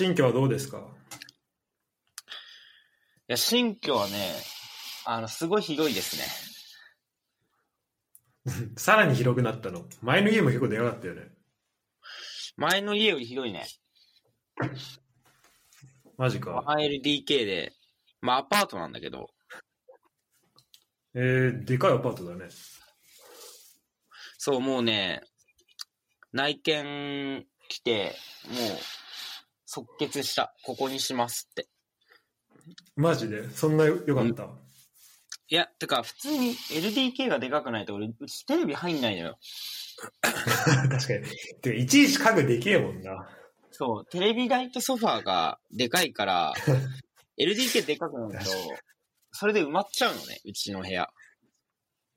[0.00, 0.78] 新居はどうですか？
[0.78, 0.82] い
[3.26, 4.32] や、新居はね、
[5.04, 6.24] あの、すごい広いですね。
[8.80, 9.86] さらに広くなったの？
[10.00, 11.30] 前の家も結構でかかったよね。
[12.56, 13.66] 前の家より広いね。
[16.16, 16.64] マジか。
[16.66, 17.74] 1LDK で、
[18.22, 19.28] まあアパートなんだけど、
[21.12, 22.48] えー、でかいアパートだね。
[24.38, 25.20] そう、もうね、
[26.32, 28.16] 内見来て、
[28.48, 28.78] もう、
[29.72, 30.52] 即決した。
[30.64, 31.68] ここにしますって。
[32.96, 33.48] マジで？
[33.50, 34.48] そんな良かった、
[35.48, 39.38] いや、てか、普通に LDK がでかくないと俺、うちテレビ入んないのよ。
[40.22, 40.32] 確
[40.88, 41.28] かに。
[41.62, 43.28] てかいちいち家具でけえもんな。
[43.70, 46.52] そう、テレビ台とソファーがでかいから、
[47.38, 48.50] LDK でかくないと、
[49.30, 51.08] それで埋まっちゃうのね、うちの部屋。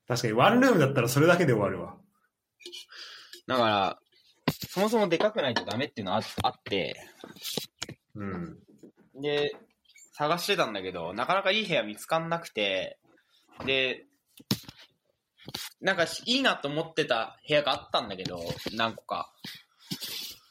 [0.08, 1.96] 確かにワンルームだったらそれだけで終わるわ。
[3.46, 3.98] だから、
[4.68, 6.96] そもそもでかくないとダメっていうのはああって、
[8.14, 8.58] うん。
[9.20, 9.54] で、
[10.12, 12.98] 探してたんだけど、なかなかいい部屋見つかんなくて、
[13.64, 14.06] で、
[15.80, 18.40] なんかいいなと思ってた部屋があったんだけど、
[18.72, 19.32] 何個か。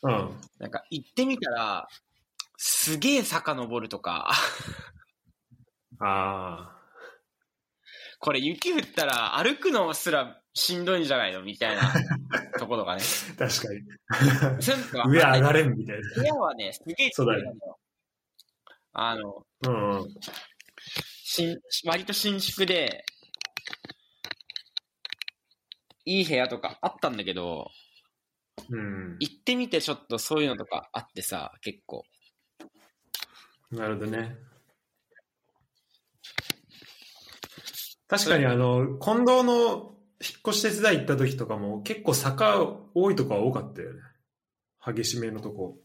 [0.03, 0.39] うん。
[0.59, 1.87] なんか行ってみたら、
[2.57, 4.31] すげえ坂登るとか、
[5.99, 6.77] あ
[8.19, 11.41] これ雪降ったら歩くのすらしんどいんじゃないの？
[11.41, 11.81] みたいな
[12.59, 13.01] ところがね。
[13.35, 14.61] あ、確かに。
[14.61, 17.79] そういうのが上上がれんみたい部屋はね、すげえそうだよ。
[18.93, 19.69] あの、な。
[19.71, 20.15] うんうん。
[21.23, 23.03] 新割と新築で、
[26.05, 27.71] いい部屋とかあったんだけど、
[28.69, 29.17] うん。
[29.19, 32.05] 行ってみてちょっとそういうのとかあってさ、結構。
[33.71, 34.37] なるほどね。
[38.07, 42.59] 確かにあの、近藤の引っ越し手伝い行った時とかも結構坂
[42.93, 43.99] 多いとこは多かったよね。
[44.85, 45.77] 激しめのとこ。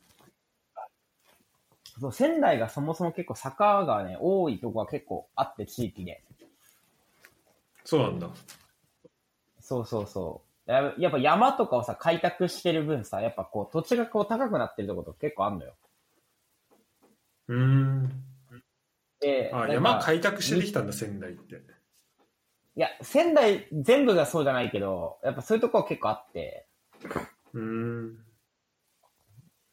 [2.00, 6.22] そう、仙台がそもそも結構坂がね、多いとこが結構あって、地域で。
[7.84, 8.28] そうなんだ。
[9.60, 10.70] そうそうそう。
[10.70, 15.74] ややっぱ山とかをさ、開拓してる分さ、やっぱこう、土地がこう高くなってるとこと結構あんのよ。
[17.48, 18.24] うーん。
[19.20, 21.62] で、あ、山開拓してできたんだ、仙台って。
[22.78, 26.69] いや、仙台全部がそうじゃないけど、やっぱそういうとこは結構あって、
[27.53, 28.19] うーん。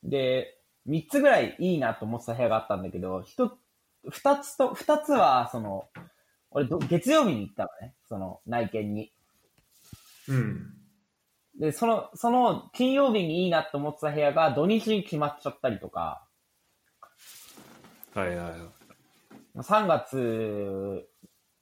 [0.03, 0.57] で、
[0.87, 3.53] 三つぐらいいいなと思ってた部屋があったんだけど、一つ、
[4.09, 5.87] 二つと、二つは、その、
[6.49, 9.13] 俺ど、月曜日に行ったのね、その、内見に。
[10.27, 10.73] うん。
[11.59, 16.27] で、その、その、金曜日にいいなと思ってた部屋が土日に決まっちゃったりとか、
[18.15, 19.59] はいはいはい。
[19.59, 21.07] 3月、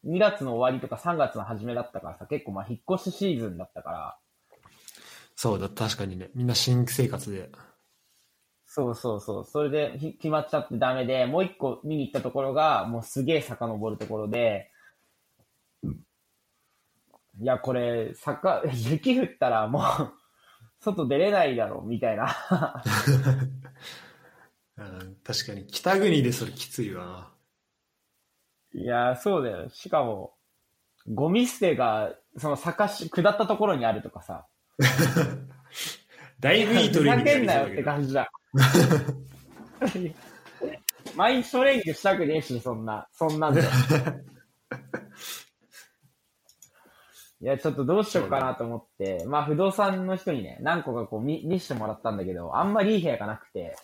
[0.06, 4.18] 2月の終わりとか3月の初めだったからさ、結構まあ引っ越しシーズンだったから、
[5.36, 6.30] そうだ、確かにね。
[6.36, 7.50] みんな新生活で。
[8.66, 9.46] そうそうそう。
[9.46, 14.72] それでひ決まっちゃってダメで、もう一個見に行ったところが、もうすげえ遡るところで、
[17.40, 19.84] いや、これ、坂、 雪降ったらもう、
[20.80, 22.36] 外出れないだろ、みたいな。
[24.78, 27.33] うん確かに、北国でそれきついわな。
[28.76, 29.70] いや、そうだよ。
[29.70, 30.34] しかも、
[31.08, 34.48] ゴミ捨てが、その坂し、下ったところにあるとかさ。
[36.40, 38.30] だいぶいい取りふざにけんなよって感じだ。
[41.16, 43.62] 毎日トレーニングしたくねえし、そんな、そんなんで。
[47.42, 53.76] いや、ちょっとどうしようかなと思って、まあ不動産の人にね、何個かこう見見してもらったんだけど、あんまりいい部屋がなくて、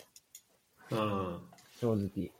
[0.91, 1.41] うん。
[1.79, 2.31] 正直。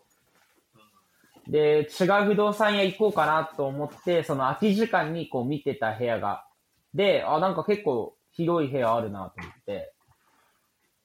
[1.49, 6.45] で、違う不動産屋行こうかなと思って、その空き時間にこう見てた部屋が、
[6.93, 9.93] で、あ、なんか結構広い部屋あるなと思って、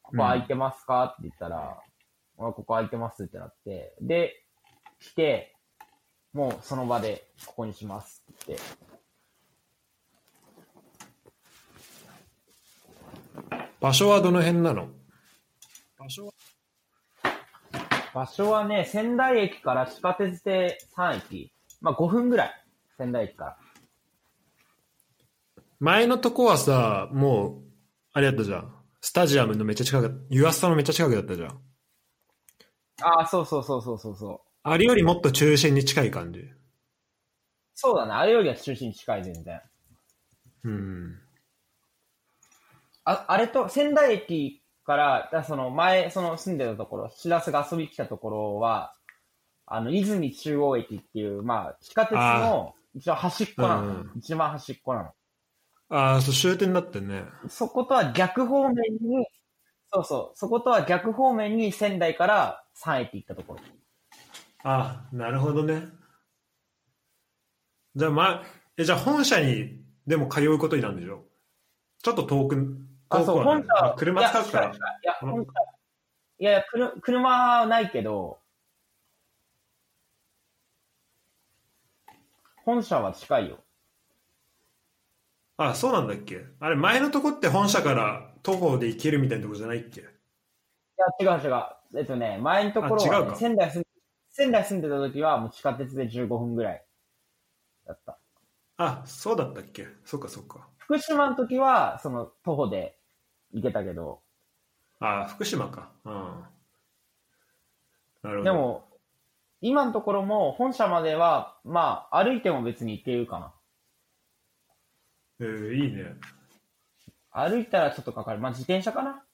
[0.03, 1.81] ここ空いてますかって言ったら、あ、
[2.37, 4.45] ここ空いてますってなって、で、
[5.01, 5.57] 来て、
[6.33, 8.55] もうその場でここにしますって。
[8.55, 8.63] って。
[13.81, 14.89] 場所はどの辺なの？
[15.99, 16.33] 場所は
[18.15, 21.53] 場所はね、仙台駅から地下鉄で3駅。
[21.81, 22.65] まあ5分ぐらい。
[22.97, 23.57] 仙台駅から。
[25.81, 27.63] 前のとこはさ、もう、
[28.13, 28.75] あれやったじゃん。
[29.01, 31.61] スタジアムのめっちゃ近く、ユアスタのめっちゃ近くだったじゃん。
[33.03, 34.41] ああ、そうそうそうそうそうそう。
[34.63, 36.49] あれよりもっと中心に近い感じ。
[37.75, 38.13] そうだね。
[38.13, 39.61] あれよりは中心に近い、全然。
[40.63, 41.21] うん。
[43.05, 48.95] あ、あれと、仙台駅から、だその前、その住んでたところ、しらすが遊びに来たところは、
[49.67, 55.11] あの、泉中央駅っていう、まあ、地下鉄の、一応端っこなの、うん一番端っこなの。
[55.91, 57.25] ああ、そう、終点だってね。
[57.49, 59.27] そことは逆方面に、
[59.93, 60.39] そうそう。
[60.39, 63.61] そことは逆方面に仙台から三駅行ったところ。
[64.65, 65.89] あなるほどね。
[67.95, 68.43] じゃあ、まあ、
[68.77, 71.25] え、じゃあ本社にでも通うことになるんでしょ？
[72.03, 72.77] ちょっと遠く、
[73.17, 73.93] あ、そう、本社は。
[73.93, 75.15] あ車使うからいや、。
[75.21, 75.51] 本社
[76.39, 76.65] いやいや、
[77.01, 78.41] 車はないけど、
[82.65, 83.59] 本社は近いよ。
[85.57, 86.45] あ、そうなんだっけ？
[86.59, 90.01] あれ、前のとこって本社から徒歩で行けるみたいなとこじゃないっけ？
[90.01, 90.05] い
[91.25, 91.63] や、違う違う。
[91.97, 93.85] えっとね、前のところは、ね仙台住ん
[94.31, 96.85] 仙台住んでた時はもう地下鉄で15分ぐらい
[97.87, 98.19] だった。
[98.79, 99.87] あ、そうだったっけ？
[100.05, 100.69] そっかそっか。
[100.79, 102.99] 福島の時は、その徒歩で
[103.55, 104.21] 行けたけど、
[105.01, 105.91] あ、福島か。
[106.05, 106.13] うん。
[108.23, 108.43] なるほど。
[108.43, 108.89] で、も、
[109.61, 113.55] 今のところも本社までは、まあ、歩いても別に行けるかな。
[115.41, 116.17] えー、いいね。
[117.31, 118.41] 歩いたらちょっとかかる。
[118.41, 119.25] まあ、自転車かな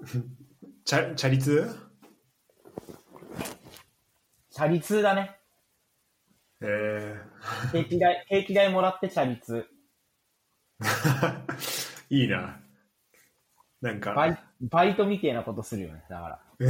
[0.84, 1.68] チャチャリ通？
[4.50, 5.36] チャリ通だね。
[6.62, 7.20] え
[7.72, 9.68] 定期 代、定期代もらってチャリ通。
[10.80, 12.60] ー、 いいな。
[13.80, 16.04] なんか、バイバイトみたいなことするよね。
[16.08, 16.40] だから。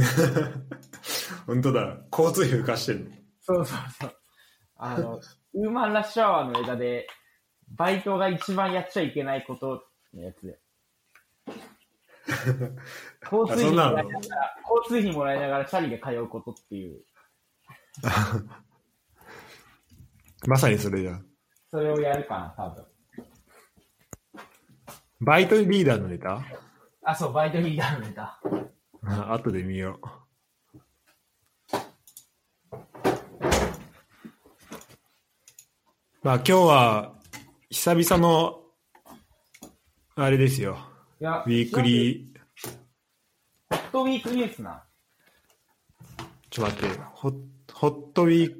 [1.45, 1.97] 本当だ。
[2.11, 3.11] 交通費浮かしてるの。
[3.41, 4.17] そうそうそう。
[4.77, 5.19] あの、
[5.53, 7.07] ウーマンラッシュアワーの枝で、
[7.67, 10.59] バイトが一番やっちゃいけないことのやつで。
[13.29, 14.03] 交通費もらいながら、
[14.83, 17.03] 交通費もらいながらチャリで通うことっていう、
[20.47, 21.25] まさにそれじゃん。
[21.69, 22.85] それをやるかな、多分。
[25.23, 26.43] バイトリーダーのネタ？
[27.03, 28.41] あ、そう、バイトリーダーのネタ。
[29.03, 30.07] あ後で見よう。
[36.23, 37.13] まあ今日は
[37.69, 38.61] 久々の
[40.15, 40.77] あれですよ。
[41.19, 42.69] いやウィークリー、
[43.69, 44.83] ホットウィークニュースな。
[46.49, 47.33] ちょっと待って、ホッ
[47.73, 48.57] ホットウィーク、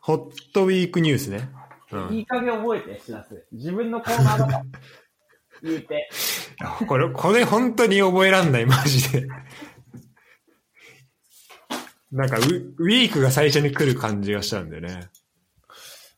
[0.00, 1.48] ホットウィークニュースね。
[1.92, 2.14] うん。
[2.14, 3.46] いい加減覚えて、しらす。
[3.52, 4.64] 自分のコーナーだから。
[5.64, 6.08] 言うて。
[6.86, 9.26] これ、これ本当に覚えらんない、マジで。
[12.12, 15.08] なんかウ、ウィークが最初に来る感じがしたんだよね。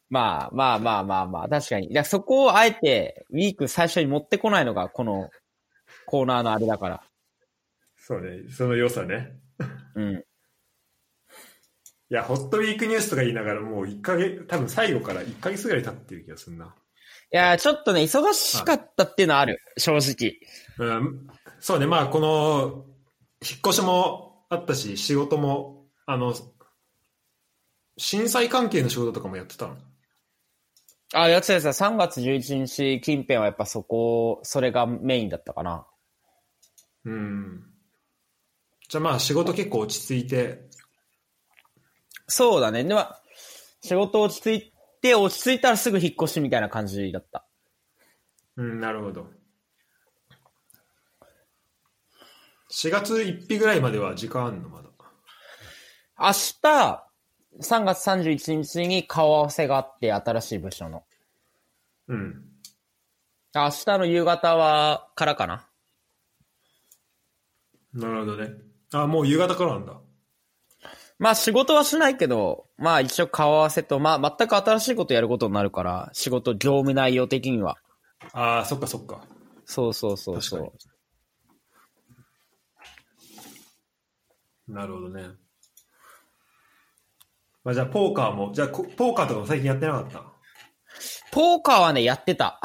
[0.09, 1.91] まあまあまあまあまあ、確かに。
[1.91, 5.31] いや、そこをあえて、ウィーク最初に持ってこないのが、この
[6.07, 7.03] コーナーのあれだから。
[7.97, 9.33] そうね、その良さね。
[9.95, 10.25] うん。
[12.09, 16.75] いや、ホットウィークニュースとか言いながらもう1ヶ月、多分最後から1ヶ月ぐらい経ってる気がするな。
[17.32, 19.61] いや、ちょっとね、忙しかったっていうのはある。
[19.76, 20.38] 正直。
[20.78, 21.26] うん、
[21.61, 22.84] そうね、まあこの、
[23.43, 26.34] 引っ越しもあったし、仕事も、あの、
[27.99, 29.76] 震災関係の仕事とかもやってたの？
[31.14, 35.87] あ、やつやつ3月11日近辺はやっぱそこ、それがメインだったかな。
[37.05, 37.64] うん。
[38.88, 40.69] じゃあまあ仕事結構落ち着いて、
[42.28, 42.84] そうだね。
[42.84, 43.20] では、
[43.82, 44.73] 仕事落ち着い
[45.06, 47.47] て、落ち着いたらすぐ引っ越しみたいな感じだった。
[48.56, 49.29] うん、なるほど。
[52.73, 54.88] 4月1日ぐらいまでは時間あんのまだ？
[56.19, 56.32] 明
[56.62, 57.05] 日、
[57.61, 61.05] 3月31日に顔合わせがあって、新しい部署の。
[62.09, 62.43] うん。
[63.55, 65.69] 明日の夕方は、からかな。
[67.92, 68.54] なるほどね。
[68.92, 70.00] あ、もう夕方からなんだ。
[71.18, 77.78] まあ仕事はしないけど、まあ一応顔合わせと、まあ全く新しいことやることになるから、仕事業務内容的には。
[78.32, 79.23] ああ、そっかそっか。
[79.64, 80.73] そうそうそうそう。
[84.68, 84.75] に。
[84.75, 85.23] なるほどね。
[87.64, 90.23] まあじゃあポーカーも、じゃあこポーカーとかも最近やってなかった？
[91.32, 92.61] ポーカーはね、やってた。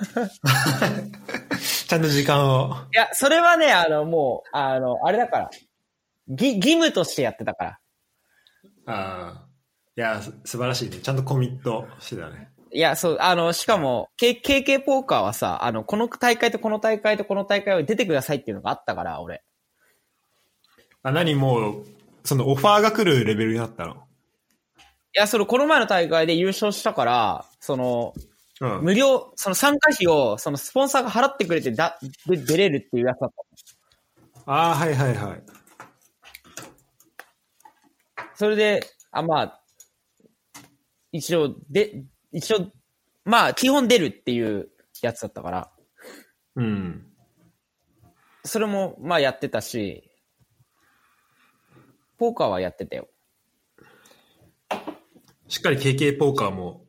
[1.88, 2.74] ちゃんと時間を。
[2.92, 5.50] いや、それはね、あの、もう、あの、あれだから。
[6.28, 7.78] ぎ、義務としてやってたから。
[8.86, 9.46] ああ。
[9.96, 10.98] いや、す素晴らしいね。
[10.98, 12.50] ちゃんとコミットしてたね。
[12.70, 19.42] いや、そう、あの、しかも、KK ポーカーはさ、あの、この大会とこの大会とこの大会を出てくださいっていうのがあったから、俺。
[21.02, 21.86] あ、何もう、
[22.24, 23.94] そのオファーが来るレベルになったの？
[23.94, 23.98] い
[25.14, 28.12] や、その、この前の大会で優勝したから、その、
[28.60, 28.82] うん。
[28.82, 33.30] 無料、その参加費を、そのスポンサーが払ってくれてだ、で、出れるっていうやつだっ
[34.44, 35.42] たああ、はいはいはい。
[38.36, 39.62] それで、あ、まあ、
[41.12, 42.70] 一応、で、一応、
[43.24, 44.68] まあ、基本出るっていう
[45.02, 45.72] やつだったから、
[46.56, 47.06] うん。
[48.44, 50.10] それも、まあやってたし、
[52.18, 53.08] ポーカーはやってたよ。
[55.48, 56.84] しっかり KK ポーカーも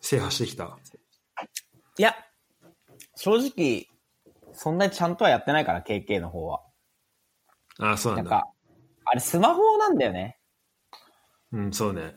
[0.00, 0.78] 制覇してきた。
[1.98, 2.14] いや、
[3.14, 3.86] 正直、
[4.52, 6.62] そんなにちゃんとはやってないから、KK の方は。
[7.78, 8.30] ああ、そうなだ。
[8.30, 8.52] なんんか、
[9.04, 10.39] あれスマホなんだよね。
[11.52, 12.14] うん、そうね。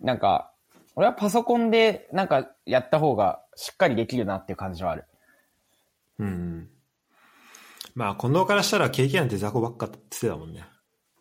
[0.00, 0.52] なんか、
[0.96, 5.04] 俺はパソコンでなんかやった方がしっかりできるなっていう感じはある。
[6.18, 6.68] うんうん。
[7.94, 10.64] まあ、近藤からしたら経験なんて雑魚ばっかって言ってたもんね。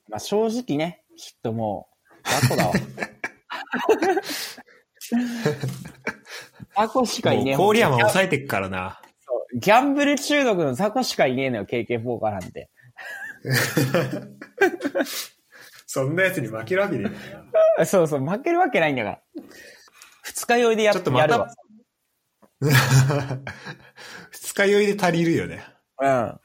[0.07, 2.73] まあ正直ね、きっともう、雑魚だわ。
[6.75, 9.01] 雑魚しかいねえもう郡山抑えてっからな。
[9.19, 12.69] そうギャンブル中毒の雑魚しかいねえのよ、KK4 からなんて。
[15.91, 17.39] そんなやつに負けるわけねえんだよ
[17.83, 19.19] そうそう、負けるわけないんだから。
[20.21, 21.51] 二日酔いでやちょっとやるわ。
[24.29, 25.65] 二日酔いで足りるよね。
[25.99, 26.39] うん。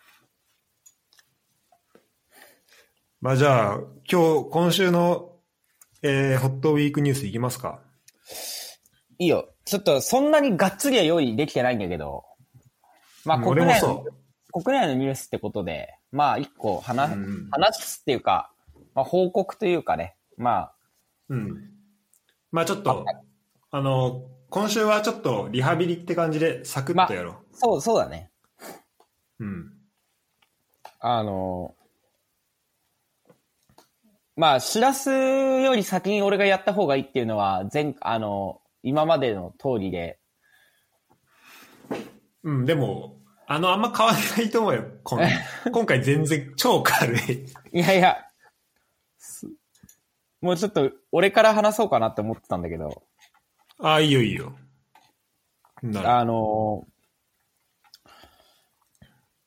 [3.20, 5.36] まあじゃあ、今日、今週の、
[6.00, 7.82] えー、ホットウィークニュースいきますか。
[9.18, 9.50] いいよ。
[9.66, 12.24] ちょっとそんなにがっつりは用意できてないんだけど、
[13.26, 14.04] まあ国俺も内の
[14.54, 18.53] そ、国内のニュースってことで、まあ一個話、うん話すっていうか、
[18.94, 20.74] まあ報告というかね、まあ、
[21.28, 21.34] う。
[21.34, 21.70] うん。
[22.50, 23.04] まあちょっと、
[23.70, 28.30] あの、今週はちょっとリハビリって感じでサクッとやろそう、そうだね。
[29.40, 29.44] う。
[29.44, 29.72] うん。
[31.00, 31.74] あの、
[34.36, 40.18] まあ、しらすより先に俺がやった方がいいっていうのは、前、あの、今までの通りで、
[42.42, 44.84] うん、でも、あの、あんま変わらないと思うよ。
[45.04, 45.20] 今
[45.72, 47.46] 今回全然超軽い。
[47.72, 48.33] いやいや、す
[50.44, 53.02] もうちょっと俺から話そうかなって思ってたんだけど、
[53.78, 54.52] ああ、いいよいいよ。
[56.04, 56.86] あの、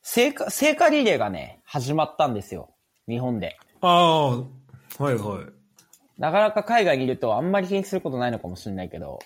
[0.01, 2.73] 聖火、聖火リレーがね、始まったんですよ。
[3.07, 3.57] 日本で。
[3.81, 6.19] ああ、はいはい。
[6.19, 9.19] なかなか海外にいるとあんまり気にすることないのかもしれないけど、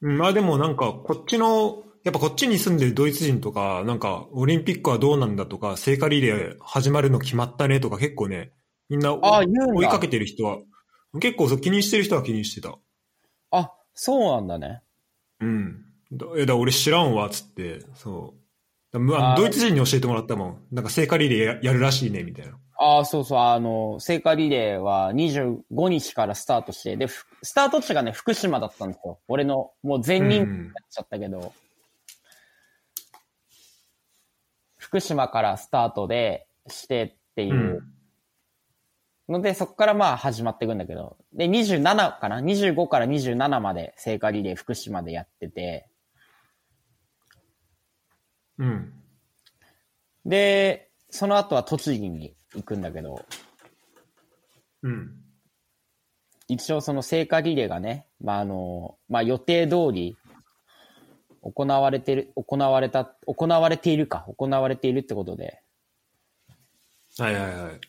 [0.00, 8.52] うんまあでもなんか、こっちの、やっぱこっちに住んでるドイツ人とか、なんか、オリンピックはどうなんだとか、聖火リレー始まるの決まったねとか結構ね、
[8.88, 9.14] みんな。
[9.14, 10.58] 追いかけてる人は、
[11.20, 12.76] 結構そう気にしてる人は気にしてた。
[13.50, 14.82] あ、そうなんだね。
[15.40, 15.84] うん。
[16.12, 18.44] だえだ俺知らんわ、つって、そう。
[19.16, 20.58] あドイツ人に教えてもらったもん。
[20.70, 22.56] なんか聖火リレーややるらしいね、みたいな。
[22.78, 29.18] ああ、そうそう、あの、聖火リレーは25日からスタートして、で、ふスタート地がね、福島だったんですよ。
[29.26, 31.52] 俺の、もう全人になっちゃったけど、
[34.76, 37.94] 福島からスタートでしてっていううん
[39.28, 45.88] ので、そこからまあ始まっていくんだけど、で、27かな ?25 から27まで聖火リレー福島でやってて、
[48.58, 48.92] うん。
[50.26, 53.24] で、その後は栃木に行くんだけど、
[54.82, 55.12] うん。
[56.48, 60.16] 一応その聖火リレーがね、まあ、あの、まあ、予定通り
[61.40, 65.62] 行われてる、行われた、行われているか、行われているってことで、
[67.18, 67.80] はいはいはい。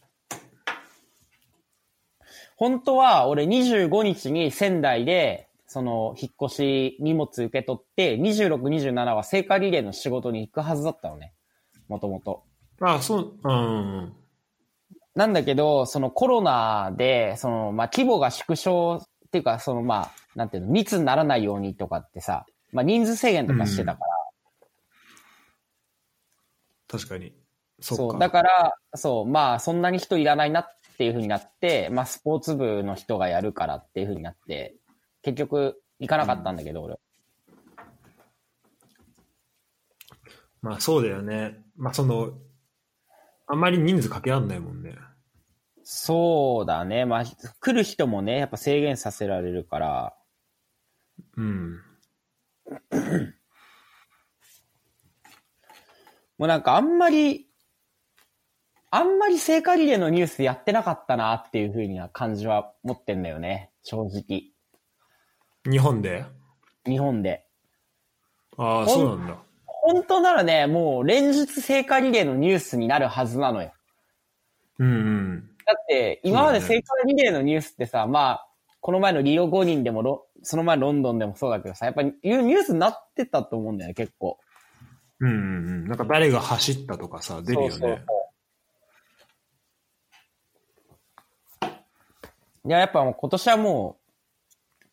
[2.56, 11.34] 本当は俺25日に仙台で、その、引っ越し荷物受け取って、26、27は聖火リレーの仕事に行くはずだったのね。
[11.88, 12.44] もともと。
[12.82, 14.14] あそう、うん。
[15.16, 24.16] なんだけど、そのコロナで、その、まあ、規模が縮小っていうか、その、まあ、なんていうの、密にならないようにとかってさ、まあ、人数制限とかしてたから、
[26.88, 27.34] 確かに。
[27.80, 28.20] そそう。
[28.20, 34.76] だから、そう、まあ、そんなに人いらないなっていう風になって、まあ、スポーツ部の人がやるからっていう風になって、
[35.22, 37.00] 結局、行かなかったんだけど、俺。
[40.62, 41.64] まあそうだよね。
[41.76, 42.34] まあその、
[43.48, 44.96] あんまり人数かけらんないもんね。
[45.84, 47.06] そうだね。
[47.06, 47.24] まあ、
[47.60, 50.18] 来る人もね、やっぱ制限させられるから、
[51.38, 51.82] うん。
[56.38, 57.48] もうなんかあんまり、
[58.98, 63.70] あんまり聖火リレーのニュースやってなかったなっていう風な感じは持ってんだよね。
[63.84, 64.54] 正直。
[65.70, 66.24] 日本で？
[66.86, 67.46] 日本で。
[68.56, 69.36] ああ、そうなんだ。
[69.66, 73.74] 本当ならね、もう連日聖火リレーのニュースになるはずなのよ。
[74.80, 75.50] うんうん。
[75.66, 78.48] だって、今まで聖火リレーのニュースってさ、まあ、
[78.80, 84.40] この前のリオ五人でもロ、その前ロンドンでもそうだけどさ、やっぱりニュニュースになってたと思うんだよね、結構。
[85.20, 85.40] うんうんう
[85.84, 85.88] ん。
[85.90, 87.70] なんか誰が走ったとかさ、出るよね。
[87.72, 88.06] そうそうそう
[92.66, 94.86] いや、やっぱもう今年はもう、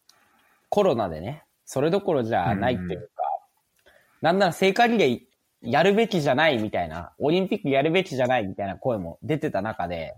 [0.68, 5.20] コロナでね、それどころじゃないっていうか、なんなら聖火リレー
[5.62, 10.14] やるべきじゃないみたいな、オリンピックやるべきじゃないみたいな声も出てた中で、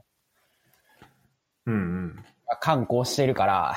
[1.66, 2.16] うんうん。
[2.46, 3.75] まあ観光してるから、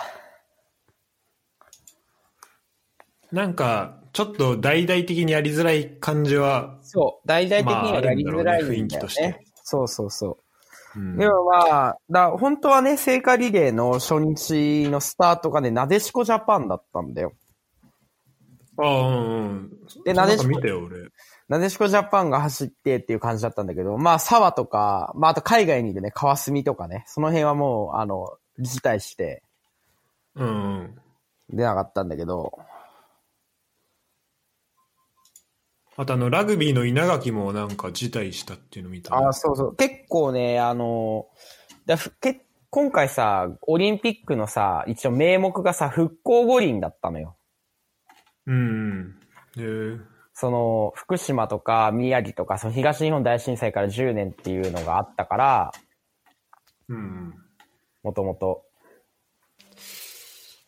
[3.32, 10.47] なんか、ちょっと大々的にやりづらい感じは、そう、大々的にはやりづらいね雰囲気としてそうそうそう。
[10.98, 17.34] うんでもまあ、だ本当はね、聖火リレーの初日のスタートがね、なでしこジャパンだったんだよ。
[18.78, 19.72] ああ、うんうん。
[20.04, 21.10] でなでしこか見たよ、俺。
[21.50, 29.44] なでしこジャパンが走ってっていう感じだったんだけど、まあ、沢とか、まあ、あと海外にいるね、川澄とかね、その辺はもう、あの、辞退して
[30.38, 30.50] うんう
[30.84, 30.96] ん。
[31.50, 32.58] 出なかったんだけど、
[36.00, 39.18] あとあの、ラグビーの稲垣もなんか辞退したっていうの見た。
[39.18, 39.76] あそうそう。
[39.76, 41.26] 結構ね、あの、
[41.88, 47.36] だふけ今回さ、オリンピックのさ、一応名目がさ、復興五輪だったのよ。
[48.46, 49.16] うん
[49.58, 49.98] え
[50.34, 55.72] その、福島とか宮城とか、その東日本大震災から10年っていうのがあったから、
[56.90, 57.34] うんうん。
[58.04, 58.66] もともと。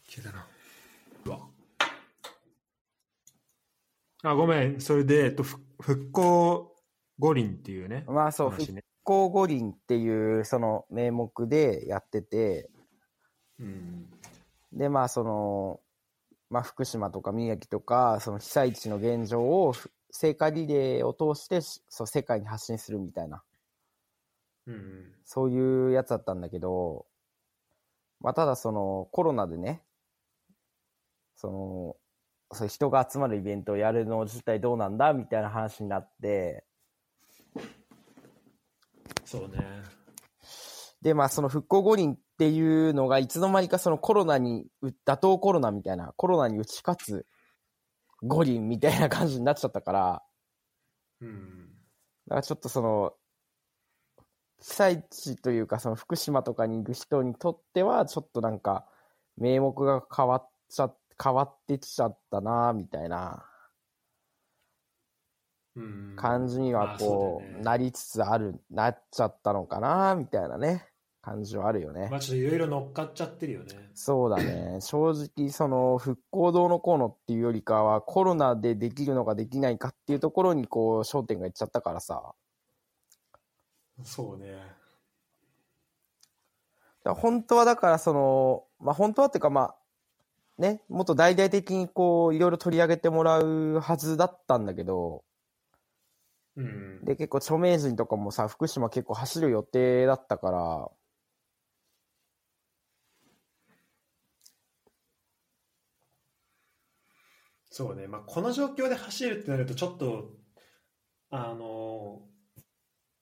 [0.08, 0.48] 消えたな。
[1.26, 1.40] うわ。
[4.24, 4.82] あ、ごめん。
[4.82, 6.76] それで、えっと、ふ復興
[7.18, 8.04] 五輪っていうね。
[8.08, 8.84] まあそう、ね。
[9.04, 12.70] 興五輪っていう、その名目でやってて、
[13.60, 14.10] うん。
[14.74, 15.80] で、まあその、
[16.50, 23.44] まあ福島とか宮城とか、その被災地の現状を、ふ聖火リレーを通して、そう、世界に発信するみたいな。
[24.66, 25.14] うんうん。
[25.24, 27.06] そういうやつだったんだけど、
[28.20, 29.82] まあ、ただそのコロナでね、
[31.36, 31.96] その、
[32.52, 36.66] そういう人が集まるイベントをやるの自体どうなんだみたいな話になって、
[39.26, 39.64] そうね。
[41.02, 47.26] で、まあその復興五輪っていうのがいつの間にかそのコロナに、う打倒コロナみたいな、コロナに打ち勝つ
[48.24, 50.24] 五輪みたいな感じになっちゃったから、
[51.22, 51.70] うん。
[52.28, 53.14] だからちょっとその、
[54.62, 58.86] 被災地というか、その福島とかにいる人にとっては、ちょっとなんか、
[59.38, 63.46] 名目が変わっちゃ、変わってきちゃったな、みたいな
[65.76, 66.14] うん。
[66.16, 70.88] 感じにはまあこう、なりつつある、なっちゃったのかな、みたいなね、
[71.22, 72.08] 感じはあるよね。
[72.10, 73.90] まあちょっといろいろ乗っかっちゃってるよね。
[73.94, 74.80] そうだね。
[74.82, 82.34] 正直、その、復興どうのこうのっていうよりかは、コロナでできるのかできないかっていうところに、こう、焦点がいっちゃったからさ。
[84.04, 84.80] そうね。
[87.06, 89.76] 本当はだからその、まあ本当はっていうかまあ、
[90.60, 95.24] ね、もっと大々的にこう、いろいろ取り上げてもらうはずだったんだけど、
[96.56, 97.06] うん。
[97.06, 100.92] で、結構著名人とかもさ、福島結構走る予定だったから、
[107.70, 108.08] そうね。
[108.08, 110.32] まあこの状況で走るってなるとちょっと、
[111.30, 112.22] あの、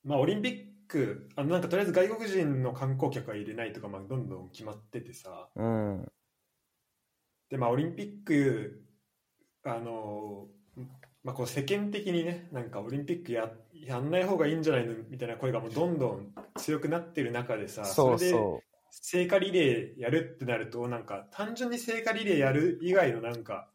[0.04, 5.50] まあオリンピック、あのなんかとりあえず外国人の観光客は入れないとか、まあどんどん決まっててさ。
[5.56, 6.12] うん、
[7.50, 8.82] で、まあオリンピック、
[9.64, 10.48] あの、
[11.24, 14.94] まあこう世間的にね、なんかオリンピックややんない方がいいんじゃないの？
[15.10, 23.70] みたいな声がもうどんどん強くなってる中でさ、そうれでそ聖火リレーやるってなるとなんか単純に聖火リレーやる以外のなんか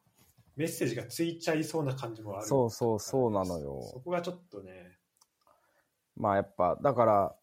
[0.56, 2.46] メッセージがついちゃいそうな感じもあう、る。
[2.46, 3.80] そうそうそうなのよ。
[3.92, 4.98] そこがちょっとね。
[6.16, 7.34] まあやっぱ、だから、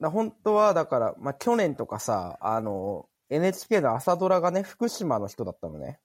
[0.00, 5.98] だ本当はだから、まあ去年とかさ、あの、NHK の朝ドラがね、福島の人だったのね。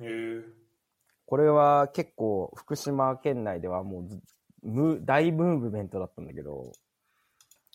[0.00, 0.44] へえ
[1.26, 4.20] これは結構福島県内ではもうず
[4.62, 6.72] ム大ムーブメントだったんだけど、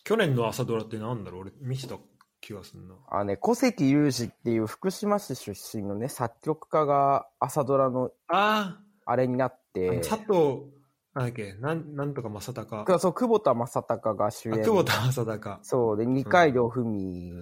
[0.04, 1.40] 去年の朝ドラってなんだろう？
[1.42, 1.96] 俺見てた
[2.40, 2.94] 気がするな。
[3.10, 10.70] あのね、小関裕二っていう福島市出身のね、作曲家が朝ドラのああれになっあて、佐藤
[11.14, 11.54] なんだっけ？
[11.54, 13.00] なんなんとか正隆。
[13.00, 14.54] そう、久保田正孝が主演。
[14.54, 15.58] あ久保田正隆。
[15.62, 17.32] そう、で、二階堂ふみ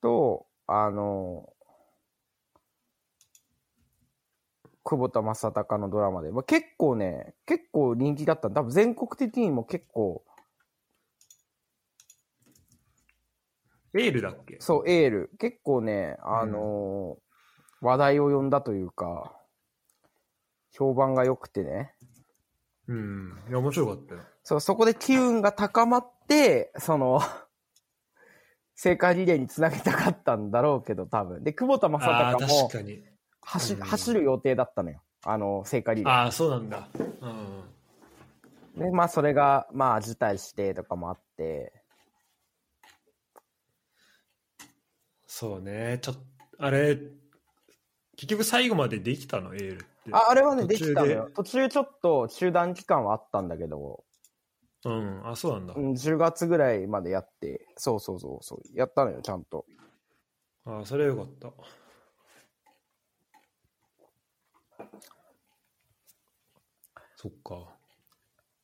[0.00, 1.52] と、あの、
[4.84, 8.50] 久保田正孝のドラマで、まあ、結構ね、結構人気だった。
[8.50, 10.24] 多分全国的にも結構、
[13.94, 14.56] エールだっけ？
[14.60, 15.30] そう、エール。
[15.38, 17.28] 結構ね、あのー
[17.80, 19.40] 話題を呼んだというか、
[20.72, 21.94] 評判が良くてね。
[22.88, 27.20] うんいや面白かったよそう、そこで機運が高まって、その、
[28.80, 31.42] 聖火リレーにつなげたかったんだろうけど、多分。
[31.42, 32.70] で、久保田正ああ孝も
[33.42, 33.80] 走,、うん。
[33.80, 35.02] 走る予定だったのよ。
[35.24, 36.08] あの、聖火リレー。
[36.08, 36.86] ああそうなんだ。
[38.76, 38.80] うん。
[38.80, 41.72] で、まあ、それが、まあ、辞退してとかもあって、
[45.26, 45.98] そうね。
[46.00, 46.20] ちょっと
[46.60, 46.96] あれ
[48.16, 49.56] 結局最後までできたの？
[49.56, 49.86] エールって。
[50.12, 51.28] あ、あれはね、できたのよ。
[51.34, 54.04] 途中ちょっと中断期間はあったんだけど、
[54.84, 55.74] うん、あ、そうなんだ。
[55.74, 59.66] 10月ぐらいまでやって、そうそうそうそう、やったのよ、ちゃんと。
[60.64, 61.52] ああ、それよかった。
[67.16, 67.74] そっか。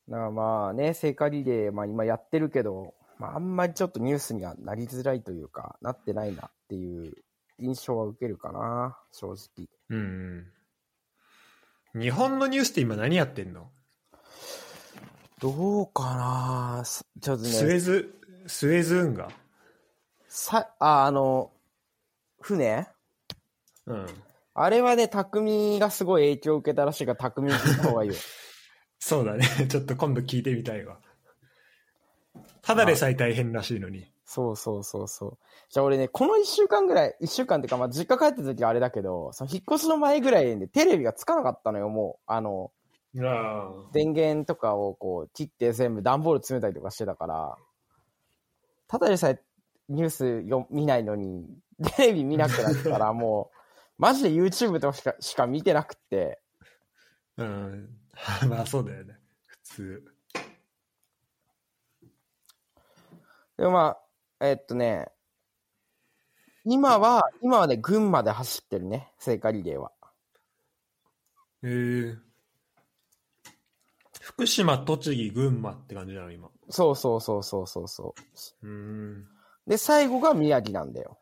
[0.09, 7.15] だからまあね、聖火リレー、まあ今やってるけど、まああんまりちょっとニュースにはなりづらいというか、なってないなっていう
[7.59, 9.67] 印象は受けるかな、正直。
[9.89, 10.47] うん。
[12.01, 13.71] 日本のニュースって今何やってんの？
[15.45, 16.15] どうか
[16.79, 16.83] な？
[16.87, 18.15] すちょっとスね、エズ、
[18.47, 19.29] スエズ運河？
[20.27, 21.51] さ、あ、あの、
[22.41, 22.89] 船？
[23.85, 24.07] うん。
[24.55, 28.15] あれはね、匠がすごい影響を受けたらしいから、匠に聞いた方がいいよ。
[28.99, 29.45] そうだね。
[29.69, 30.97] ちょっと今度聞いてみたいわ。
[32.63, 34.11] ただでさえ大変らしいのに。
[34.25, 35.39] そうそうそうそう。
[35.69, 42.23] じゃあ俺ね、この一週間ぐらい、一週間っていうか、まあ実家帰った時はあれだけど、その引っ越しの前ぐらいでテレビがつかなかったのよ、もう。
[42.33, 42.84] あの、あ
[43.93, 47.57] 電源とかをこう切って全部段ボール詰めたりとかしてたから、
[48.89, 49.41] ただでさえ
[49.89, 51.47] ニュースよ見ないのに、
[51.97, 53.57] テレビ見なくなったから もう、
[53.99, 56.41] マジで YouTube とかしかしか見てなくって、
[57.37, 57.43] あ。
[57.43, 57.99] うん。
[58.49, 59.19] まあそうだよね。
[59.47, 60.15] 普通。
[63.57, 63.97] でもま
[64.41, 65.13] あ、えっとね、
[66.65, 69.93] 今は、今はね、群馬で走ってるね、聖火リレーは。
[71.63, 72.19] えー、
[74.25, 76.49] 福島、栃木、群馬って感じなの今。
[76.71, 78.15] そうそうそうそうそうそ
[78.63, 79.19] うーん。
[79.19, 79.27] う。
[79.67, 81.19] で、最後が宮城なんだよ。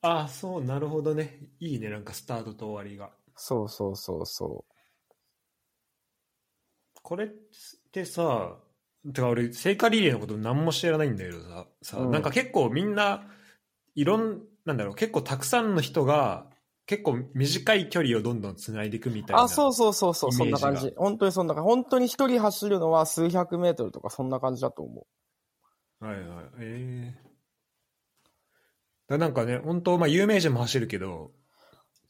[0.00, 1.40] ああ、そう、なるほどね。
[1.60, 3.10] いいね、なんかスタートと終わりが。
[3.36, 4.64] そうそうそうそ
[7.02, 7.28] これっ
[7.92, 8.56] てさ、
[9.12, 13.28] てか俺、聖火リレーのこと何も知らないんだけどさ、さうんなんか結構みんな、
[13.94, 16.46] いろん、なんだろう、結構たくさんの人が、
[16.88, 19.42] 結構短い距離をどんどん繋いでいくみたいな。
[19.42, 20.90] あ、そうそうそうそう、そんな感じ。
[20.96, 21.66] 本当にそんな感じ。
[21.68, 25.06] 本当に一人走るのは数百メートルとかそんな感じだと思
[26.00, 26.04] う。
[26.04, 26.44] はいはい。
[26.60, 27.28] ええ
[29.06, 31.32] だなんかね、本当まあ有名人も走るけど、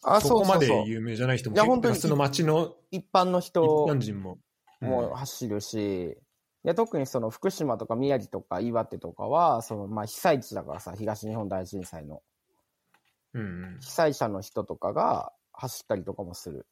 [0.04, 0.88] あ、そこまでそうそうそう。
[0.88, 4.38] 有名じゃない人もいや本当に普通の街の一般の一人般人も。
[4.80, 6.16] も走るし、
[6.62, 12.22] で特にその福島とか宮城とか岩手とかは、そのまあ被災地だからさ、東日本大震災の
[13.34, 13.44] うん、う
[13.76, 16.66] ん被災者の人とかが走ったりとかもする。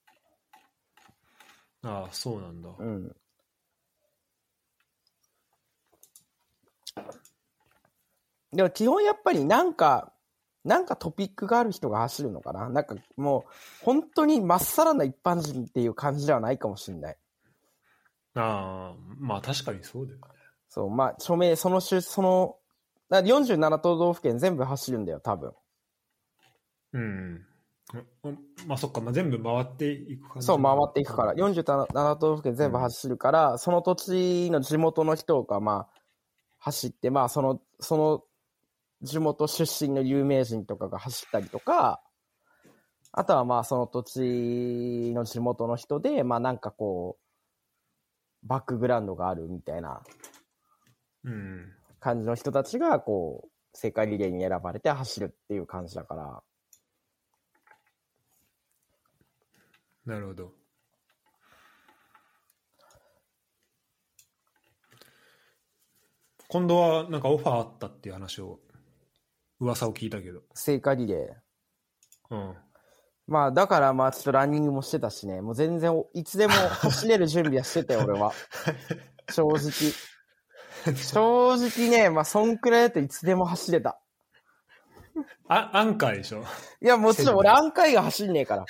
[1.83, 1.91] うん。
[1.91, 2.71] ああ、そうなんだ。
[2.79, 3.17] うん。
[8.53, 10.13] でも基本やっぱりなんか、
[10.65, 17.17] なんかトピックがある人が走るのかななんかもう、本当にまっさらな一般人っていう感じではないかもしれない。
[18.35, 20.25] ああ、まあ確かにそうだよね。
[20.69, 22.57] そう、まあ、署名、その種、その、
[23.09, 25.53] だから47都道府県全部走るんだよ、多分。
[26.97, 27.47] うん。
[28.25, 31.35] うんまあそっか、まあ、全部回っていく感じそう、回っていくから。
[31.35, 36.01] 47都道府県全部走るから、その土地の地元の人が、まあ、
[36.59, 38.25] 走って、まあ、その、その、
[39.03, 42.01] 地元出身の有名人とかが走ったりとか、
[43.13, 47.19] あとはまあ、その土地の地元の人で、まあ、なんかこ
[48.43, 50.03] う、バックグラウンドがあるみたいな
[51.25, 51.73] うん。
[52.01, 56.43] 感じの人たちが、こう、世界リレーに選ばれて走るっていう感じだから、
[60.07, 60.53] なるほど。
[66.49, 68.61] 今度はなんかオファーあったっていう話を、
[69.59, 70.43] 噂を聞いたけど。
[70.55, 72.35] 聖火リレー。
[72.35, 72.55] うん。
[73.27, 78.33] まあ、だからまあ、ちょっとランニングもしてたしね、もう全然、いつでも走れる準備はしてたよ、俺は。
[79.29, 80.95] 正直。
[80.95, 84.01] 正直ね、まあ、そんくらいだといつでも走れた。
[85.49, 86.45] あ、アンカーでしょ？
[86.83, 88.65] いや、もちろん俺アンカー以外走んねえから。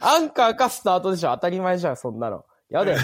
[0.00, 2.44] アンカーかスタートでしょ、当たり前じゃん、そんなの。
[2.70, 2.98] やだよ。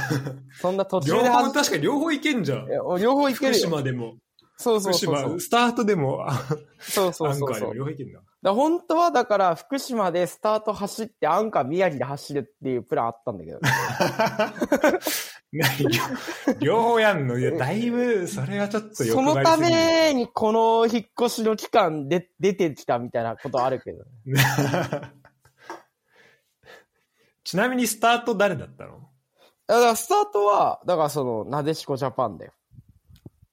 [0.60, 2.66] そんな途中両方、確かに両方いけんじゃん
[3.00, 3.58] 両方いけ福るよ。
[3.58, 4.14] 島でも、
[4.56, 5.40] そうそう福そうそう島、。
[5.40, 6.32] スタートでも、あ
[6.80, 7.74] そうそうアンカーでもそうそう。
[7.74, 8.20] 両方いけんだ。
[8.40, 13.72] だ本当はだから福島でスタート走ってアンカー宮城で走るっていうプランあったんだけど、何
[15.52, 15.64] 両
[16.60, 17.38] 両方やんの。
[17.38, 24.04] いや、だいぶ、それはちょっと欲そのためにこの引っ越しの期間で出てきたみたいなことあるけど、
[27.44, 29.08] ちなみにスタート誰だったの？
[29.66, 32.52] だからスタートは、だからその、なでしこジャパンだよ。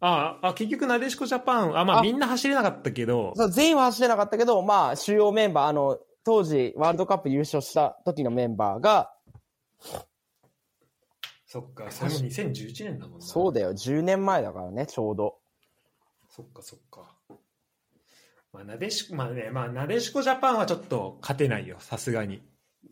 [0.01, 9.13] ああ、結局、なでしこジャパン、あ、まああみんな走れなかったけど、そう全員は走れなかったけど、まあ、主要メンバー、あの、当時ワールドカップ優勝した時のメンバーが、
[11.45, 13.25] そっか、それも2011年だもんな。
[13.25, 15.39] そうだよ、10年前だからね、ちょうど。
[16.29, 17.15] そっかそっか。
[18.51, 22.35] まあ、なでしこ、まあね、まあ、なでしこジャパンはちょっと勝てないよ、さすがに。
[22.35, 22.41] い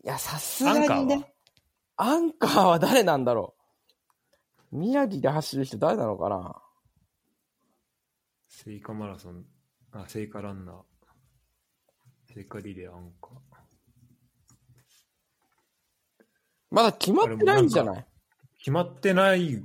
[0.04, 1.34] や、さすがにアンカーはね。
[1.96, 3.54] アンカーは誰なんだろ
[4.72, 4.76] う。
[4.76, 6.60] 宮城で走る人誰なのかな
[8.48, 9.44] 聖火マラソン、
[9.92, 10.76] あ、聖火ランナー、
[12.32, 13.32] 聖火リレーアンカー。
[16.70, 18.06] まだ決まってないんじゃない？
[18.64, 19.62] 決まってない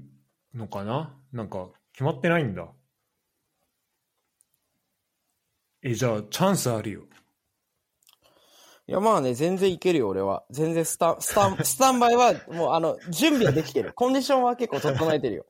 [0.53, 1.15] のかな？
[1.31, 2.67] なんか、決まってないんだ。
[5.81, 7.03] え、じゃあ、チャンスあるよ。
[8.87, 10.43] いや、まあね、全然いけるよ、俺は。
[10.49, 13.93] 全然スタン、スタン、スタンバイは、もう、あの、準備はできてる。
[13.93, 15.45] コンディションは結構整えてるよ。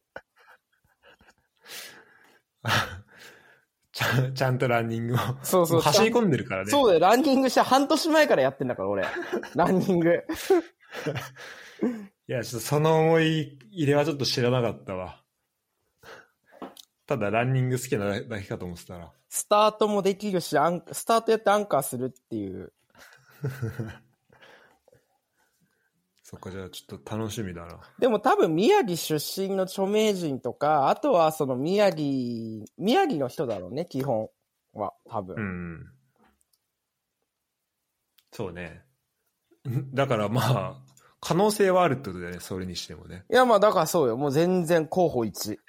[3.91, 5.17] ちゃちゃんとランニングを。
[5.41, 5.81] そうそう。
[5.81, 6.69] 走り込んでるからね。
[6.69, 9.07] そうだよ、ランニングして半年前からやってんだから、俺。
[9.55, 10.23] ランニング。
[12.29, 15.23] いや、ちょっとその思い入れはちょっと知らなかったわ。
[17.07, 19.11] ただランニング好きなだけかと思ってたら。
[19.29, 22.71] スタートもできるし、アンスタートやってアンカーするっていう。
[26.21, 27.79] そっか、じゃあちょっと楽しみだな。
[27.97, 34.29] でも多分宮城出身の著名人とか、あとはその宮城、宮城の人だろうね、基本
[34.73, 35.35] は、多分。
[35.35, 35.91] うん。
[38.31, 38.83] そうね。
[39.67, 40.88] ん だからまあ、
[41.21, 43.25] 可能性はあるってことだよね、それにしてもね。
[43.29, 44.17] いや、まあだからそうよ。
[44.17, 45.57] もう全然候補1。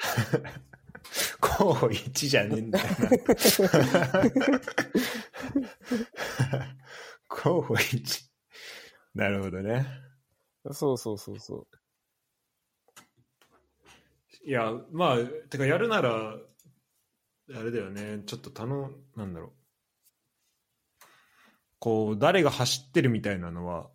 [1.40, 3.10] 候補1じゃねえんだよな。
[7.28, 8.30] 候補1。
[9.14, 9.86] なるほどね。
[10.72, 11.66] そうそうそうそう。
[14.44, 15.18] いや、まあ、
[15.50, 19.52] てかやるなら、あれだよね、ちょっとたの、なんだろう。
[21.78, 23.90] こう、誰が走ってるみたいなのは、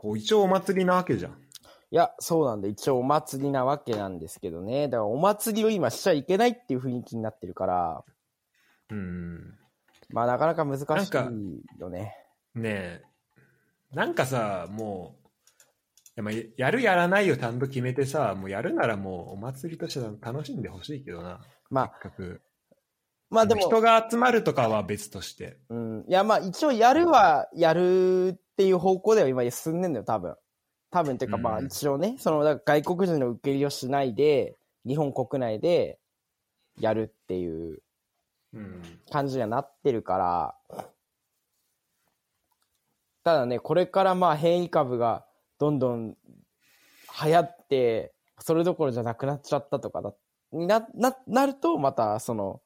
[0.00, 1.32] こう、一応お祭りなわけじゃん。
[1.32, 1.36] い
[1.90, 4.88] や、そうなんで、一応お祭りなわけなんですけどね。
[4.88, 8.04] だからお祭りを今しちゃいけないっていう雰囲気になってるから、
[8.88, 9.58] うん。
[10.08, 12.16] まあなかなか難しいよね。
[12.54, 13.02] ねえ、
[13.92, 15.28] なんかさ、もう、
[16.16, 21.40] やまあやるやらないをちゃんと決めてさ、もうやるならもうお祭りとして楽しんでほしいけどな。
[21.68, 21.92] まあ。
[23.30, 25.56] まあでも、人が集まるとかは別として。
[25.68, 26.04] うん。
[26.08, 30.34] いや、まあ一応やるはやるっていう方向では今進んでんだよ、多分。
[30.90, 36.00] 多分っていうか、うんまあ一応ね、そのだから外国人の受け入れをしないで、日本国内で
[36.78, 37.82] やるっていう
[38.52, 38.82] うん。
[39.10, 40.54] 感じにはなってるから、
[43.22, 45.24] ただね、これからまあ変異株が
[45.58, 46.16] どんどん
[47.24, 50.14] 流行って、それどころじゃなくなっちゃったとかだ、
[50.52, 52.60] にな、な、なると、またその、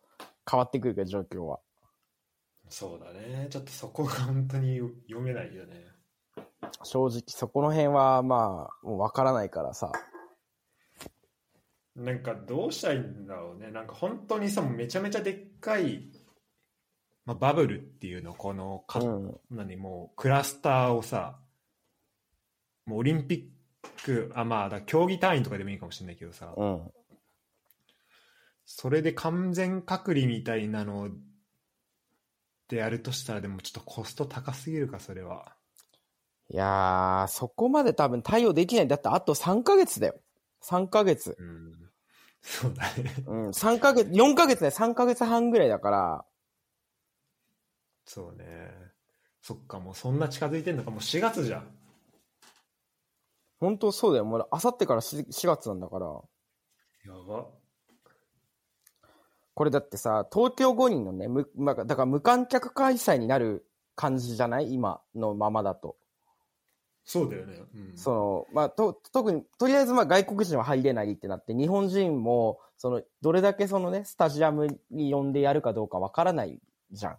[0.51, 1.61] 変わってくるけど、状況は。
[2.69, 3.49] そうだね。
[3.51, 4.79] ちょっとそこが本当に
[5.09, 5.85] 読めないよね。
[6.83, 9.93] 正直、そこの辺はまあ、もうわからないからさ。
[11.95, 13.71] なんかどうしたらいいんだろうね。
[13.71, 16.11] なんか本当にさ、めちゃめちゃでっかい、
[17.25, 19.41] まあ、バブルっていうの、このか、うん。
[19.51, 21.39] 何もうクラスターをさ、
[22.87, 23.51] もうオリンピ
[23.83, 26.93] ック、あ、まあ、だ競技単位とかでもいいかもしれないけどさ、うん。
[28.66, 31.11] それで完全隔離みたいなの
[32.68, 35.57] でやるとしたら、でもちょっとコスト高すぎるか、それは。
[36.50, 38.88] いやー、そこまで多分対応できない。
[38.88, 40.20] だってあと3ヶ月だよ。
[40.62, 41.37] 3ヶ月。
[41.38, 41.90] うん。
[42.42, 43.14] そうだね。
[43.27, 43.48] うん。
[43.50, 46.24] 3ヶ月、4ヶ月ね、3ヶ月半ぐらいだから、
[48.07, 48.70] そうね。
[49.40, 51.66] そっか、もうそんな近づいてんのか、もう4月じゃん。
[53.61, 54.24] 本当そうだよ。
[54.24, 56.07] もう、あさってから 4, 4月なんだから。
[56.07, 57.63] やば。
[59.55, 64.73] これだってさ、東京五輪のね、む、まあ、だから無観客開催になる感じじゃない？
[64.73, 65.97] 今のままだと。
[67.05, 67.61] そうだよね。
[67.75, 67.97] うん。
[67.97, 76.59] その、まあ、と、特に、とりあえずまあ外国人は入れないってなって、日本人も、その、どれだけそのね、スタジアムに呼んでやるかどうかわからない
[76.90, 77.19] じゃん。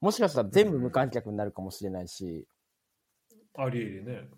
[0.00, 2.46] もしかしたら全部無観客になるかもしれないし、
[3.56, 4.28] あり得るね。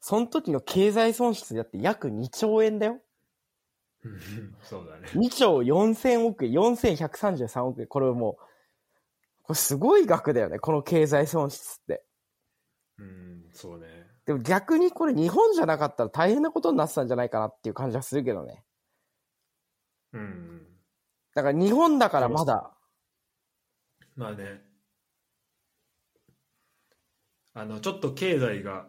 [0.00, 3.00] その時の経済損失だって約2兆円だよ。
[4.04, 5.08] うんそうだね。
[5.14, 7.86] 2兆4000億円、4133億円。
[7.86, 8.36] これもう、
[9.42, 12.04] これすごい額だよね、この経済損失って。
[12.98, 13.86] うん、そうね。
[14.26, 18.62] でも逆にこれ日本じゃなかったら大変なことになってたんじゃないかなっていう感じはするけどね。
[20.12, 20.66] うん。
[21.34, 22.74] だから日本だからまだ、
[24.16, 24.60] まあね。
[27.54, 28.88] あの、ちょっと経済が、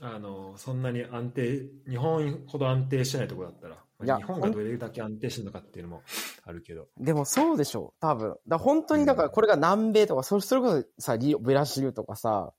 [0.00, 6.02] あの、そんなに安定、日本ほど安定してないところだったら、まあいや日本がどれだけ安定してるのかっていうのも
[6.44, 6.88] あるけど。
[6.98, 8.36] でもそうでしょう、多分。
[8.46, 12.52] だ本当にだからこれが南米とか、それそれこそさ、リオブラジルとかさ、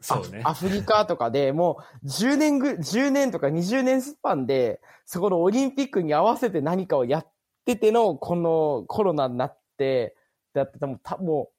[0.00, 0.50] そうねア。
[0.50, 7.28] アフリカとかでもう10年ぐ、10年とか20年スパンで、そこのオリンピックに合わせて何かをやっ
[7.64, 10.14] てての、このコロナになって、
[10.52, 11.54] だってもう、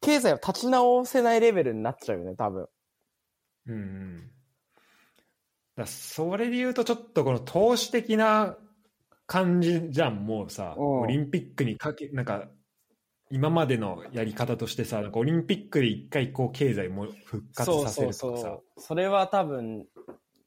[0.00, 2.68] 経済を立ち直せないレベルになっちゃうよね、多分。
[3.66, 4.30] うんうん。
[5.76, 8.56] だそれで言うと、ちょっとこの投資的な
[9.26, 12.48] 感じじゃん、もうさ、うんオリンピックにかけ、なんか、
[13.30, 18.80] 今までのやり方としてさ、なんかオリンピックで一回こう経済も復活そうさせそうるとかさ、そう。
[18.80, 19.86] それは多分、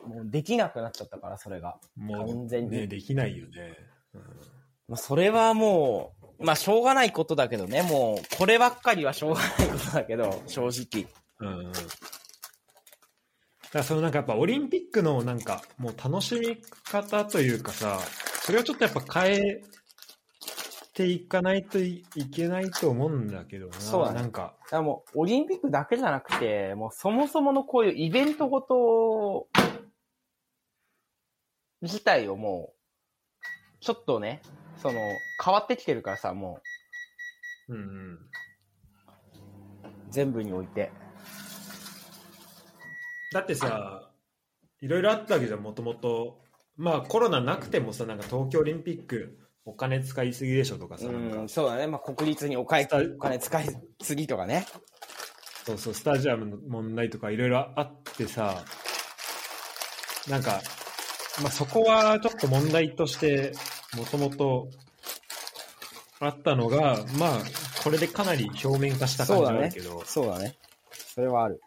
[0.05, 1.79] もうできなくなっちゃったから、それが。
[1.95, 3.77] もう完全にね、できないよね。
[4.13, 4.21] うん
[4.87, 11.07] まあ、それはもう、まあ、しょうがないことだけどね、もう、こればっかりはしょうがないことだけど、正直。
[11.39, 11.71] うんうん。
[11.71, 11.79] だ
[13.73, 17.99] からそのなんかやっぱオリンピックのなんかもう楽しみ方というかさ、
[18.43, 19.61] それをちょっとやっぱ変え
[20.93, 23.73] ていかないといけないと思うんだけどな。
[23.73, 29.47] そうだねなんか、だもう、オリンピックだけじゃなくて、もうそもそものこういうイベントごと、
[31.81, 33.43] 自体をもう、
[33.79, 34.43] ちょっとね、
[34.77, 34.99] その、
[35.43, 36.59] 変わってきてるからさ、も
[37.69, 38.13] うんうん。
[38.13, 38.19] う、
[40.09, 40.91] 全部において。
[43.33, 44.09] だってさ、
[44.79, 46.41] いろいろあったわけじゃん、もともと。
[46.75, 51.87] まあコロナなくてもさ、なんか東京オリンピックお金使いすぎでしょとかさ、なんかうん、そうだね。
[51.87, 53.65] まあ、国立にお金お金使い
[54.01, 54.65] すぎとかね。
[55.65, 58.63] そうそう、スタジアムの問題とかいろいろあってさ、
[60.29, 60.61] なんか、
[61.41, 63.53] まあ、そこはちょっと問題として、
[63.95, 64.69] もともと
[66.19, 67.39] あったのが、まあ、
[67.83, 70.55] これでかなり表面化した感じはあるけど、そうだね。
[70.91, 71.61] それはある。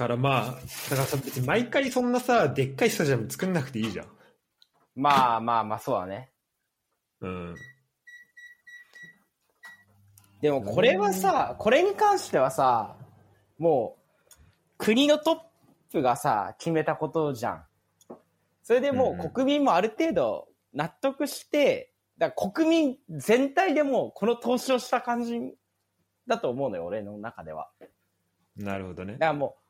[0.00, 0.44] からまあ、
[0.88, 4.06] だからさ、別に毎回そんなさ、でっかいスタジアム作んなくていいじゃん。
[4.96, 6.30] まあまあまあ、そうだね。
[7.20, 7.54] うん。
[10.40, 12.96] でもこれはさ、これに関してはさ、
[13.58, 14.34] もう、
[14.78, 15.38] 国のトッ
[15.92, 17.64] プがさ、決めたことじゃん。
[18.62, 25.38] それでもうんううん国民もある程度納得して、だから国民全体でもうこの投資をした感じ
[26.26, 27.68] だと思うのよ、俺の中では。
[28.56, 29.18] なるほどねだ。
[29.18, 29.69] からもう、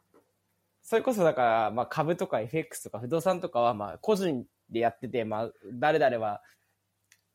[0.91, 6.43] それこそだから、まあ株とか FX とか不動産とかは、まあ個人でやってて、まあ誰々は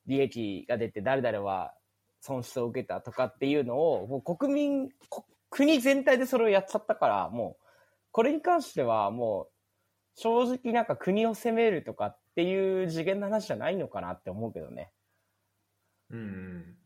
[0.08, 1.74] 利益が出て、誰々は
[2.20, 4.90] 損失を受けたとかっていうのを、もう国民、
[5.50, 7.66] 国全体でそれをやっちゃったから、もう、
[8.12, 14.92] これに関してはもう、正直なんか国を責めるとかっていう次元の話じゃないのかなって思うけどね。
[16.10, 16.78] うんうん。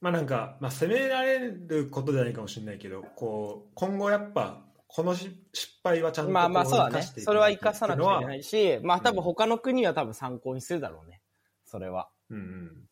[0.00, 7.02] まあなんか、まあ責められることじゃないかもしれないけど、こう、今後やっぱ、このし失敗はちゃんとまあまあこそうだね。
[7.02, 11.22] それは生かさなくちゃいけないし、まあ多分うん他の国は多分参考にするだろうね。
[11.64, 12.10] それは。
[12.28, 12.88] うんうん、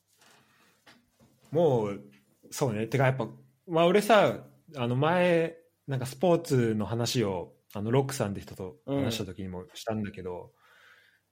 [1.51, 2.01] もう
[2.51, 3.29] そうねてかやっぱ
[3.67, 4.39] まあ俺さ
[4.77, 10.53] あの前なんかスポーツの話をあのロックさんって人と話した時にもしたんだけど、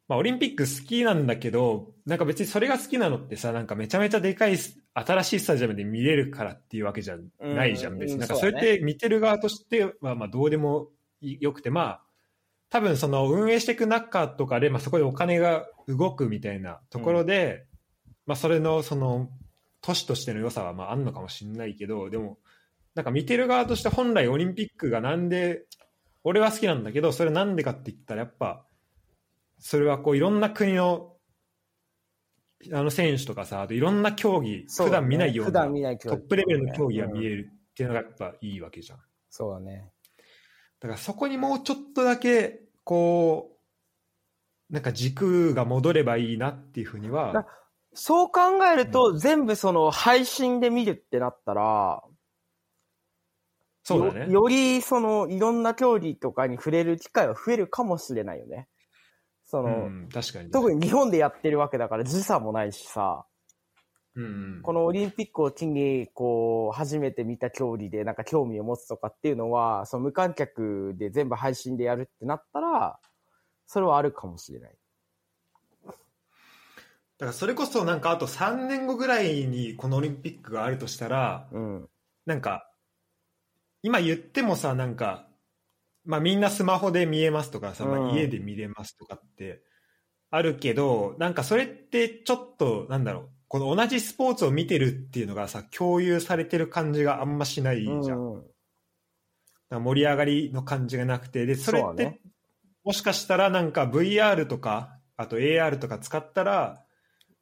[0.06, 10.88] まあ、オリンピック好きなんだけどなんか別にそれが好きなのってさなんかめちゃめちゃでかいす新しいスタジアムで見れるからっていうわけじゃないじゃん、うん別になんかうんそれって見てる側としてはまあどうでも
[11.20, 12.02] よくてまあ
[12.70, 17.66] 多分その運営していく中とかで、まあ、そこでお金が動くみたいなところで、
[18.26, 19.28] まあ、それのその
[19.80, 22.38] 都市としての良さはまああんのかもしれないけどでも
[22.94, 25.64] なんか見てる側として本来オリンピックがなんで
[26.24, 28.64] 俺は好きなんだけどそれなんでかって言ったらやっぱ
[29.58, 31.12] それはこういろんな国の
[32.72, 37.36] あの選手とかさあといろんな競技、普段見ないよう普なトップレベルの競技が見える。
[37.36, 38.98] るっていうのがやっぱいいわけじゃん。
[39.30, 39.92] そうだね。
[40.80, 43.52] だからそこにもうちょっとだけこ
[44.70, 47.46] うなんか軸が戻ればいいなっていうふうにはだ
[47.94, 52.02] そう考えると、全部その配信で見るってなったら、
[53.82, 58.68] そうだねよよりそのいろんな競技とかに触れる機会は増えるかもしれないよね。
[59.48, 63.24] その、うん、確かに特に日本でやってるわけだから時差もないしさ、
[64.14, 64.26] うんう
[64.58, 72.98] んこのオリンピックを機に、こう、初めて見た競技でなんか興味を持つとかっていうのは、その無観客で全部配信でやるってなったら、
[73.68, 74.76] それはあるかもしれない。
[75.84, 81.88] だからそれこそなんかあと3年後ぐらいにこのオリンピックがあるとしたらうん。
[82.26, 82.68] なんか
[83.82, 85.27] 今言ってもさなんか、
[86.08, 88.08] まあ、みんなスマホで見えますとかさ、まうん。
[88.08, 89.62] あ、家で見れますとかって
[90.30, 98.44] あるけどなんかそれってちょっとなんだろうこの同じスポーツを見てるっていうのがさ共有されてる感じがあんましないじゃん、だかうん。
[99.70, 102.20] ら盛り上がりの感じがなくてでそれって、
[102.84, 106.84] もしかしたらなんか VR とかあと AR とか使ったら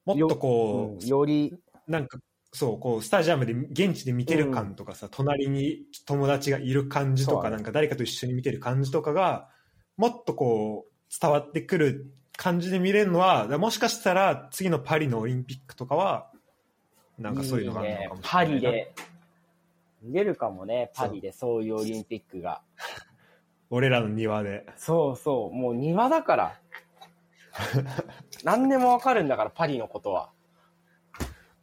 [0.04, 1.08] もっとこう、うん。
[1.08, 1.54] より、
[1.86, 2.18] なんか
[2.52, 9.48] そうこうスタジアムで現地で見てる感とかさ、隣に友達がいる感じとか、なんか誰かと一緒に見てる感じとかが
[9.96, 16.30] もっとこう伝わってくる感じで見れるのはもしかしたら次のパリのオリンピックとかは
[17.18, 18.94] なんかそういうのがあるのかもしれないパリで、
[20.02, 22.62] 見れるかもね、パリでそういうオリンピックが。
[23.70, 26.60] 俺らの庭でそうそう、もう庭だから。
[28.44, 30.30] 何でもわかるんだから、パリのことは。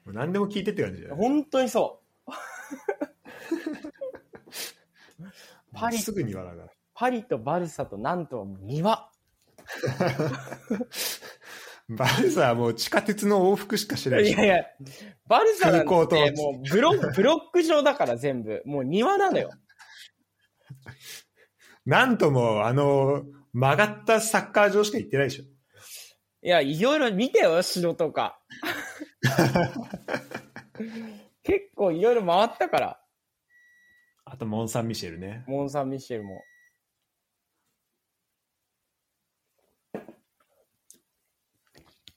[0.08, 1.22] 何でも聞いてって感じだよね。
[1.22, 2.32] 本当にそう。
[5.74, 6.70] パリすぐに笑うから。
[6.94, 9.10] パリとバルサとなんとも庭。
[11.90, 14.32] バルサはもう地下鉄の往復しかしてないし。
[14.32, 14.66] いやいや、
[15.28, 18.62] バルサなん空港てともうブロブロック状だから全部。
[18.66, 19.50] もう庭なのよ。
[21.86, 25.44] なんとも、あの、曲がったサッカー場しか行ってないでしょ。
[26.46, 28.40] いや、いろいろ見てよ、城とか。
[31.44, 33.00] 結構いろいろ回ったから、
[34.26, 35.44] あと、モン・サン・ミシェルね。
[35.48, 36.42] モン・サン・ミシェルも。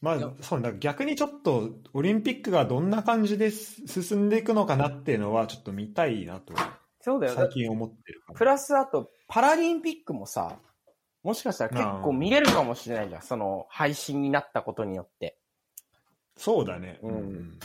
[0.00, 6.54] まあ、そうだ逆にちょっと、オリンピックがどんな感じで進んでいくのかなっていうのは、ちょっと見たいなと、
[7.00, 7.34] そうだよ。
[7.34, 10.58] 最近思ってるかプラス、あと、パラリンピックもさ、
[11.22, 13.22] もしかしたら結構見れるかもしれないじゃん。
[13.22, 15.38] その、配信になったことによって。
[16.36, 16.98] そうだね。
[17.02, 17.58] うん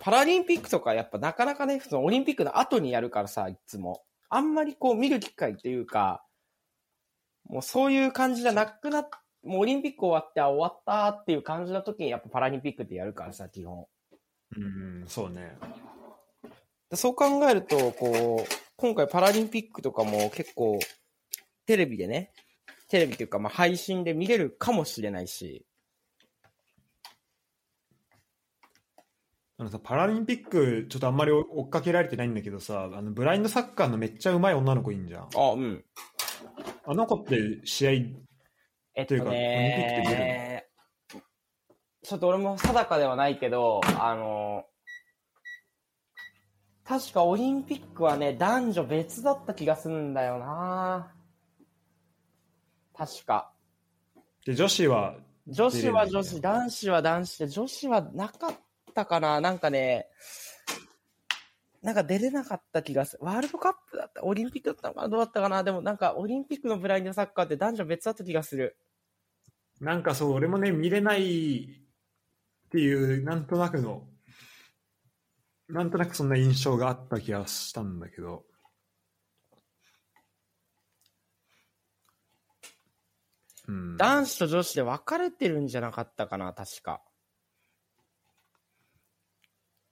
[0.00, 4.02] パラリンピックとかやっぱなかなかね、そのオリンピックの後にやるからさ、いつも。
[4.30, 6.22] あんまりこう見る機会っていうか、
[7.48, 9.08] もうそういう感じじゃなくなっ、
[9.42, 13.86] もうオリンピック終わって、あ、終わったっていう感じの時にやっぱパラリンピックってやるからさ、基本。
[14.56, 15.56] うん、そうね。
[16.90, 20.78] でそう考えると、こう、今回パラリンピックとかも結構、
[21.66, 22.32] テレビでね、
[22.88, 25.66] テレビっていうか、まあ配信で見れるかもしれないし、
[29.60, 35.28] あのさ、パラリンピック、ちょっとあんまり追っかけられてないんだけどさ、あの、ブラインドサッカーのめっちゃ上手い女の子いんじゃん。
[35.34, 35.84] あ、うん。
[36.86, 37.90] あの子って試合、
[38.94, 40.66] えっとというかね、
[42.04, 44.64] ちょっと俺も定かではないけど、あの、
[46.84, 51.12] 確かオリンピックはね、男女別だった気がするんだよな
[52.96, 53.52] 確か。
[54.46, 55.16] で、女子は、
[55.48, 58.56] 女子は女子、男子は男子で、女子はなかった
[59.06, 59.40] かな？
[59.40, 60.08] なんかね、
[61.82, 63.24] なんか出れなかった気がする。
[63.24, 64.24] ワールドカップだった？
[64.24, 65.08] オリンピックだったのかな？
[65.08, 65.62] どうだったかな？
[65.62, 68.76] でもなんかオリンピックのブラインドサッカーって男女別だった気がする。
[69.80, 71.62] なんかそう、俺もね、見れない
[72.66, 74.08] っていう、なんとなくの、
[75.68, 78.44] なんとなくそんな印象があった気がしたんだけど、
[83.68, 86.52] うん、男子と女子で分かれてるんじゃなかったかな？
[86.52, 87.02] 確か。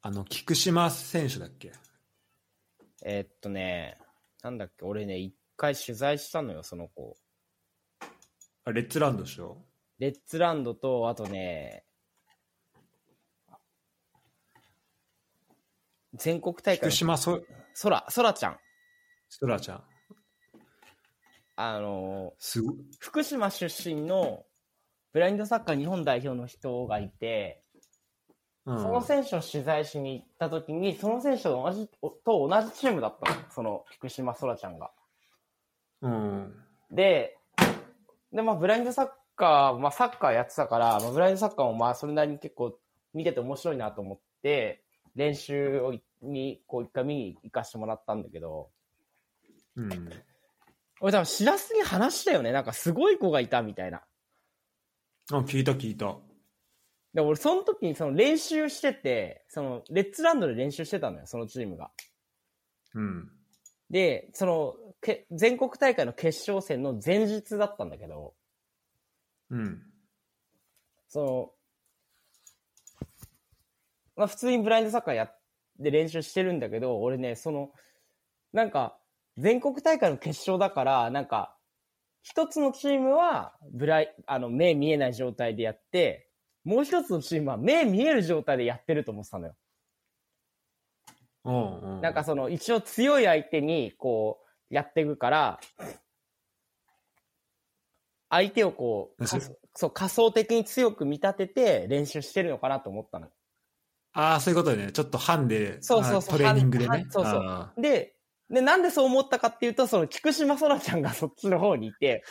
[0.06, 1.72] あの、菊島選手だっけ？
[3.04, 3.98] えーっとね、
[4.40, 7.16] なんだっけ、俺ね、一回取材したのよ、その子。
[8.64, 9.64] あレッツランドでしょ？
[9.98, 11.82] レッツランドと、あとね、
[16.14, 17.42] 全国大会菊島そ、
[17.74, 18.58] そら、そらちゃん。
[19.28, 19.84] そらちゃん。
[21.56, 24.44] あの、すご福島出身の
[25.12, 27.65] ブラインドサッカー日本代表の人がいて、うん、
[28.66, 31.88] その選手を取材しに行った時に、その選手と同じ、
[32.24, 33.40] と同じチームだったの。
[33.50, 34.90] その菊島そらちゃんが。
[36.02, 36.52] うん。
[36.90, 37.38] で、
[38.32, 42.76] で、まあ、ブラインドサッカー、まあ、サッカーやってたから、まあ、ブラインドサッカーもまあ、それなりに結構
[43.14, 44.82] 見てて面白いなと思って、
[45.14, 48.70] 練習をに、こう、一回見に行かしてもらったんだけど、
[49.76, 50.10] うん。
[51.00, 52.50] 俺多分、しらすに話したよね。
[52.50, 54.02] なんか、すごい子がいたみたいな。
[55.30, 56.16] あ、聞いた聞いた。
[57.16, 61.90] で、俺、その時にその練習してて、その、レッツランドで練習してたのよ、そのチームが。
[62.94, 63.30] うん。
[63.88, 68.34] で、その、け全国大会の決勝戦の前日だったんだけど、
[69.48, 69.82] うん。
[71.08, 71.50] その、
[74.14, 75.40] まあ普通にブラインドサッカーやっ
[75.82, 77.70] て練習してるんだけど、俺ね、その、
[78.52, 78.98] なんか、
[79.38, 81.56] 全国大会の決勝だから、なんか、
[82.20, 86.25] 一つのチームは、ブライ、あの、目見えない状態でやって、
[86.66, 89.54] もう一つのチームは目見える状態でやってると思ってたのよ。
[91.44, 92.00] うんうん。
[92.00, 94.40] なんかその、一応強い相手に、こ
[94.70, 95.60] う、やっていくから、
[98.28, 103.28] 相手をこう、そう、仮想的に強く見立てて練習してるのかなと思ったの。
[104.12, 104.90] ああ、そういうことね。
[104.90, 107.04] ちょっとハンで、そうそうそうあトレーニングでハね。
[107.06, 108.16] ンそうそうあで、
[108.50, 112.24] で、なんでそう思ったかっていうと、その、菊島空ちゃんがそっちの方にいて、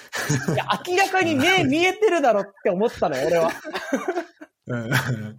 [0.53, 3.51] いや、明らかに目見えてるだろって思ったのよ、俺は。
[4.67, 5.37] ー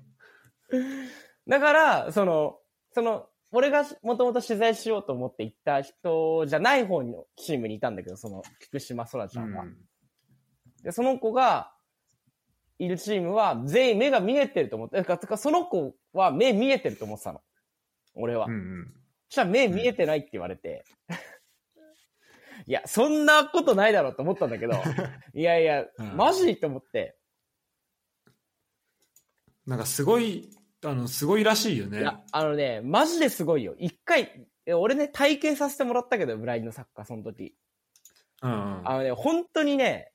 [1.49, 2.59] だから、その、
[2.93, 9.63] その、俺がもともと取材しようと思って行った人じゃない方のチームにいたんだけど、その、菊島空ちうゃんが。
[9.63, 9.77] ん。
[10.83, 11.73] で、その子が、
[12.79, 17.41] いるチームは全員目が見えてると思って、だかその子は目見えてると思ってたの。
[18.15, 18.47] 俺は。
[18.47, 18.87] うんうん。
[19.29, 20.85] そしたら目見えてないって言われて。
[22.67, 24.75] いや、そんなことないだろうと思ったんだけど、
[25.35, 27.17] いやいや、うんマジと思って。
[29.67, 30.51] なんかすごい、
[30.85, 32.01] あの、すごいらしいよね。
[32.01, 33.75] いや、あのね、マジですごいよ。
[33.79, 37.55] 一回、え俺ね、体験させてもらったけど、ブラインドサッカー、その時。
[38.43, 38.89] うんうん。
[38.89, 40.13] あのね、本当にね、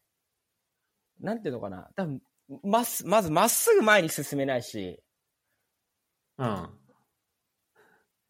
[1.20, 1.89] なんていうのかな。
[1.95, 2.22] 多分、
[2.64, 5.02] まっす、まずまっすぐ前に進めないし、
[6.38, 6.70] うん。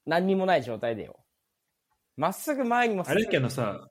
[0.06, 1.20] 何にもない状態でよ。
[2.18, 3.88] まっすぐ前にもあれだけどさ、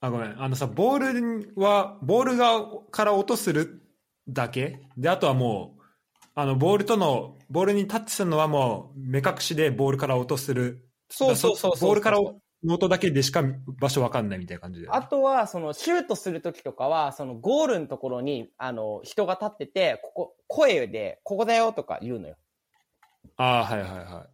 [0.00, 0.42] あ、ごめん。
[0.42, 3.82] あのさ、ボールは、ボールが、から落とする
[4.28, 4.80] だけ？
[4.96, 5.77] で、あとはもう、
[6.40, 10.88] あの、ボールとの、ボールにタッチするのはもう、目隠しでボールから落とする。
[11.10, 11.88] そうそうそうそう。
[11.88, 13.42] ボールからの音だけでしか
[13.80, 14.88] 場所わかんないみたいな感じで。
[14.88, 22.36] あとは、その、シュートするときとかは、その、ゴールのところに、あの、人が立ってて、ここ、声で、ここだよとか言うのよ。
[23.36, 24.28] ああ、はいはいは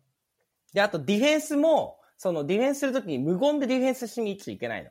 [0.73, 0.75] い。
[0.75, 4.91] で、あと、ディフェンスも、その、ディフェンスするときに無言でディフェンスしに行っちゃいけないの。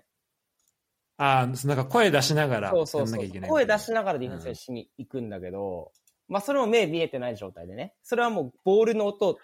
[1.17, 3.49] ああ、なんか声出しながらそうそうそうやんなきゃいけない。
[3.51, 5.91] 声出しながらディフェンスしに行くんだけど、
[6.27, 7.93] まあ、それも目見えてない状態でね。
[8.03, 9.39] それはもう、ボールの音を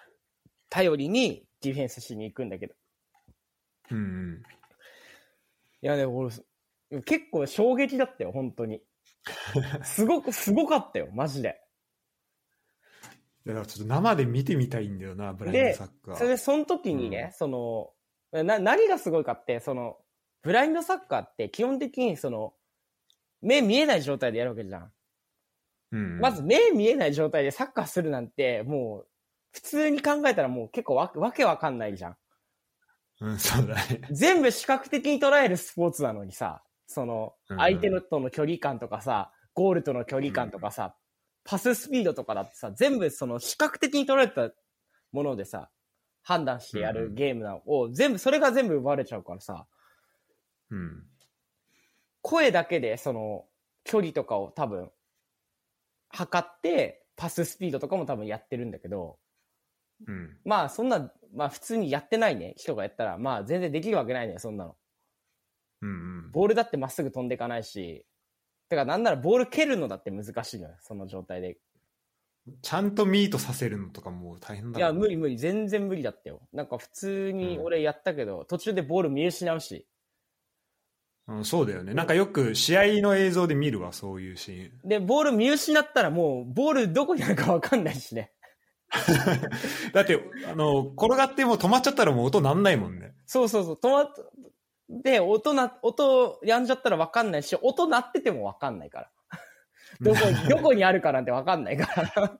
[0.69, 2.75] 頼りにディフェンスしに行くんだけど。
[3.91, 4.43] うんうん。
[5.81, 6.33] いやね、俺、
[7.05, 8.81] 結構衝撃だったよ、本当に。
[9.83, 11.61] すごく、すごかったよ、マジで。
[13.45, 16.15] だからちょっと生で見てみたいんだよな、ブラインドサッカー。
[16.15, 17.93] それで、その時にね、その、
[18.31, 19.97] な、何がすごいかって、その、
[20.41, 22.53] ブラインドサッカーって基本的にその、
[23.41, 24.91] 目見えない状態でやるわけじゃん。
[25.97, 29.07] まず、目見えない状態でサッカーするなんて、もう、
[29.51, 32.17] 普通に考えたらもう結構わわけわかんないじゃん。
[33.21, 34.01] うん、そうだね。
[34.11, 40.95] 全部視覚的に捉えるスポーツなのにさ、その、うん相手のとの距離感とかさ、ゴールとの距離感とかさ、
[41.43, 44.53] パススピードとかだってさ、全部その視覚的に捉えた
[45.11, 45.69] ものでさ、
[46.21, 49.65] 判断してやるゲームなのを、全部、それが全部奪われちゃうからさ、
[50.69, 51.03] うん。
[52.21, 53.45] 声だけでその、
[53.83, 54.91] 距離とかを多分、
[56.09, 59.19] 測って、パススピードとかも多分やってるんだけど、
[60.07, 60.37] うん。
[60.45, 64.75] まあそんな、まあ普通にやってないね、人がやったら、まあ全然できるわけないね、そんなの。
[65.81, 65.93] うんう
[66.27, 66.31] ん。
[66.31, 68.05] ボールだってまっすぐ飛んでいかないし、
[68.69, 71.57] てかなんならボール蹴るのだって難しいのよ、その状態で。
[72.61, 75.15] ちゃんとミートさせるのとかもう大変だいや、無理。
[75.15, 76.47] 理無理、全然無理だったよ。
[76.53, 79.87] なんか普通に俺やったけど、途中でボール見失うし。
[81.29, 81.93] うん、そうだよね。
[81.93, 84.89] なんかよく試合の映像で見るわ、そういうシーン。
[84.89, 88.31] で、ボール見失ったらもう、ボールどこにあるかわかんないしね。
[89.93, 90.19] だって、
[90.51, 93.13] あの、転がっても止まっちゃったらもう音なんないもんね。
[93.27, 94.07] そうそうそう、止まっ、
[94.89, 99.11] で、音な、音やんじゃったらわかんないし、音鳴っててもわかんないから。
[100.01, 102.39] どこに、どこにあるかなんてわかんないから。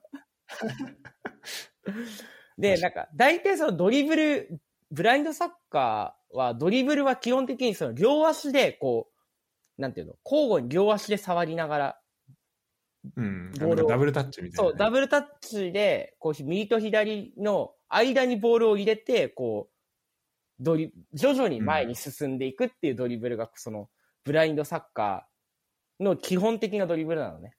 [2.58, 4.60] で、なんか、大体そのドリブル、
[4.90, 9.08] ブラインドサッカーは、ドリブルは基本的にその両足で、こ
[9.78, 12.00] う、なんていうの、交互に両足で触りながら、
[13.16, 13.52] うん。
[13.52, 23.88] ボールをダブルタッチみたいなね、そう、ダブルタッチで、こう、右と左の間にボールを入れて、こう、ドリ、徐々に前に進んでいくっていうドリブルが、その、
[24.24, 27.56] ブラインドサッカーの基本的なドリブルなのね。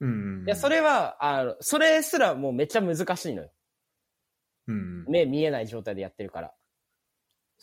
[0.00, 0.46] うんうん。
[0.46, 3.50] いや、それは、あの、それすらもうめっちゃ難しいのよ。
[4.66, 5.04] うん。
[5.08, 6.52] 目見えない状態でやってるから。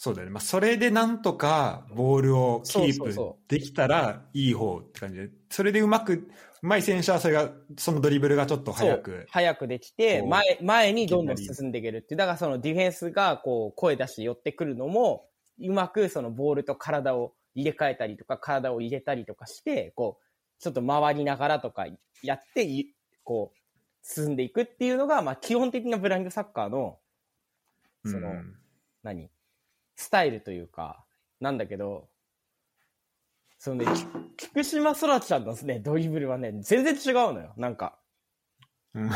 [0.01, 0.31] そうだよね。
[0.31, 6.29] まあ、それでなんとかボールをキープできたらいい方って感じで、それでうまく、
[6.61, 9.25] うまい選手はそれが、そのドリブルがちょっと早く。
[9.29, 12.17] 早くできて、前、前にどんどん進んでいけるっていう。
[12.17, 15.25] だからそのディフェンスがこう声出して寄ってくるのも、
[15.59, 20.23] うまくそのボールと体を入れ替えたりとか、体を入れたりとかして、こう、
[20.61, 21.87] ちょっと回りながらとか
[22.23, 22.93] やって、い
[23.25, 23.58] こう、
[24.01, 26.97] 進んでいくっていうのが、まあ基本的なブラインドサッカーの、
[28.05, 28.55] そのうん
[29.03, 29.29] 何？
[29.95, 31.03] スタイルというか、
[31.41, 32.07] なんだけど、
[33.57, 33.85] そのね、
[34.37, 37.53] き菊島空ちゃんのね、ドリブルはね、全然違うのよ。
[37.57, 37.97] なんか、
[38.93, 39.09] うん。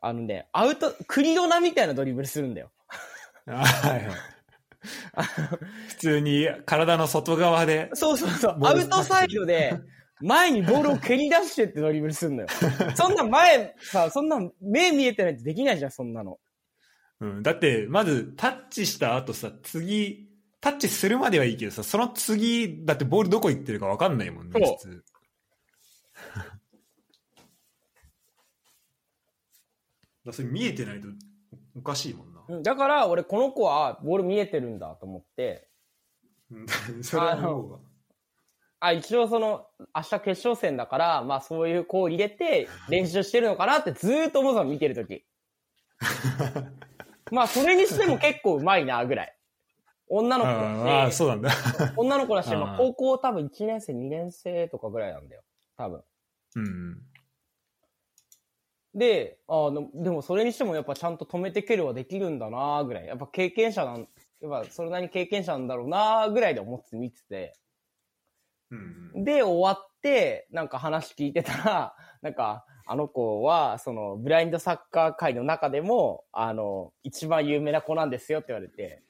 [0.00, 2.70] あのね、アウト、クリドナみたいなドリブルするんだよ。
[3.46, 4.16] あはいはい。
[5.88, 7.90] 普通に体の外側で。
[7.94, 8.58] そうそうそう。
[8.62, 9.78] アウトサイドで、
[10.20, 12.48] 前にボールを蹴り出してってドリブルするのよ。
[12.94, 16.38] そんな前、さ、そんな目見えてないとできないじゃん、そんなの。
[17.20, 20.28] うん、だって、まずタッチした後さ、次、
[20.60, 25.04] タッチするまではいいけどさ、その次、だってボールどこ行ってるか分かんないもんね、そう普通。
[30.24, 31.08] だそれ見えてないと
[31.76, 32.42] おかしいもんな。
[32.48, 35.68] うんだから、俺この子はボール見えてるんだと思って、
[36.50, 36.66] うん
[37.02, 37.80] それは思うわ。
[38.84, 45.24] あ、一応その、明日決勝戦だから、まあそういう子を入れて練習してるのかなってずーっと思ってたの見てるとき。
[47.32, 49.36] まあそれにしても結構うまいな、ぐらい。
[50.06, 51.50] 女の子ああ、だし、そうなんだ。
[51.96, 55.42] 女の子だし、まあ高校多分1年生、2年生とかぐらいなんだよ。
[55.78, 56.02] 多分。
[56.56, 57.02] うん。
[58.94, 63.06] で、あの、でもそれにしてもやっぱちゃんと止めて蹴るはできるんだなぐらい。
[63.06, 64.00] やっぱ経験者なん、
[64.42, 67.54] やっぱそれなりに経験者なんだろうなぐらいで思って見てて。
[69.24, 79.02] で、終わって、なんか話聞いてたら、 なんか、あの子は、その、ブラインドサッカー界の中でも、あの、一番有名な子なんですよって言われて、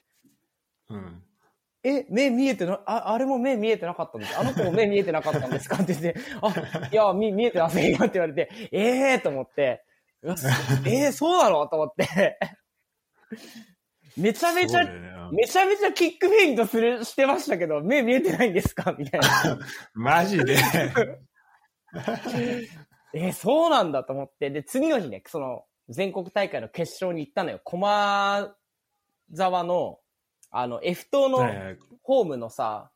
[0.89, 1.23] うん。
[1.83, 5.75] え、目見えてな、あ、あれも目見えてなかったんですあの子も目見えてなかったんですか？
[5.75, 9.83] って言って、あ、いや、見、見えてませんよって言われて、ええー、と思って、
[10.21, 10.35] うわ
[10.85, 11.67] えー、そうなの？
[11.67, 12.39] と思って、
[14.17, 18.93] めちゃめちゃねうんめちゃめちゃキックフェイントする、してましたけど、目見えてないんですか？
[18.99, 19.27] みたいな。
[19.95, 20.55] マジで？
[23.15, 27.59] えーそうなんだと思って、で、次の日ね、その、全国大会の決勝に行ったのよ。
[27.63, 28.55] 駒
[29.33, 29.99] 沢の、
[30.51, 31.39] あの、F 島の
[32.03, 32.91] ホームのさ、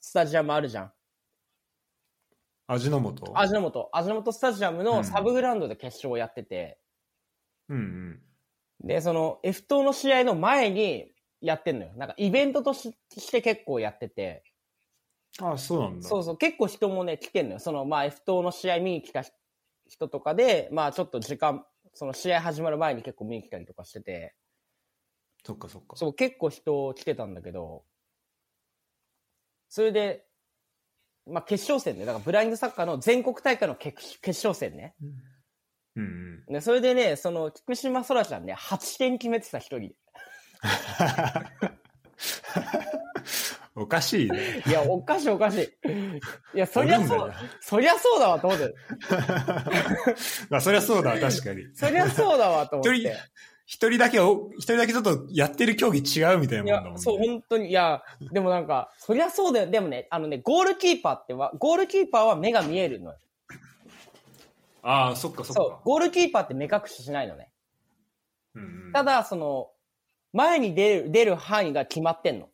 [0.00, 0.92] スタジアムあるじゃん。
[2.66, 3.32] 味の素？
[3.34, 3.90] 味の素。
[3.92, 6.78] 味の素スタジアムのサブグラウンドで決勝をやってて、
[7.68, 8.22] うんうん。
[8.80, 11.92] で、その F 島の試合の前にやってんのよ。
[11.96, 14.42] なんかイベントとしして結構やってて、
[15.40, 16.08] あそうなんだ。
[16.08, 17.58] そうそう、結構人もね、来てんのよ。
[17.58, 19.24] その、まあ F 島の試合見に来た
[19.86, 24.34] 人とかで、まあちょっと時間、その試合始まる前に結構見に来たりとかしてて、
[25.44, 25.96] そっかそっか。
[25.96, 27.84] そう、結構人来てたんだけど、
[29.68, 30.26] それで、
[31.26, 34.94] まあ決勝戦ね、だからブラインドサッカーの全国大会の決決勝戦ね。
[35.02, 35.33] うん
[35.96, 36.44] うん。
[36.48, 39.94] ね、それでね、その、菊島空ちゃんね、8点決めてた一人で。
[43.76, 44.62] おかしいね。
[44.66, 45.62] いや、おかしいおかしい。
[46.54, 48.72] いや、そりゃそうそりゃそうだわと思って。
[50.48, 51.64] まあ、そりゃそうだわ、確かに。
[51.74, 53.16] そりゃそうだわと思っ一人て。、
[53.66, 59.66] 一人だけお、一人だけちょっとやってる競技違うみたいないもんだもん、ね。、やそう、本当に、いや、でもなんか、そりゃそうだよ。
[59.70, 63.18] でもね、あのね、ゴールキーパーっては、ゴールキーパーは目が見えるのよ。
[64.86, 65.52] ああ、そっかそっか。
[65.54, 67.50] そう、ゴールキーパーって目隠ししないのね。
[68.54, 69.70] うんうん、ただ、その、
[70.32, 72.50] 前に出る、出る範囲が決まってんの。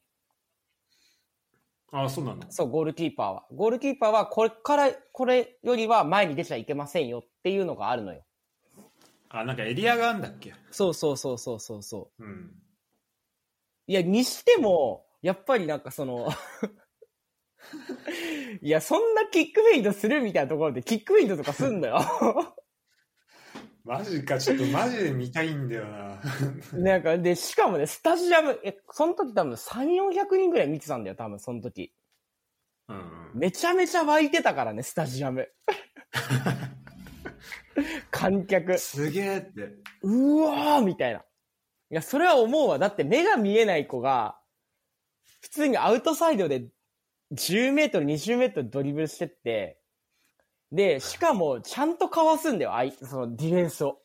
[1.93, 2.47] ああ、そうなんだ。
[2.51, 3.47] そう、ゴールキーパーは。
[3.53, 8.23] ゴールキーパーは、これから、これよりは前に出ちゃいけませんよっていうのがあるのよ。
[9.29, 10.55] あ、なんかエリアがあんだっけ？
[10.71, 12.25] そうそうそうそうそうそう。
[12.25, 12.53] うん。
[13.89, 16.29] いや、にしても、やっぱりなんかその、
[18.63, 22.01] いや、そんなキックフェイントするみたいなところで、キックフェイントとかすんのよ。
[23.85, 26.21] マジか、ちょっとマジで見たいんだよな。
[26.75, 31.95] なんか、で、しかもね、スタジアム、え、その時多分3、400人ぐらい見てたんだよ、多分その時。
[32.89, 33.39] うんうん。
[33.39, 35.49] めちゃめちゃ湧いてたからね、スタジアム。
[38.11, 38.77] 観客。
[38.79, 39.77] すげえって。
[40.03, 41.21] うわーみたいな。
[41.21, 41.23] い
[41.95, 42.79] や、それは思うわ。
[42.79, 44.41] だって目が見えない子が、
[45.41, 46.69] 普通にアウトサイドで
[47.33, 49.81] 10メートル、20メートルドリブルしてって、
[50.73, 54.01] で、しかも、ちゃんとかわすんだよ、あい、そのディフェンスを。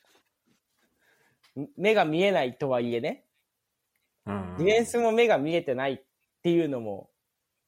[1.60, 3.26] ん目が見えないとはいえね。
[4.26, 6.04] うんうんディフェンスも目が見えてないっ
[6.42, 7.10] ていうのも、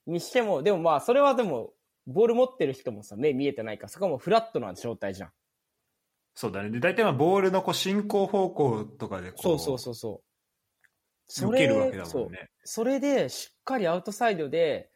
[0.05, 1.73] にしても、でもまあ、それはでも、
[2.07, 5.31] ボール持ってる人もさ、目見えてないから、そこはもうフラットな状態じゃん。
[6.33, 6.69] そうだね。
[6.69, 10.21] で、大体まあボールのこう進行方向とかでこう、そうそうそうそ
[11.43, 11.47] う。
[11.49, 12.49] 受けるわけだそうもんね。
[12.63, 14.89] それで、しっかりアウトサイドで、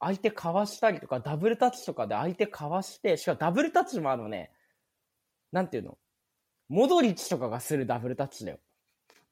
[0.00, 4.50] 相手かわしたりとか、ダブルタッチとかで相手かわして、しかもダブルタッチもあのね、
[5.52, 5.98] なんていうの？
[6.68, 8.58] モドリッチとかがするダブルタッチだよ。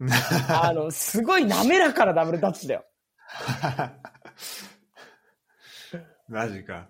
[0.49, 2.85] あの、すごい滑らかなダブルタッチだよ。
[6.29, 6.89] マジか。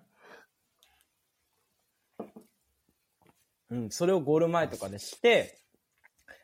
[3.71, 5.59] うん、それをゴール前とかでして、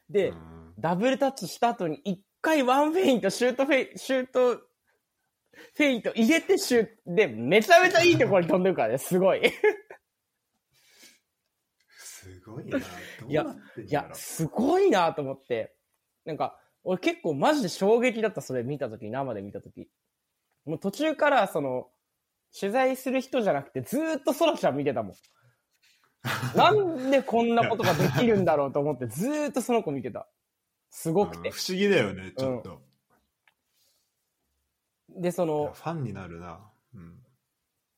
[0.09, 4.61] で、うんダブルタッチした後に一回ワンフェイント、シュートフェイ、シュート、
[5.74, 9.42] フェイント入れてシュで、めちゃめちゃいいところに飛んでるからね、すごい。
[11.96, 12.78] すごいな。
[12.78, 12.82] い
[13.28, 13.46] や
[13.86, 15.74] いや、すごいなと思って。
[16.24, 19.88] なんか、俺結構マジで衝撃だった、それ見たとき、生で見たとき。
[20.64, 21.88] もう途中から、その、
[22.59, 25.14] 取材する人じゃなくて、ずーっとソラちゃん見てたもん。
[26.57, 30.28] なんでこんなことができるんだろうと思って、ずーっとその子見てた。
[30.90, 31.48] すごくて。
[31.48, 32.82] うん不思議だよね、ちょっと。
[35.16, 36.60] で、その、ファンになるな。
[36.94, 37.18] うん。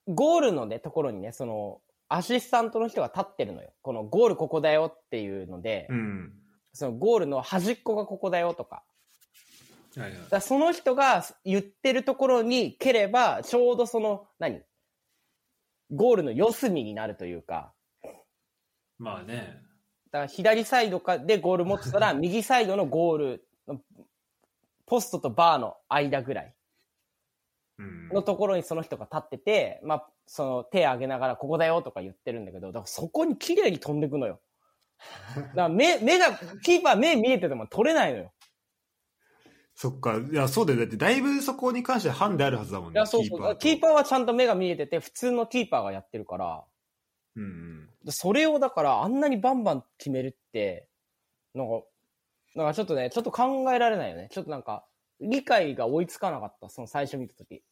[0.08, 3.72] ゴールのね、ところにね、その、アシスタントの人が立ってるのよ。
[3.82, 6.32] このゴールここだよっていうので、うん。
[6.72, 8.84] そのゴールの端っこがここだよとか。
[9.96, 14.60] はいはいだその人が言ってるところに蹴れば、ちょうどその、何？
[15.90, 17.72] ゴールの四隅になるというか、
[18.98, 19.62] まあね。
[20.10, 23.80] だから左サイドかでゴール持ってたら、 右サイドのゴールの、
[24.84, 26.55] ポストとバーの間ぐらいうん。
[27.78, 34.40] のところにその人が立ってて、まあ、その手上げながらここだよとか言ってるんだけど、だからそこに綺麗に飛んでくのよ。
[35.54, 38.32] だ目、目が、キーパー目見えてても取れないのよ。
[39.74, 40.16] そっか。
[40.16, 40.80] いや、そうだよ。
[40.80, 42.98] だって、だいぶそこに関してハンデあるはずだもんね。
[42.98, 43.40] いや、そうそう。
[43.40, 46.64] とキーパーはちゃんと目が見えてて、普通のキーパーがやってるから、
[47.36, 47.88] うんうん。
[48.02, 50.88] でそれをだからあんなにバンバン決めるって、
[51.54, 51.84] なんか、
[52.54, 54.28] なんかちょっとね、ちょっと考えられないよね。
[54.32, 54.86] ちょっとなんか、
[55.20, 57.62] 理解が追いつかなかった、その最初見たとき。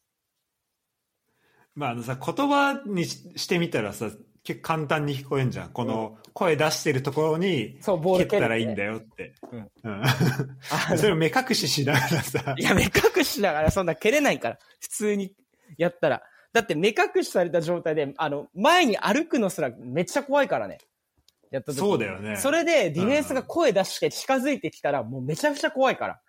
[1.75, 4.09] まあ、あのさ、言葉にししてみたらさ、
[4.43, 5.69] 結構簡単に聞こえんじゃん。
[5.71, 8.75] この声出してるところに、そう、ボール蹴ったらいいんだ。
[8.75, 9.33] だよって。
[9.51, 10.03] うんうん。
[10.03, 10.07] あ
[10.97, 14.59] それを目隠ししながらさ い、や、目隠しながらそんな蹴れないから。
[14.79, 15.33] 普通に
[15.77, 16.23] やったら。
[16.53, 20.77] だって目隠しされた状態で、あの、前に歩くのすらめっちゃ怖いからね。
[21.51, 22.37] やった時そうだよね。
[22.37, 26.21] それでディフェンスが声出して近づいてきたら、もうめちゃくちゃ怖いから。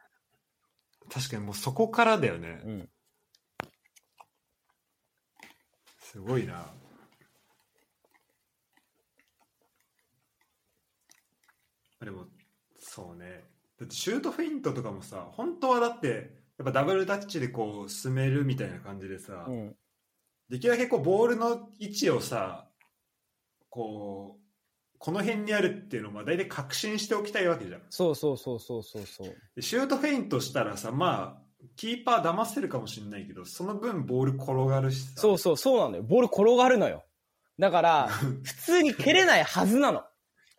[1.10, 2.60] 確かにもうそこからだよね。
[2.64, 2.88] うん。
[6.00, 6.72] すごいな。
[12.00, 12.24] でも、
[12.78, 13.44] そうね。
[13.78, 19.76] だってシュートフェイントとかもさ、本当はだって、やっぱダブルタッチでこう進めるみたいな感じでさ、うん。
[20.48, 22.68] できるだけこうボールの位置をさ、
[23.68, 24.45] こう、
[24.98, 27.80] この辺にあるっていうのをまあ大体確信しておきたいわけじゃん。
[27.90, 29.36] そうそうそうそうそうそう。
[29.54, 31.42] でシュートフェイントしたらさ、まあ、
[31.76, 35.20] キーパー騙せるかもしれないけど、その分ボール転がるしさ。
[35.20, 36.02] そうそう、そうなのよ。
[36.02, 37.04] ボール転がるのよ。
[37.58, 38.08] だから、
[38.44, 40.04] 普通に蹴れないはずなの。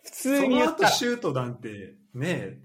[0.04, 0.90] 普通そのに言ったら。
[0.90, 2.60] 後シュートなんて、ねえ、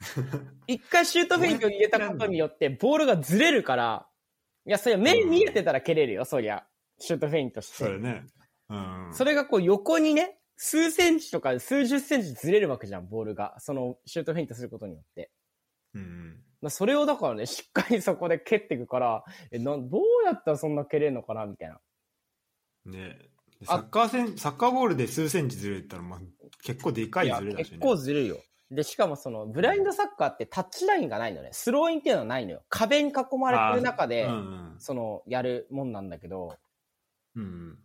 [0.66, 4.06] 一回シュートフェイントに入れたことによって、ボールがずれるから、
[4.66, 6.66] いや、そりゃ目見えてたら蹴れるよ、そりゃ。
[6.98, 7.76] シュートフェイントして。
[7.76, 8.24] それね。
[8.68, 9.10] うん。
[9.12, 13.56] それがこう横にね、数センチとか数十センチずれるわけじゃん、ボールが。
[13.58, 15.30] そのシュートフェイントすることによって。
[15.94, 16.42] うん。
[16.60, 21.80] まあそれをだからね、しっかりそこで蹴っていくから、え、なん、どうやったらそんな蹴れるのかな、みたいな。
[22.86, 23.30] ねえ。
[23.66, 26.20] サッカー戦、サッカーボールで数センチずれたら、まあ、
[26.62, 27.76] 結構でかいずれだしね。
[27.76, 28.38] 結構ずるいよ。
[28.70, 31.50] で、しかもその、ブラインドサッカーってタッチラインがないのね。
[31.52, 32.62] スローインっていうのはないのよ。
[32.68, 34.36] 壁に囲まれてる中で、うんう
[34.76, 34.76] ん。
[34.78, 36.60] その、やるもんなんだけど、だか
[37.36, 37.78] うん。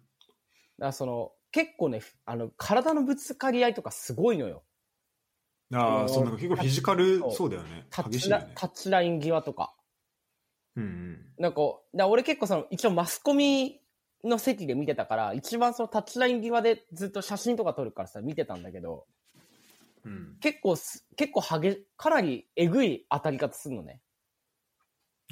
[0.77, 4.63] らその、結構ね、あの、体のぶつかり合いとかすごいのよ。
[5.73, 7.85] ああそう、なんか結構フィジカルそう、だよね。
[7.89, 8.09] タッ。
[8.09, 9.75] チラタッチライン際とか。
[10.75, 11.25] うんうん。
[11.37, 11.61] なんか、
[11.95, 13.81] だ俺結構その、一応マスコミ
[14.23, 19.05] の席で見てたから、一番そのタッチライン際でずっと写真とか撮るからさ、見てたんだけど、
[20.05, 20.37] うん。
[20.41, 24.01] 結構す、結構激、かなりえぐい当たり方するのね。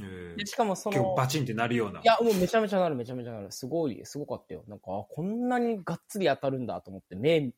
[0.02, 2.02] えーでしかもその、バチンってなるような。
[2.02, 3.52] いや、もうめちゃめちゃなる、めちゃめちゃなる。
[3.52, 4.64] すごい、すごかったよ。
[4.68, 7.52] なんか、あこんなにがっつり当たるんだと思って、目、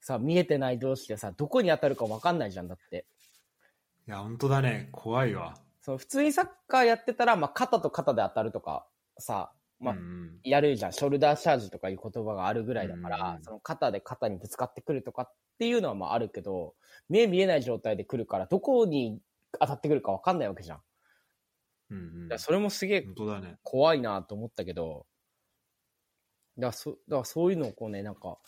[0.00, 3.06] さ、見えてない同士でさ、どこに当たるかわかんないじゃん、だって。
[4.08, 4.88] いや、本当だね。
[4.92, 5.54] 怖いわ。
[5.80, 8.86] その普通にサッカーやってたら、まあ、肩と肩で当たるとか、
[9.18, 9.96] さ、まあ
[10.42, 10.92] やるじゃん。
[10.92, 16.74] ショルダーチャージとかいう言葉があるぐらいだから、うんその肩で肩にぶつかってくるとかっていうのはまああるけど、
[17.08, 19.20] 目見えない状態で来るから、どこに
[19.60, 20.80] 当たってくるかわかんないわけじゃん。
[21.90, 23.02] うんうんそれもすげえ。
[23.62, 25.06] 怖いなと思ったけど、
[26.58, 28.38] だからそだそういうのをこうね、なんか、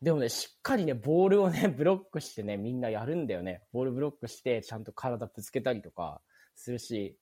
[0.00, 3.62] でもね、しっかりね、ボールをね、 ブロックしてね、みんなやるんだよね。
[3.72, 6.22] ボールブロックして、ちゃんと体ぶつけたりとか
[6.54, 7.18] するし、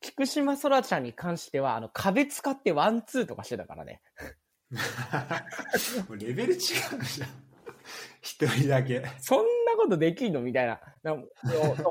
[0.00, 4.02] 菊島空ちゃんに関しては、あの、壁使ってワンツーとかしてたからね。
[6.18, 7.46] レベル違うじゃん。
[8.20, 9.04] 一人だけ。
[9.20, 9.52] そんな
[9.86, 10.40] ことできんの？
[10.40, 10.80] みたいな。
[11.02, 11.28] なんか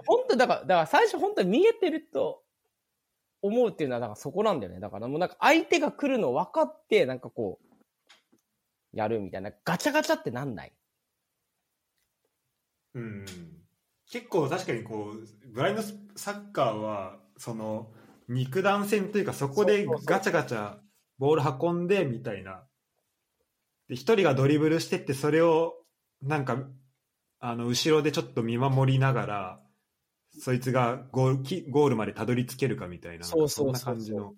[0.05, 2.43] 本当だから、だから最初本当に見えてると
[3.41, 4.79] 思うっていうのは、だからそこなんだよね。
[4.79, 9.51] だからもうなんか相手が来るの分かって、なんかこう、やるみたいな。
[9.63, 10.73] ガチャガチャってなんない？
[12.93, 13.25] うん。
[14.09, 15.81] 結構確かにこう、ブラインド
[16.15, 17.91] サッカーは、その、
[18.29, 20.77] 肉弾戦というか、そこでガチャガチャ
[21.17, 22.63] ボール運んでみたいな。
[23.89, 25.75] で、一人がドリブルしてって、それを、
[26.21, 26.57] なんか、
[27.47, 29.61] あの、後ろでちょっと見守りながら、
[30.39, 34.33] そいつがゴールきゴールまでたどり着けるかみたいな、そうそうそんな感じの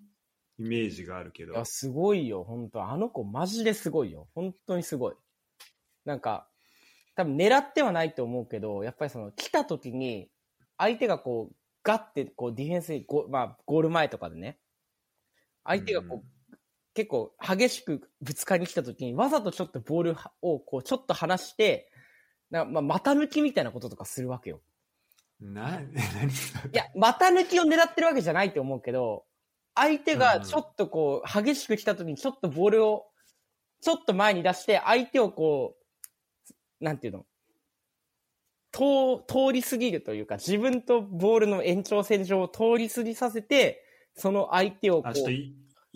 [0.58, 1.64] イメージがあるけどいや、。
[1.64, 4.28] すごいよ、本当あの子マジですごいよ。
[4.34, 5.14] 本当にすごい。
[6.04, 6.48] なんか、
[7.16, 10.30] 多分狙ってはないと思うけど、やっぱりその来た時に、
[10.76, 14.58] 相手がこう、ガッてこうディフェンスにゴ,、まあ、ゴール前とかでね、
[15.64, 16.56] 相手がこう、
[16.92, 21.87] 結構激しくぶつかりに来た時に、わざとちょっとボールをこう、ちょっと離して、
[22.50, 24.60] なまあ、股抜きみたいなこととかするわけよ。
[25.40, 25.84] な、何い
[26.72, 29.24] や、股抜きを狙ってるわけじゃないと思うけど、
[29.74, 33.06] 相手がちょっとこう、激しく来た時にちょっとボールを、
[33.80, 35.76] ちょっと前に出して、相手をこ
[36.80, 37.26] う、なんていうの、
[38.72, 43.84] 通、通り過ぎるというか、自分とボールの延長線上を通り過ぎさせて、
[44.14, 45.54] その相手をこう、い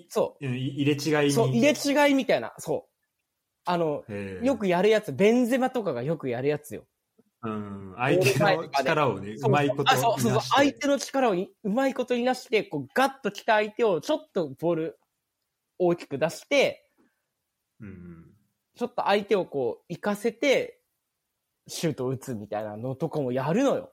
[0.09, 0.45] そう。
[0.45, 2.92] 入れ違いそう、入れ違いみたいな、そう。
[3.65, 4.05] あの、
[4.43, 6.85] よくやるやつ、ベンゼマとかがよくやるやつよ。
[7.45, 14.99] うん、相手の力をね、そううまいことあそうそうそう相手の力をいうまいことになして、こうガッと来た相手をちょっとボール
[15.79, 16.89] 大きく出して、
[17.81, 18.33] うん。
[18.77, 20.81] ちょっと相手をこう、行かせて、
[21.67, 23.93] シュートを打つみたいなのとかもやるのよ。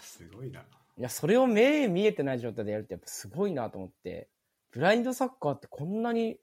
[0.00, 0.60] すごいな。
[0.60, 0.64] い
[1.02, 4.30] や、それを目見えてない状態でやるってやっぱすごいなと思って、
[4.70, 6.38] ブラインドサッカーってこんなに、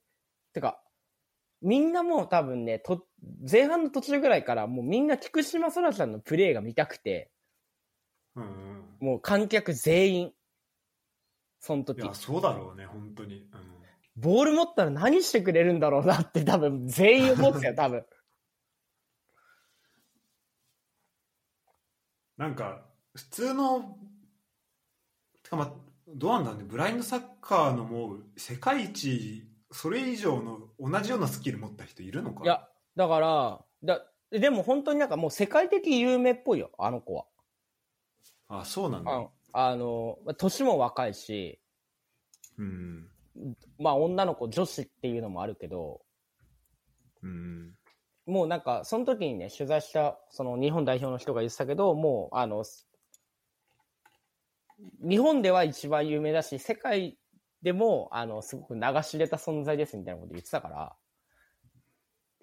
[0.54, 0.83] てか、
[1.64, 3.08] みんなもう多分ね、と
[3.50, 7.32] 前半の途中ぐらいからもうみんな菊島空ちゃんのプレーが見たくて、
[8.36, 8.84] うんうん。
[9.00, 10.32] もう観客全員、
[11.60, 12.06] その時い。
[12.06, 13.48] や、そうだろうね、本当に。
[13.54, 13.84] うん。
[14.16, 18.06] ボール持ったら何してくれるんだろうなって多分全員思ってたよ、 多分。
[22.38, 22.86] なんか、
[23.16, 23.98] 普通の、
[25.44, 25.74] てかまあ、
[26.08, 37.26] どうなんだろうね、ブラインドサッカーのもう、世界一、それ以上の同じようなスキル持った人いるのかいや、だから、だでも本当になんかもう世界的有名っぽいよ、あの子は。
[38.48, 39.12] あ、そうなんだ。
[39.12, 41.60] ああの、まあ年も若いし、
[42.58, 43.08] うん。
[43.80, 46.02] まあ女の子女子っていうのもあるけど、
[47.24, 47.74] うん。
[48.26, 52.64] もうなんか、その時にね、取材した、その日本代表の人が言ってたけど、もう、あの、
[55.02, 57.18] 日本では一番有名だし、世界
[57.64, 60.96] でも、あの、すごく流し入れた存在ですみたいなこと言ってたから、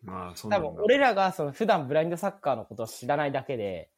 [0.02, 0.60] まあ、そうな多。
[0.60, 3.90] 分俺らがその普段ブラインドサッカーのことを知らないだけで、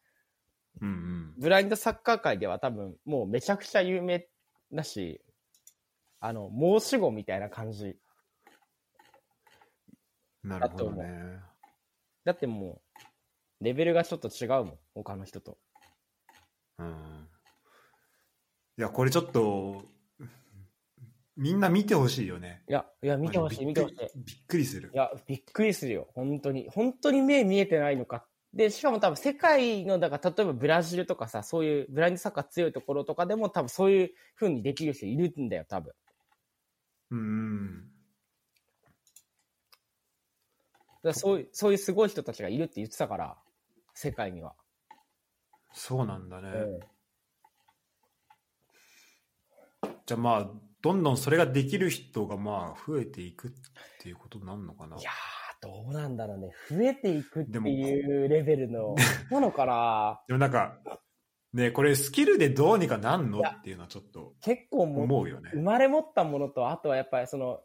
[0.81, 1.35] うんうん。
[1.39, 4.27] ブラインドサッカー界では多分もうめちゃくちゃ有名
[4.73, 5.21] だし、
[6.19, 6.51] あの、
[6.81, 7.97] 申し子みたいな感じ。
[10.43, 11.39] なるほどね。
[12.25, 12.81] だっても
[13.61, 15.59] う、レベルがちょっと違うもん、他の人と。
[16.79, 17.29] うん。
[18.77, 19.85] いや、これちょっと、
[21.43, 22.63] みんな見てほしいよね。
[22.69, 23.97] いや、いや、見てほしい、見てほしい。
[24.15, 24.97] びっくりするい。
[24.97, 26.07] や、びっくりするよ。
[26.15, 26.69] 本当に。
[26.71, 28.25] 本当に目見えてないのか。
[28.55, 35.93] で、しかも多分世界の、だから例えばブラジルとかさ、そういうブラインドサッカー強いところとかでも多分そういう風にできる人いるんだよ、多分。
[37.11, 37.91] うん。
[41.03, 43.37] だそういう、そういうすごい人たちがいるって言ってたから、
[43.95, 44.55] 世界には。
[45.73, 46.51] そうなんだね。
[46.51, 46.81] うん
[50.05, 50.51] じゃあまあ、
[50.83, 53.51] どんどんそれができる人がまあ増えていくっ
[54.01, 54.97] ていうことになるのかな。
[54.97, 55.15] いやー、
[55.63, 56.51] どうなんだろうね。
[56.69, 58.97] 増えていくっていうレベルの、
[59.31, 60.77] なのかなでもなんか、
[61.53, 65.51] ねこれスキルでどうにかなんのっていうのはちょっと結構思うよね。
[65.53, 67.61] 生まれ持ったものと、あとはやっぱりその、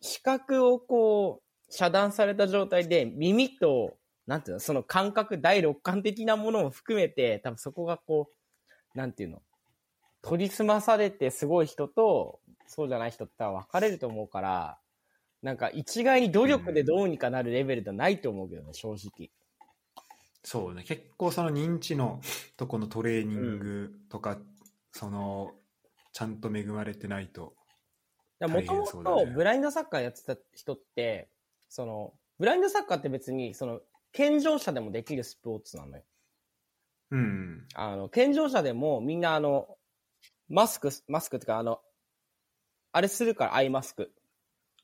[0.00, 8.30] 視覚をこう、遮断された状態で、耳と、なんていうの、その感覚、第六感的なものも含めて、多分そこがこ
[8.94, 9.42] う、なんていうの、
[10.22, 14.78] 取り澄まされてすごい人と、そうじゃない人って多分分かれると思うから、
[15.42, 19.30] なんか一概に努力でどうにかなるレベルではないと思うけどね、正直。
[20.42, 20.82] そうね。
[20.82, 22.20] 結構その認知の
[22.56, 24.38] とこのトレーニングとか、
[24.92, 25.54] その、
[26.12, 27.54] ちゃんと恵まれてないと。
[28.40, 31.28] もともとブラインドサッカーやってた人って、
[31.68, 33.80] その、ブラインドサッカーって別に、その、
[34.12, 36.02] 健常者でもできるスポーツなのよ。
[37.10, 37.66] うん。
[37.74, 39.77] あの、健常者でもみんなあの、
[40.48, 41.80] マスク、マスクってかあの、
[42.92, 44.12] あれするからアイマスク。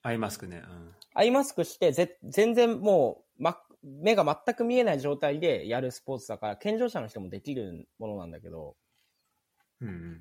[0.03, 0.63] アイマスクね。
[0.65, 0.95] うん。
[1.15, 8.77] アイマスクしてぜ、全然もう、ま、目が全く見えない状態でやるスポーツだから、健常者の人もできるものなんだけど、
[9.81, 10.21] うんうん。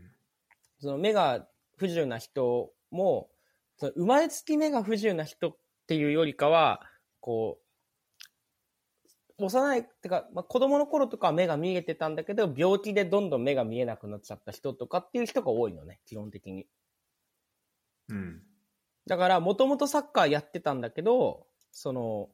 [0.80, 3.30] その目が不自由な人も、
[3.78, 6.82] その生まれつき目が不自由な人っていうよりかは、
[7.20, 7.63] こう、
[9.38, 16.68] 幼い、てか、まあ、子供の頃とかは目が見えてたんだけど、病気でどんどん目が見えなくなっちゃった人とかっていう人が多いのね、基本的に。
[18.10, 18.44] うん。
[19.08, 22.30] だから、もともとサッカーやってたんだけど、その、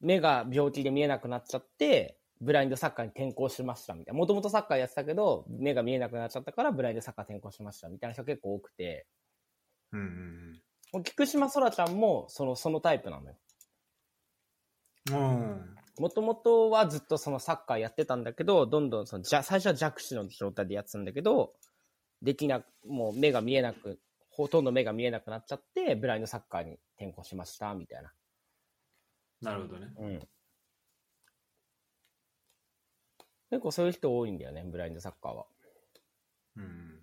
[0.00, 4.18] 目が病気で見えなくなっちゃって、ブラインドサッカーに転向しましたみたいな。
[4.18, 9.06] もともとサッカーやってたけど、目が見えなくなっちゃったから、ブラインドサッカー転向しましたみたいな人結構多くて、
[9.92, 10.62] うんうん
[11.04, 13.36] 菊島空ちゃんもその、そのタイプなのよ。
[15.10, 21.54] もともとはずっとそのサッカーやってたんだけど、どんどんその、じゃ、最初は弱視の状態でやってたんだけど、
[22.22, 24.00] できなく、もう目が見えなく、
[24.30, 28.12] ほとんど目が見えなくなっちゃって、ブラインドサッカーに転向しました、みたいな。
[29.40, 29.94] なるほどね。
[29.98, 30.28] うん。
[33.50, 35.46] 結構そういう人多いんだよね、ブラインドサッカーは。
[36.56, 37.00] うん。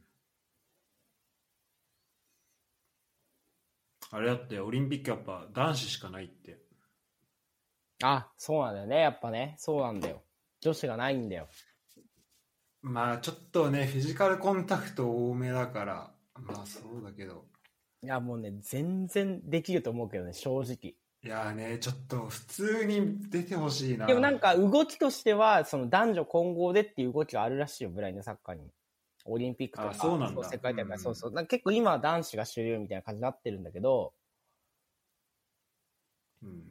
[4.11, 6.62] あれだって、オリンピックやっぱ男子しかないって。
[8.01, 9.55] あ、そうなんだよね、やっぱね。
[9.57, 10.23] そうなんだよ。
[10.61, 11.47] 女子がないんだよ。
[12.81, 17.45] まあちょっとね、フィジカルコンタクト多めだから、まあそうだけど。
[18.01, 20.95] いや、もうね、全然できると思うけどね、正直。
[21.25, 24.05] いやーね、ちょっと普通に出てほしいな。
[24.05, 28.69] でもなんか動きとしては、その男女混合でっていう動きがあるらしいよ、ブラインドサッカーに。
[29.25, 31.31] オリンピックとか、あそうなんだ世界大会、うんそうそう。
[31.31, 34.13] なんか結構今は男子が主流みたいな感じになってるんだけど、
[36.43, 36.63] うん、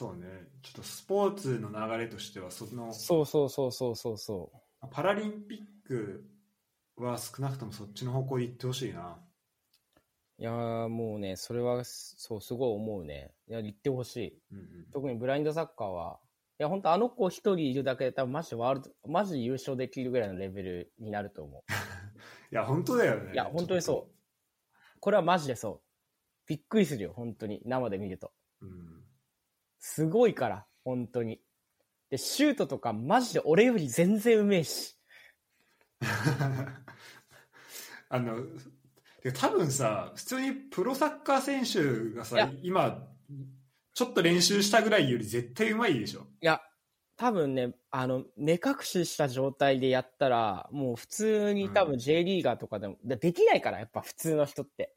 [0.00, 0.48] そうね。
[0.62, 4.50] ちょっとスポーツの流れとしては、その、そうそうそうそうそうそ
[4.82, 4.88] う。
[4.90, 6.24] パラリンピック
[6.96, 9.18] は少なくともそっちの方向で行ってほしいな。
[10.38, 13.34] いやーもうね、それは、そう、すごい思うね。
[13.46, 14.38] いや、言ってほしい。
[14.52, 16.18] うんうん、特にブラインドサッカーは、
[16.58, 21.62] いや、本当あの子一人いるだけで多分マジでワールド、マジで優勝できるぐらいのレベルになると思
[22.50, 23.32] いや、本当だよね。
[23.32, 23.34] う。
[23.34, 24.14] いや、本当にそう。
[24.98, 25.90] これはマジでそう。
[26.46, 27.60] びっくりするよ、本当に。
[27.66, 28.32] 生で見ると。
[28.62, 28.66] う。
[28.66, 28.99] うん。
[29.80, 31.40] すごいから、本当に。
[32.10, 34.96] で、シュートとかマジで俺より全然うめえし。
[38.08, 38.44] あの、
[39.34, 43.06] 多分さ、普通にプロサッカー選手がさ今、
[43.94, 46.26] ちょっと練習したぐらいより絶対うまいでしょ。
[46.40, 46.60] いや、
[47.16, 54.94] 多分ね、あの、目隠しした状態でやったら、もう普通に多分 J リーガーとかでも、でできないから、やっぱ普通の人って。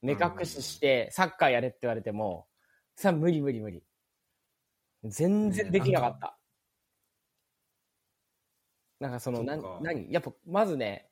[0.00, 2.46] 目隠しして、サッカーやれって言われても、
[2.98, 3.84] さ、無理無理無理。
[5.04, 6.36] 全然できなかった。
[8.98, 10.10] なんかその、なそっか何？
[10.10, 11.08] やっぱ、まずね、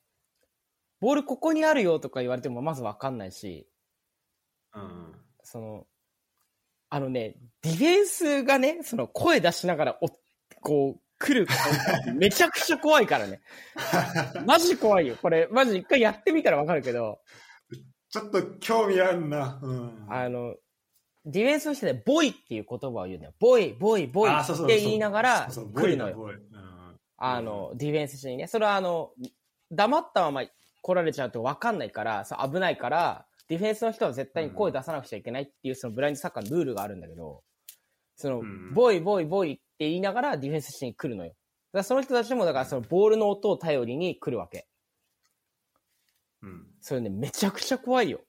[1.01, 3.69] ボールここにあるよとか言われてもまずわかんないし、
[4.75, 5.15] うん。
[5.45, 5.87] その、
[6.91, 10.09] あのね、ディフェンスがね、その声出しながらお、
[10.61, 11.57] こう、来る感
[12.05, 13.41] じ めちゃくちゃ怖いからね。
[14.45, 15.17] マジ怖いよ。
[15.23, 17.21] これ、マジ一回やってみたらわかるけど、
[18.09, 19.61] ちょっと興味あるな。
[19.63, 20.07] うん。
[20.09, 20.57] あの、
[21.27, 23.35] ディフェンスの人でボイっていう言葉を言うんだよ。
[23.41, 26.31] ボイ、ボイ、ボイって言いながら来るのよ。
[27.19, 28.47] あの、ディフェンス中にね。
[28.47, 29.11] それはあの、
[29.73, 30.43] 黙ったまま
[30.83, 37.43] 来られちゃうと分かんないから、そう危ないから、ディフェンスの人は絶対に声出さなくちゃいけないっていう、そのブラインドサッカーのルールがあるんだけど、
[38.15, 41.35] その、うんボイ、ボイ、ボイって言いながらディフェンスしてに来るのよ。
[41.73, 44.69] だその人たちも、だからそのボールの音を頼りに来るわけ。
[46.43, 46.67] うん。
[46.81, 48.21] それね、めちゃくちゃ怖いよ。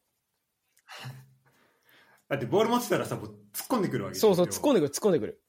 [2.29, 5.41] だってボール持ってたらさ、もう突っ込んでくるわけそうそう、突っ込んででくる、突っ込んでくる。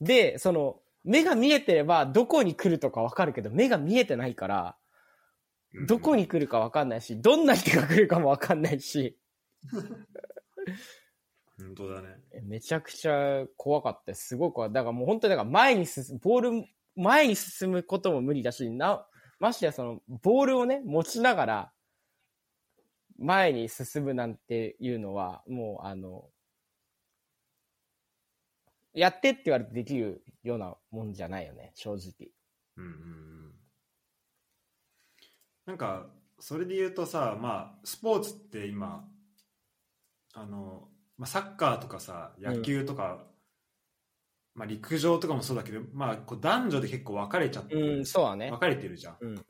[0.00, 4.76] で、その、目が見えてれば、どこに来るとか分かるけど、目が見えてないから、
[5.86, 9.18] どこに来るか分かんないし、どんな人が来るかも分かんないし、
[11.58, 12.16] 本当だね。
[12.42, 14.14] めちゃくちゃ怖かった。
[14.14, 14.62] すごく。
[14.70, 16.64] だからもう本当に、だから前に進む、ボール、
[16.96, 19.06] 前に進むことも無理だし、な、
[19.38, 21.72] ましてやその、ボールをね、持ちながら、
[23.22, 26.28] 前に進むなんていうのは、もうあの、
[28.92, 32.30] やってって言われてできるようなもんじゃないよね、正直。
[32.76, 32.94] うんうんう
[33.48, 33.52] ん。
[35.66, 36.06] なんか、
[36.38, 39.08] それで言うとさ、まあ、スポーツって今、
[40.34, 43.24] あの、まあ、サッカーとかさ、野球とか、
[44.54, 48.58] まあ、陸上とかもそうだけど、まあ、こう男女で結構分かれちゃってる、うん、そうだね分。
[48.58, 49.16] かれてるじゃん。
[49.20, 49.46] うん。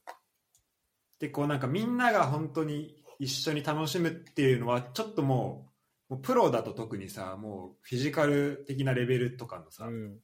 [1.18, 5.70] で、こうなんかみんなが本当に一緒に楽しむっていうのは、ちょっとも
[6.10, 10.18] う、もうプロだと特にさ、もうフィジカル的なレベルとかのさ、うん。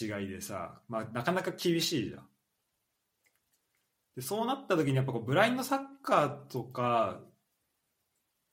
[0.00, 2.26] 違いでさ、まあ、なかなか厳しいじゃん。
[4.16, 7.20] でそうなった時にやっぱこうブラインドサッカーとか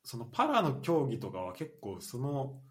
[0.04, 2.62] そのパラの競技とかは結構その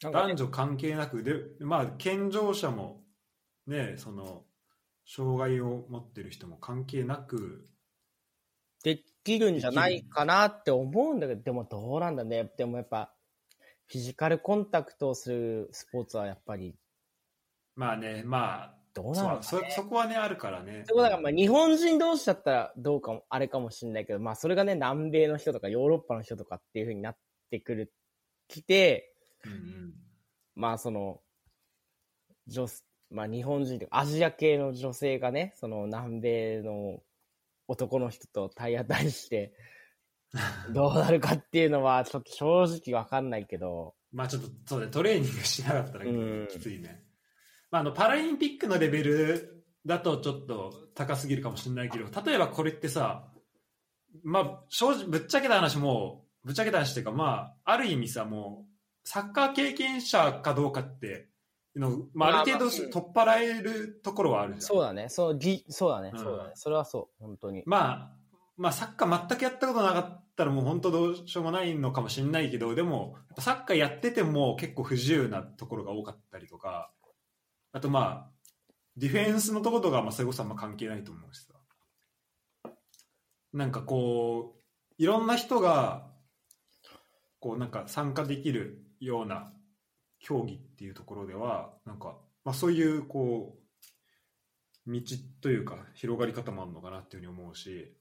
[0.00, 3.04] 男女関係なくでまあ健常者も
[3.66, 4.42] ねその
[5.06, 7.64] 障害を持ってる人も関係なく
[8.82, 12.52] できるんじゃないかなって思うんだけど、でもどうなんだね。
[12.56, 13.12] でもやっぱ、
[13.86, 16.76] フィジカルコンタクトをするスポーツはやっぱり、
[17.76, 19.70] まあねまどうあそうなのかね。
[19.72, 20.84] そそこはねあるからね。
[20.86, 27.16] そうだからまあ日本人同士だったらどうかも、あれかもしれないけど、まあそれがね、南米の人とかヨーロッパの人とかっていう風になっ
[27.50, 27.92] てくる、
[28.46, 29.12] 来て、
[29.44, 29.94] うんうん。
[30.54, 31.20] まあその、
[32.46, 32.66] 女、
[33.10, 37.00] まあ日本人とかアジア系の女性がね、その南米の
[37.68, 39.52] 男の人と体当たりして、
[40.72, 47.02] どうなるかっていうのはちょっと正直わかんないけど、まあちょっとそうねトレーニングしなかったらきついね、
[47.70, 53.28] まあ、あのパラリンピックのレベルだとちょっと高すぎるかもしれないけど例えばこれってさ
[54.22, 61.28] まあ正直ぶっちゃけた話もぶっちゃけた話っていうかまあある意味さもうサッカー経験者かどうかって
[61.80, 62.44] の、まあ、あ。
[62.44, 64.60] る程度取っ払えるところはあるじゃん。
[64.62, 66.18] そうだね、そう、ぎそうだね、うん。
[66.18, 67.62] そうだね、それはそう、本当に。
[67.66, 68.16] まあ、
[68.56, 76.92] まあ、サッカー全くやったことなかったらもう本当どうしようもないのかもしれないけど、でも、サッカーやってても結構不自由なところが多かったりとか、
[77.72, 78.30] あとまあ、
[78.96, 81.54] ディフェンスのところとかはまあそれこそあんま関係ないと思うしさ。
[83.52, 84.62] なんかこう、
[84.98, 86.06] いろんな人が
[87.40, 89.52] こうなんか参加できるような
[90.24, 93.54] 競技っていうところではなんか、まあ、そういうこ
[94.86, 95.00] う道
[95.42, 97.94] というか広がり方もあるのかなっていうふうに思うし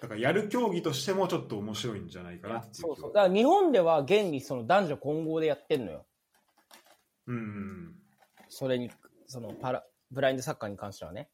[0.00, 3.12] だからやる競技としてもちょっと面白いんじゃないかなっていうそうそう。
[3.12, 6.06] だから日本では現にその男女混合でやってんのよ。
[7.26, 7.94] うんうん
[8.48, 8.90] それに、
[9.26, 11.28] そのパラ、ブラインドサッカーに関してはね。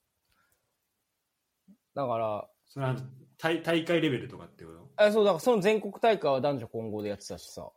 [1.94, 2.96] だから、それは
[3.38, 4.88] 大大会レベルとかってこと？
[4.96, 7.70] あそう、だからその全国大会は男女混合でやってたしさ。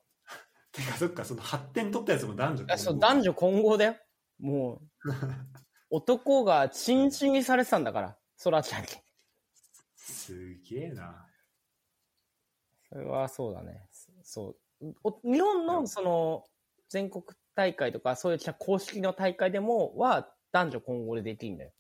[0.77, 3.95] てかそっかその発展取ったやつも男女あそう、男女混合だよ。
[4.39, 4.81] もう、
[5.89, 8.87] 男がチンチンにされてたんだから、そらちゃんに。
[9.95, 11.27] すげえな
[12.89, 13.87] それはそうだね。
[14.21, 14.95] そう。
[15.03, 16.45] お日本のその
[16.89, 17.23] 全国
[17.55, 21.71] 大会とか、そういう公式の大会でも、は男女混合でできるんだよ。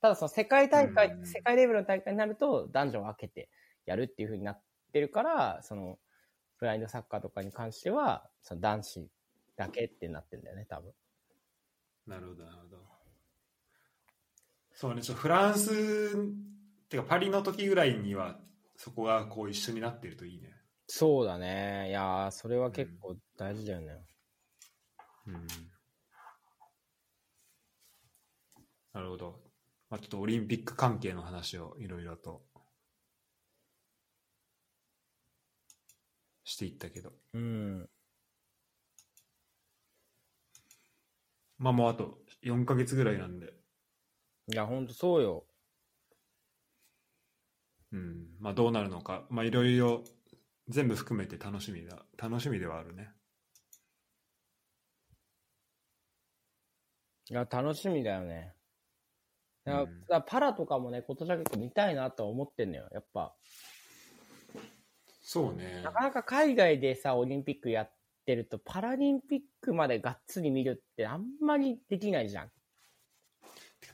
[0.00, 3.50] ただその世界大会、うん世界レベルの大会になると男女を分けて
[3.84, 5.98] やるっていう風になってるから、その
[6.58, 9.08] ブラインドサッカーとかに関しては、その男子
[9.56, 10.92] だけってなってんだよね、多分。
[12.06, 12.78] なるほどなるほど
[14.72, 18.38] そうねちょフランスってかパリの時ぐらいには
[18.76, 20.54] そこがこう一緒になってるといいね
[20.90, 21.88] そうだね。
[21.90, 23.98] いやー、それは結構大事だよね。
[25.26, 25.46] うん
[28.94, 29.38] なるほど、
[29.90, 32.42] まあ、ちょっとオリンピック関係の話をいろいろと
[36.48, 37.88] していったけどうん。
[41.58, 43.52] まあもうあと4ヶ月ぐらいなんで
[44.50, 45.44] いや、ほんとそうよ。
[47.92, 50.04] うんまあどうなるのかまあいろいろ
[50.68, 53.10] 全部含めて楽しみだ楽しみではあるね
[57.30, 58.54] いや、楽しみだよね。
[59.66, 62.88] だからパラとかもね、今年は結構見たいなとは思ってんのよ。
[62.90, 63.34] やっぱ、
[65.30, 67.92] そうねなかなか海外でさ、オリンピックやっ
[68.24, 72.50] てると、パラリンピックまでがっつり見るってあんまりできないじゃん。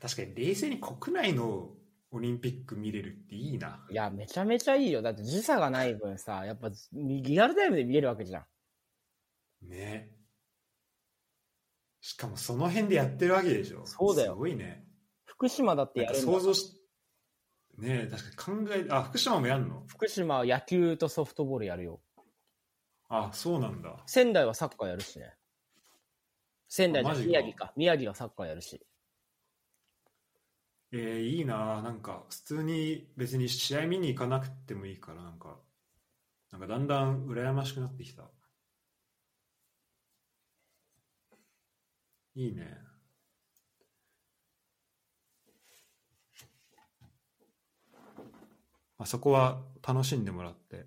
[0.01, 1.71] 確かに冷静に国内の
[2.13, 3.85] オリンピック見れるっていいな。
[3.91, 5.03] いや、めちゃめちゃいいよ。
[5.03, 8.47] だって時差がない分さ、やっぱリアルタイムで見れるわけじゃ
[9.67, 9.69] ん。
[9.69, 10.13] ね。
[12.01, 13.85] しかもその辺でやってるわけでしょ。
[13.87, 14.85] そうだよすごいね。
[15.25, 16.81] 福島だってやるんだ想像し、
[17.79, 19.83] ねえ確かに考え、あ、福島もやんの？
[19.89, 22.01] 福島は野球とソフトボールやるよ。
[23.09, 24.03] あ、そうなんだ。
[24.07, 25.35] 仙台はサッカーやるしね。
[26.69, 27.73] 仙台じゃ宮城か。
[27.77, 28.81] 宮城はサッカーやるし。
[30.93, 35.59] えー、いいななんか普通に別に試合見に行かなくてもいいから、なんか、
[36.53, 38.31] なんかだんだん羨ましくなってきた。
[42.37, 42.79] いいね。
[48.99, 50.87] あそこは楽しんでもらって。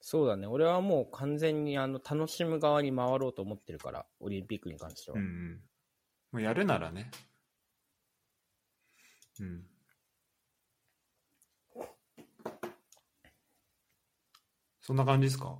[0.00, 0.46] そうだね。
[0.46, 5.18] 俺はもう完全にあの楽しむ側に回ろうと思ってるから、オリンピックに関しては。
[5.18, 5.60] うんうん。
[6.32, 7.10] もうやるならね。
[9.40, 9.64] うん。
[14.80, 15.58] そんな感じですか？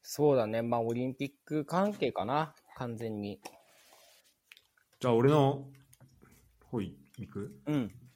[0.00, 0.62] そうだね。
[0.62, 2.54] まあ、オリンピック関係かな。
[2.76, 3.38] 完全に。
[5.00, 5.68] じゃあ俺の、
[6.64, 7.60] ほい、行く？
[7.66, 8.07] うん。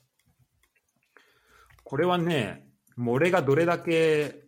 [1.85, 4.43] これはね、もう俺がどれだけ、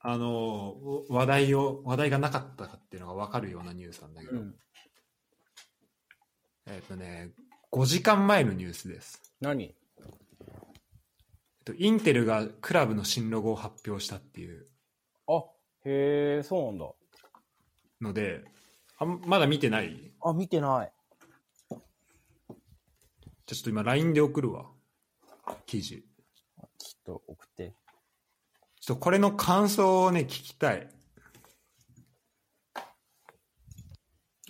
[0.00, 0.76] あの、
[1.08, 4.54] 話題を、話題がなかったかっていうのが分かるようなニュースなんだけど、うん。
[6.66, 7.32] えっ、とね、
[7.72, 9.20] 5時間前のニュースです。
[9.40, 9.64] 何？
[9.64, 9.74] えっ
[11.64, 14.66] と、インテルがクラブの新ロゴを発表したっていう
[15.26, 15.44] あ、
[15.84, 16.86] へえ、そうなんだ。
[18.00, 18.44] ので、
[18.98, 20.12] あんまだ見てない？
[20.22, 20.92] あ、見てない。
[21.70, 24.70] じゃあちょっと今 LINE で送るわ。
[25.66, 26.02] 記事。
[26.02, 27.74] ちょっと送って。
[28.80, 30.88] ちょっとこれの感想をね、聞きたい。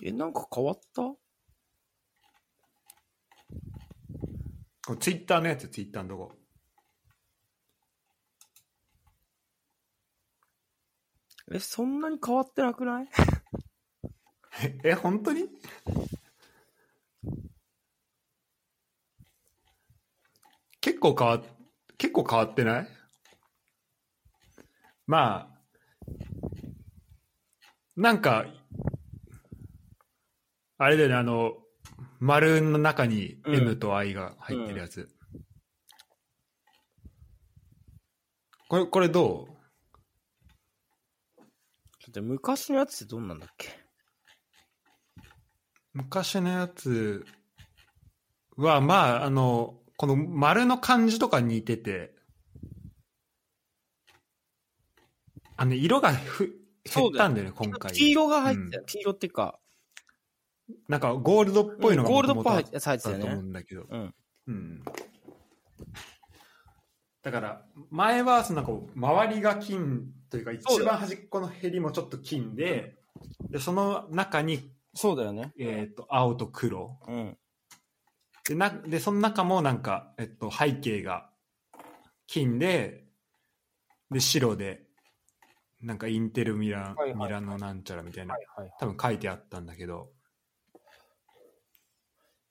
[0.03, 1.01] え、なんか変わった？
[1.03, 1.17] こ
[4.93, 6.35] れツイッターのやつ、ツイッターのとこ。
[11.51, 13.09] え、そんなに変わってなくない？
[14.63, 15.49] え、え本当に？
[20.87, 21.41] 結構変わっ、
[21.97, 22.87] 結構変わってない？
[25.05, 26.11] まあ、
[27.97, 28.45] なんか、
[30.77, 31.57] あれだよね、あの、
[32.21, 33.55] 丸の中にうん。
[33.55, 35.09] M と I が入ってるやつ。
[38.69, 39.45] これ、これど
[41.37, 41.43] だ
[42.09, 43.67] って昔のやつってどんなんだっけ？
[43.67, 43.71] う
[45.95, 47.25] 昔のやつ
[48.55, 52.13] は、まあ、あの、この丸の感じとか似てて、
[55.57, 57.91] あの、色がふ減ったんだよね、今回。
[57.91, 59.59] 黄色が入ってた、黄色っていうか、
[60.87, 63.33] なんかゴールドっぽいのがゴールドっぽい入ってたと思うね。
[63.35, 63.85] んだけど。
[63.89, 64.13] うん。
[64.47, 64.83] うん。
[67.23, 72.95] だから、前は、そのなんか、周りが金というか、一番端っこのヘリもちょっと金で、
[73.49, 75.53] で、その中に、そうだよね。
[75.59, 76.99] えっ、と、青と黒。
[77.07, 77.37] うん。
[78.47, 81.29] で、な、で、その中もなんか、えっと、背景が
[82.27, 83.05] 金で、
[84.09, 84.87] で、白で、
[85.81, 88.71] なんかインテルミラン、はいはいミラノなんちゃらみたいな、はい。
[88.79, 90.11] 多分書いてあったんだけど、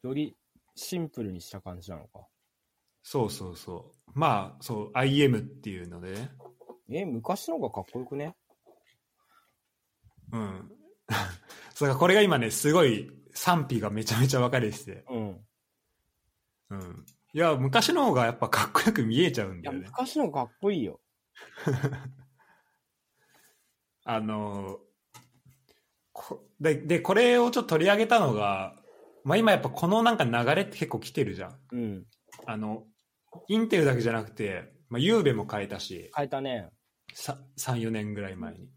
[0.02, 0.36] より
[0.74, 2.26] シンプルにした感じなのか。
[3.02, 4.10] そうそうそう。
[4.14, 6.12] まあ、そう、IM っていうので
[6.88, 8.36] ね、え、昔の方がかっこよくね？
[10.32, 10.72] うん。
[11.74, 15.46] そうか、これが今ね、すごい賛否がめちゃめちゃ分かれてて、うん。
[16.70, 17.06] うん。
[17.32, 19.86] いや、昔の方がやっぱかっこよく見えちゃうんだよね。
[19.86, 21.00] 昔のかっこいいよ。
[24.04, 24.78] あの
[26.12, 28.76] こで、で、これをちょっと取り上げたのが、
[29.24, 31.58] まあ今やっぱこのなんか流れって結構来てるじゃん。
[31.72, 32.06] うん。
[32.46, 32.84] あの、
[33.48, 36.70] インテルだけじゃなくて、まあ、ユーベも変えたし、変えたね。
[37.12, 38.68] さ3、4年ぐらい前に。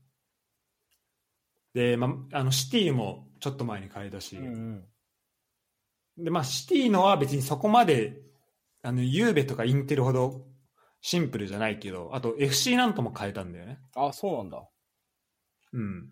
[1.74, 4.86] で、まあ、あの、シティもちょっと前に変えたし、うんうん。
[6.24, 8.22] で、まあ、シティのは別にそこまで、
[8.84, 10.46] あの、ユーベとかインテルほど
[11.02, 13.80] シンプルじゃないけど、あと FC なんとも変えたんだよね。
[13.96, 14.64] あ、そうなんだ。
[15.74, 16.10] うん。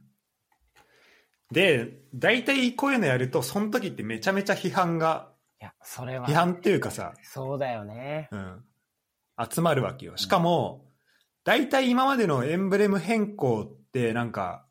[1.51, 5.29] で、大体こういうのやると、その時ってめちゃめちゃ批判が、
[5.61, 8.29] いや、それは批判っていうかさ、そうだよね。
[8.31, 8.63] うん、
[9.49, 10.17] 集まるわけよ。
[10.17, 10.85] しかも、
[11.43, 14.65] 大体今までのエンブレム変更ってなんか、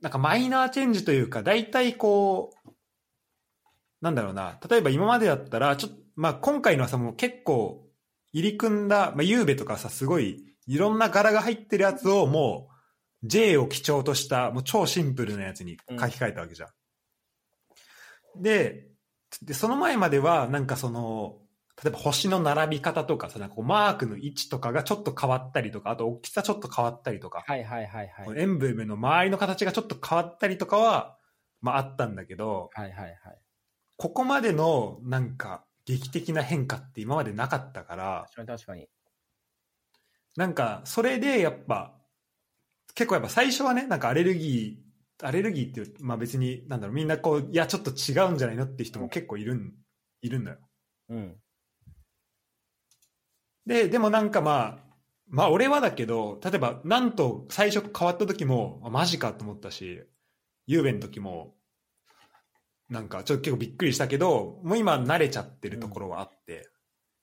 [0.00, 2.63] なんかマイナーチェンジというか、大体こう、
[4.04, 7.88] なんだろうな、例えば今までだったら、ちょっと、まあ今回のはさ、もう結構
[8.32, 12.68] 入り組んだ、まあユーベとかさ、すごいいろんな柄が入ってるやつをも
[13.22, 18.42] う、J を基調とした、もう超シンプルなやつに書き換えたわけじゃん。
[18.42, 18.88] で、
[19.40, 21.38] で、その前までは、なんかその、
[21.82, 28.38] 例えば星の並び方とかさ、なんかこうマークの位置とかがちょっと変わったりとか、あと大きさちょっと変わったりとか、はいはいはいはい。
[28.38, 31.16] エンブレムの周りの形がちょっと変わったりとかは、
[31.62, 33.16] まああったんだけど、はいはいはい。
[33.96, 38.88] ここまでのなんか劇的な変化って今までなかったから、確かに確かに。
[40.36, 41.94] なんかそれでやっぱ、
[42.94, 49.74] 結構やっぱ最初はね、なんかアレルギー、アレルギーっていう、まあ別に、なんだろう、みんなこう、いやちょっと違うんじゃないのって人も結構いるん、
[50.22, 50.58] いるんだよ。
[51.10, 51.36] うん。
[53.66, 54.84] で、でもなんかまあ、
[55.28, 60.02] まあ俺はだけど、例えばなんと最初変わった時も、あマジかと思ったし、
[60.66, 61.54] ゆうべの時も、
[62.88, 66.68] なんかちょっと結構びっくりしたけど、もう今慣れちゃってるところはあって、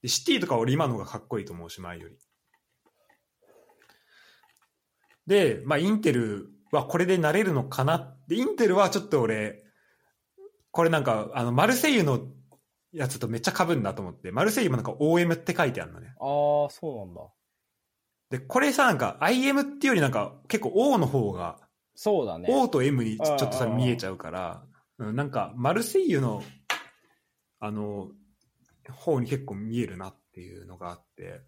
[0.01, 2.17] でシティとか俺今の方がかっこいいと思うし、前より。
[5.27, 7.95] で、まあインテルはこれで慣れるのかな？
[7.95, 9.63] って、インテルはちょっと俺、
[10.71, 12.21] これなんか、あの、マルセイユの
[12.91, 16.15] やつとめっちゃ被るなと思って、マルセイユもなんか OM って書いてあるのね。
[16.19, 17.21] ああ、そうなんだ。
[18.31, 21.59] で、これさ、なんか IM っていうよりなんか結構 O の方が、
[21.93, 22.47] そうだね。
[22.49, 24.63] O と M にちょっとさ見えちゃうから、
[25.01, 26.43] うん、なんかマルセイユの、
[27.59, 28.09] あの、
[28.89, 31.41] 方に結構見えるなっていうのがあって、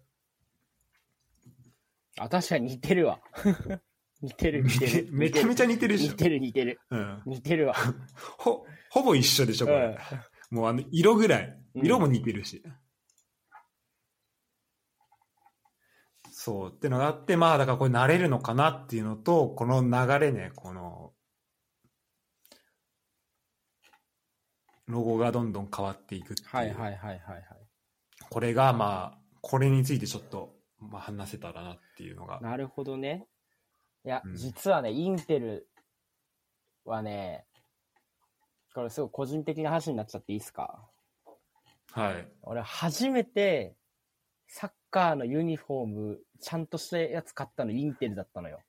[2.18, 3.20] あ、確かに似てるわ。
[4.22, 5.08] 似てる似てる。
[5.10, 6.80] めちゃめちゃ似てる似てる似てる。
[6.90, 7.22] うん。
[7.26, 7.74] 似てるわ。
[8.38, 9.98] ほ、ほぼ一緒でしょ、これ。
[10.50, 11.60] もうあの、色ぐらい。
[11.74, 12.62] うん色も似てるし。
[16.30, 21.13] そう、ってのがあって、まあ、だからこれ慣れるのかなっていうのと、この流れね、この、
[24.86, 26.48] ロゴがどんどん変わっていくっていう。
[26.48, 27.44] はいはいはいはいはい。
[28.30, 32.40] これが、まあ、これについてちょっと、まあ、話せたらなっていうのが。
[32.40, 33.26] なるほどね。
[34.04, 35.68] いや、うん実はね、インテル
[36.84, 37.46] はね、
[38.74, 40.84] これすごい個人的な話になっちゃっていいですか？
[41.92, 42.28] はい。
[42.42, 43.76] 俺初めて
[44.48, 48.60] サッカーのユニフォームちゃんとしたやつ買ったのインテルだったのよ。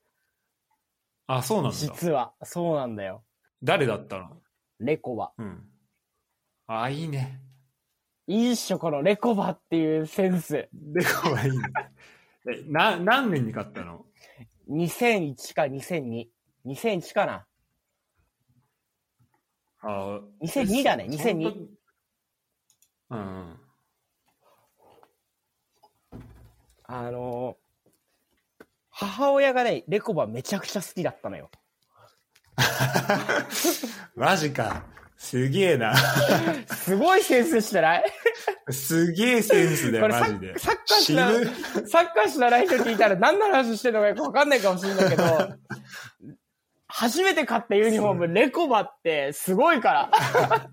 [1.28, 1.78] あ、そうなんだ。
[1.78, 2.34] 実は。
[2.44, 3.24] そうなんだよ。
[3.64, 4.42] 誰だったの？
[4.80, 5.32] レコバ。
[5.38, 5.64] うん。
[6.68, 7.42] あ、いいね。
[8.28, 10.68] いいっしょ、このレコバっていうセンス。
[10.74, 11.58] レコはいいね。
[12.48, 14.06] え、な、何年に買ったの
[14.70, 16.28] ？2001か2002。
[16.66, 17.46] 2001かな。
[19.88, 21.70] あ2002だねえそ2002その時
[23.12, 23.60] うんうん。
[26.86, 27.66] あのー
[28.98, 31.52] 母親がね、レコバめちゃくちゃ好きだったのよ。
[34.16, 34.86] マジか。
[35.26, 35.96] すげえな。
[36.68, 38.04] すごいセンスしてない？
[38.70, 40.60] すげえセンスだよ、マジでッ。
[40.60, 41.46] サッカー死しな、ぬ。
[41.88, 45.24] サッカーしなら人聞いたら何の話してるのかよくわかんないかもしれないけど、
[46.88, 50.70] 初めて買ったユニフォーム、レコバってすごいから。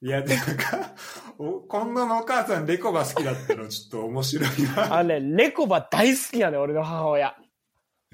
[0.00, 0.94] いや、でなんか、
[1.38, 4.94] お今度のお母さん、レコバ好きだったの、ちょっと面白いな。
[4.94, 7.36] あのね、レコバ大好きなのよ、俺の母親。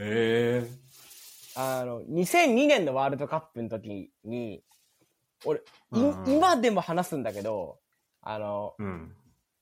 [0.01, 0.69] ええ
[1.61, 4.63] あの、2002年のワールドカップの時に、
[5.45, 5.61] 俺、
[5.93, 7.81] 今でも話すんだけど、
[8.23, 9.13] あの、うん。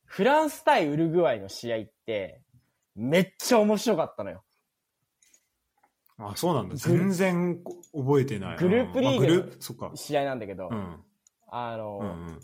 [0.04, 2.42] フランス対ウルグアイの試合って、
[2.94, 4.44] めっちゃ面白かったのよ。
[6.18, 6.76] あ、そうなんだ。
[6.76, 8.56] 全然こ覚えてないな。
[8.56, 9.90] グループリーグあグループ、そっか。
[9.94, 11.02] 試合なんだけど、うん。
[11.48, 12.40] あの、うんうん。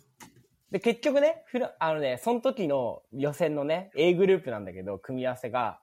[0.71, 1.45] で、結局ね、
[1.79, 5.82] あのね、その時の予選のね、A グループなんだけど、組み合わせが、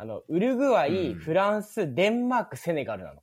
[0.00, 3.20] あの、ウルグアイ、うんフランス、デンマーク、セネガルなの。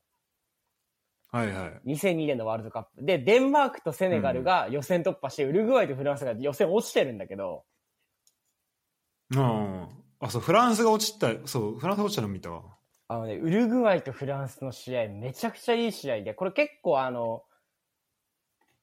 [1.31, 1.89] はいはい。
[1.95, 3.03] 2002年のワールドカップ。
[3.03, 7.65] で、デンマークとセネガルが予選突破して、ウルグアイとフランスが予選落ちてるんだけど、
[9.31, 9.87] うん。
[10.19, 12.61] あ、そう、フランスが落ちた、そう、フランスが落ちたの見たわ。
[13.07, 17.43] あのね、ウルグアイとフランスの試合、めちゃくちゃいい試合で、これ結構あの、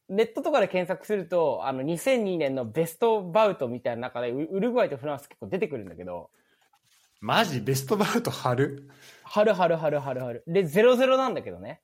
[0.08, 6.30] ネットとかで検索すると、あの、2002年のベストバウトみたいな中で、ウウルグアイとフランス結構出てくるんだけど、
[7.24, 8.86] マジベストバウト春
[9.22, 10.44] 春春春春春。
[10.46, 11.80] で、0-0なんだけどね。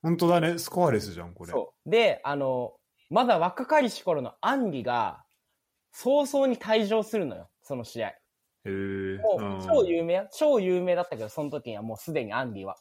[0.00, 0.58] 本当だね。
[0.58, 1.50] スコアレスじゃん、これ。
[1.50, 1.90] そう。
[1.90, 2.74] で、あの、
[3.10, 5.24] まだ若かりし頃のアンリが、
[5.90, 8.10] 早々に退場するのよ、その試合。
[8.10, 8.14] へ
[8.66, 9.18] え。
[9.66, 12.76] 超有名超有名だったけど、その時にはもうすでにアンリは。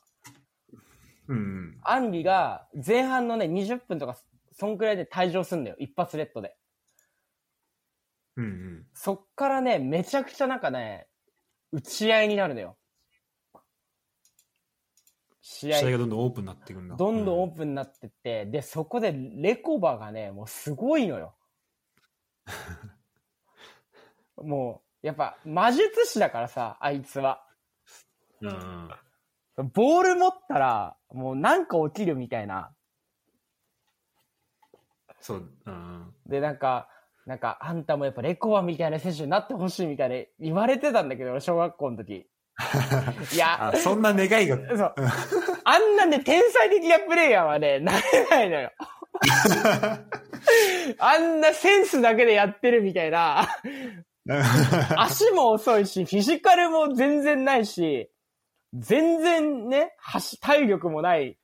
[1.27, 1.77] うんうん。
[1.81, 4.15] アンリが前半のね、20分とか、
[4.51, 5.75] そんくらいで退場すんだよ。
[5.79, 6.55] 一発レッドで。
[8.35, 8.88] うんうん。
[8.93, 11.07] そっからね、めちゃくちゃなんかね、
[11.72, 12.77] 打ち合いになるのよ。
[15.41, 16.95] 試合試合がどんどんオープンになっていくんだ。
[16.95, 21.35] どんどんオーププンになってって、で、そこでレコバがね、もうすごいのよ。
[24.38, 27.45] もう、やっぱ魔術師だからさ、あいつは。
[28.41, 28.48] ン。
[28.48, 28.89] うん
[29.57, 29.69] うん。
[29.73, 32.73] ボール持ったら、もうなんか起きるみたいな。
[35.19, 35.52] そう。
[35.65, 36.14] うんうん。
[36.27, 36.89] で、なんか、
[37.27, 42.13] なんか、あんたもやっぱレコバみたいな選手になってほしいみたいな言われてたんだけど、俺小学校の時。
[43.35, 44.57] いや、あ、そんな願いが。
[44.77, 44.95] そう。
[45.65, 48.71] あんなね、天才的なプレイヤーはね、なれないのよ。
[50.99, 53.45] あんなセンスだけでやってるみたいな。
[54.95, 58.09] 足も遅いし、フィジカルも全然ないし、
[58.73, 61.37] 全然ね、走体力もない。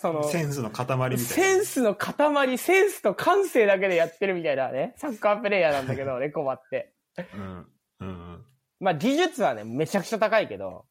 [0.00, 1.18] その、センスの塊みたいな。
[1.18, 6.94] センスの塊、センスと感性だけでやってるみたいなね、サッカープレイヤーなんだけど、レコバって。
[7.34, 7.66] うん。
[7.98, 8.44] うんうん。
[8.78, 10.86] まあ技術はね、めちゃくちゃ高いけど、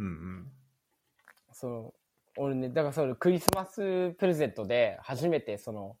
[0.00, 0.52] うんうん。
[1.52, 1.94] その、
[2.38, 5.96] 俺ね、だからそのクリスマスプレゼントで初めてその、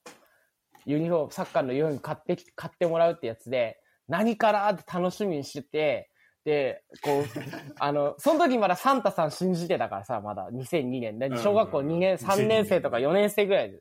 [0.84, 6.10] ユニフォーム、サッカーのユニフォーム買ってき、買ってもらうってやつで、何からって楽しみにしてて、
[6.44, 7.24] で、こう、
[7.78, 11.18] あの、その時まだサンタさん信じてたからさ、まだ2002年。
[11.18, 13.80] で小学校2年、うん3年生とか4年生ぐらいで。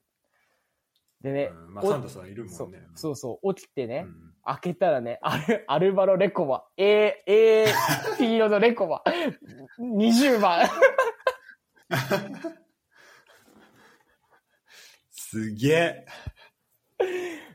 [1.21, 2.83] でね、うんまあ、おサンタさんいるそうんもね。
[2.95, 9.03] そうそう、起きてね、うん開けたらね、アル、アルバロレコバ、A、A、フィールドレコバ、
[9.79, 10.67] 20番。
[15.11, 16.05] すげえ。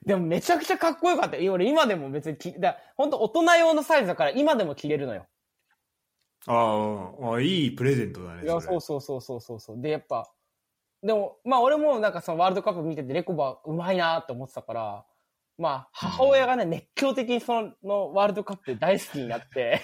[0.06, 1.54] でもめちゃくちゃかっこよかったよ。
[1.54, 5.26] 俺今でも別にき、だ本当大人用のサイズだから今でも着れるのよ。
[6.46, 8.44] あああ、いいプレゼントだね。
[8.44, 9.80] いや、そうそうそうそうそうそう。
[9.80, 10.30] で、やっぱ、
[11.02, 15.04] でも、まあ俺もなんかそのワールドカップ見ててレコバうまいなって思ってたから、
[15.58, 19.80] まあ母親がね、熱狂的にそのワールドカップ大好きになって、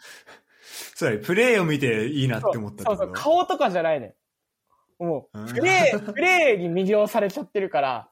[0.94, 4.16] そうだねプレーを見ていいなって思ったそうそう、顔とかじゃないね。
[4.98, 8.10] もう、うんプレー、プレーに魅了されちゃってるから、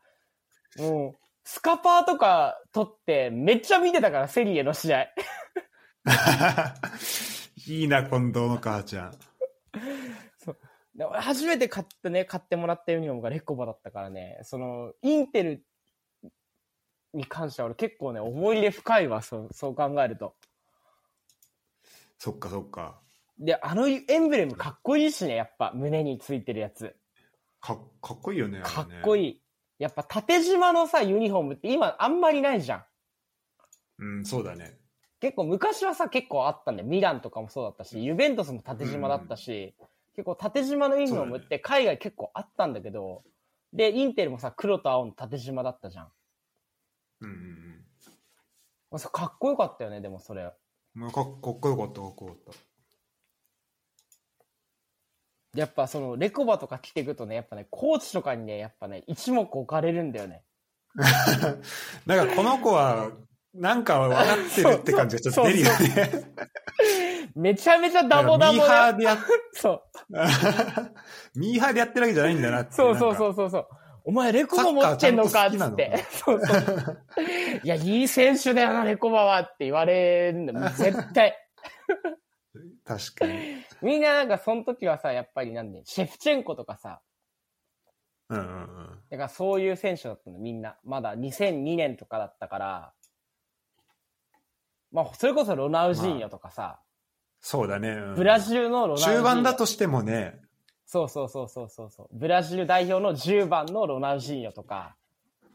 [0.78, 5.07] もう、スカパーとか取ってめっちゃ見てたから、セリエの試合。
[7.66, 9.12] いいな、近藤の母ちゃん。
[10.97, 15.65] で俺初めて買ってね、買ってもらったユニフォームがレコバだったからね、その、インテル
[17.12, 20.35] に関しては俺結構ね、思い入れ深いわ、そう、そう考えると。
[22.19, 22.98] そっかそっか。
[23.39, 26.97] で、あのエンブレムかっこいいしね、やっぱ、胸についてるやつ。
[27.61, 28.61] かかっこいいよね。
[28.62, 29.43] かっこいい。
[29.78, 32.85] やっぱ縦縞のさ、ユニフォームって今あんまりないじゃん。
[33.98, 34.78] うん、そうだね。
[35.20, 36.89] 結構昔はさ、結構あったんだよ。
[36.89, 39.74] ミランとかもそうだったし、ユベントスも縦縞だったし、
[40.15, 43.23] 結構縦縞のユニフォームって海外結構あったんだけど、
[43.73, 46.09] で、インテルもさ、黒と青の縦縞だったじゃん。
[47.20, 47.86] うんうん
[48.90, 50.43] まあそかっこよかったよね、でもそれ。
[50.43, 51.01] うん。
[51.01, 52.76] まあ、かかっこよかった、かっこよかっで
[55.57, 60.43] やっぱその、レコバとか来てくとね、やっぱね、コーチとかにね、やっぱね、一目置かれるんだよね。
[62.07, 63.11] だからこの子は、
[63.55, 66.11] なんか分かってるって感じがちょっと出るよね。
[67.35, 69.19] めちゃめちゃダボダボミーハーでやっ、
[69.53, 69.83] そう。
[71.39, 72.73] ミーハーでやってるわけじゃないんだなって。
[72.73, 73.35] そうそうそうう。
[73.35, 73.66] そうそう。
[74.05, 76.05] お前レコバ持ってんのかっつって。
[76.11, 77.03] そうそう。
[77.62, 80.70] いや、いい選手だよな、レコバはって言われるんだよ。
[80.77, 81.37] 絶対。
[82.85, 83.65] 確かに。
[83.83, 87.01] みんななんかその時はさ、やっぱりなんで、シェフチェンコとかさ、
[88.28, 88.89] うんうんうん。
[89.11, 90.77] だからそういう選手だったの、みんな。
[90.85, 92.93] まだ2002年とかだったから、
[94.93, 96.81] まあ、それこそロナウジーニョとかさ、
[97.41, 97.91] そうだね。
[97.91, 99.19] うんブラジルのロナウジーニョ。
[99.19, 100.41] 中盤だとしてもね、
[100.87, 102.09] そうそうそうそうそうそう。
[102.12, 104.97] ブラジル代表の10番のロナウジーニョとか、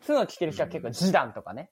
[0.02, 1.70] そういうの着てる人は結構ジダンとかね、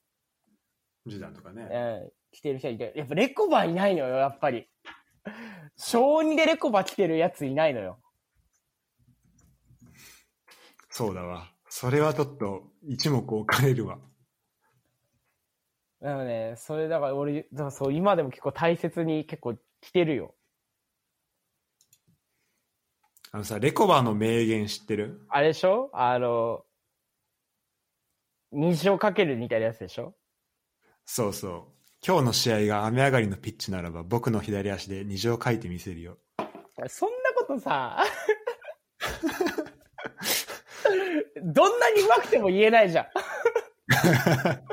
[1.05, 1.63] ジダンとかね。
[1.63, 4.67] うん、着てる人はいて、やっぱレコバいないのよ、やっぱり。
[5.81, 7.99] 小2でレコバ着てるやついないのよ。
[10.89, 11.49] そうだわ。
[11.69, 13.97] それはちょっと一目置かれるわ。
[16.01, 20.35] なのね、それだから俺、だからそう、今でも結構大切に結構着てるよ。
[23.31, 25.21] あのさ、レコバの名言知ってる？
[25.29, 25.89] あれでしょ？
[25.93, 26.65] あの、
[28.51, 30.13] 虹をかけるみたいなやつでしょ？
[31.05, 31.78] そうそう。
[32.05, 36.17] 今日の試合が雨上がりのピッチならば、僕の左足で虹を書いてみせるよ。
[36.87, 38.03] そんなことさ、
[41.43, 43.05] どんなに上手くても言えないじゃん。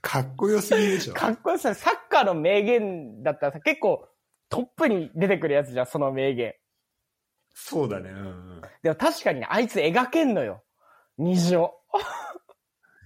[0.00, 1.14] かっこよすぎるでしょ。
[1.14, 4.08] かっこよさ、サッカーの名言だったらさ、結構
[4.48, 6.54] トップに出てくるやつじゃん、その名言。
[7.52, 8.10] そうだね。
[8.10, 8.20] うんう
[8.58, 8.60] ん。
[8.82, 10.62] でも確かにね、あいつ描けんのよ。
[11.18, 11.74] 虹を。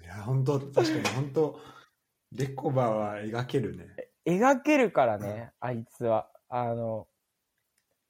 [0.02, 1.58] いや、本当確かに本当
[2.34, 3.86] レコバは描けるね。
[4.26, 6.28] 描けるからね、あいつは。
[6.48, 7.06] あの、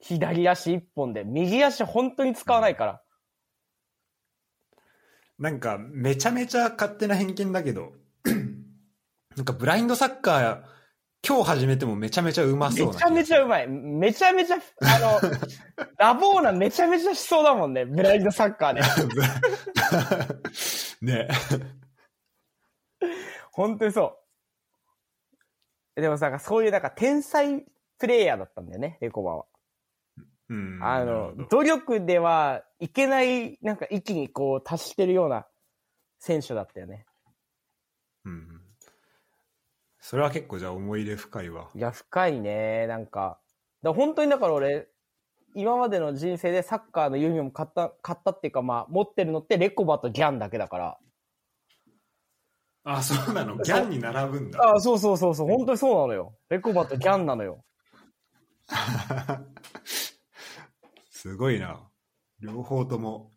[0.01, 3.03] 左足一本で、右足本当に使わないから。
[5.39, 7.93] なんか、めちゃめちゃ勝手な偏見だけど、
[9.37, 10.63] なんかブラインドサッカー、
[11.27, 13.69] 今日始めてもめちゃめちゃうまそうなめちゃめちゃうまい。
[13.69, 15.21] めちゃめちゃ、あの、
[15.99, 18.83] ラボーナめちゃめちゃしそうだもんね、ブラインドサッカーで。
[21.03, 21.29] ね。
[23.55, 24.19] 本当にそ
[25.97, 26.01] う。
[26.01, 27.65] でもさ、そういうなんか天才
[27.99, 29.45] プレイヤーだったんだよね、レコバは。
[30.49, 30.79] うん。
[30.83, 35.47] あの努力ではいけない、なんか域にこう達してるような
[36.19, 37.07] 選手だったよね。
[38.25, 38.61] うん。
[40.01, 41.71] それは結構じゃあ思い入れ深いわ。
[41.75, 43.39] いや、深いね、なんか。
[43.83, 44.89] だ本当にだから俺、
[45.55, 50.99] 今までの人生でサッカーのユニフォーム買った、買ったっていうかまあ、持ってるのってレコバとギャンだけだから。
[52.85, 53.57] あ、そうなの？
[53.57, 54.75] ギャンに並ぶんだ。
[54.75, 56.35] あそうそうそうそう、本当にそうなのよ。
[56.51, 57.65] レコバとギャンなのよ。
[61.11, 61.81] すごいな。
[62.41, 63.33] 両方とも。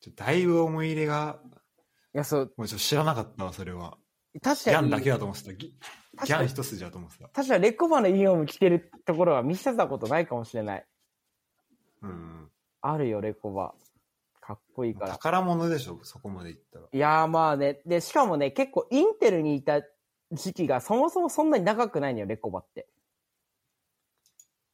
[0.00, 1.40] ちょだいぶ思い入れが、
[2.14, 3.98] いや、そう、もうちょっと知らなかったわ、それは。
[4.42, 4.76] 確かに。
[4.76, 5.52] ギャンだけだと思ってた。
[5.54, 7.28] ギャン一筋だと思ってた。
[7.28, 10.86] 確かにレコバのユニフォーム着てるところは見せたことないかもしれない。
[12.02, 12.50] うん。
[12.82, 13.74] あるよ、レコバ。
[14.46, 15.12] かっこいいから。
[15.12, 16.84] 宝物でしょ、そこまで行ったら。
[16.92, 17.80] いやーまあね。
[17.84, 19.82] で、しかもね、結構インテルにいた
[20.30, 22.86] 時期がそもそもそんなに長くないのよ、レコバって。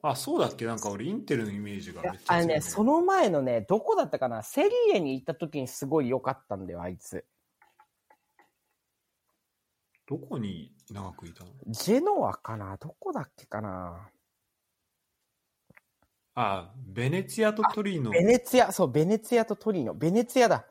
[0.03, 0.66] あ、そうだっけ？
[0.66, 4.43] なんか俺インテルのイメージがめっちゃ強いあれね、その前のね、どこだったかな？
[4.43, 7.24] セリエに行った時にすごい良かったんだよ、あいつ。
[10.07, 11.51] どこに長くいたの？
[11.69, 12.77] ジェノアかな？
[12.77, 14.11] どこだっけかな？
[16.34, 18.10] あ、ベネツィアとトリノ。
[18.12, 19.94] ベネツィア、そう、ベネツィアとトリノ。
[19.94, 20.66] ベネツィアだ。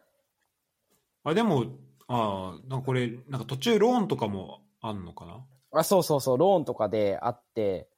[1.23, 1.77] あ、でも、
[2.07, 5.45] あなんかこれ、なんか途中ローンとかもあんのかな？
[5.73, 7.89] あ、そうそうそう、ローンとかであって、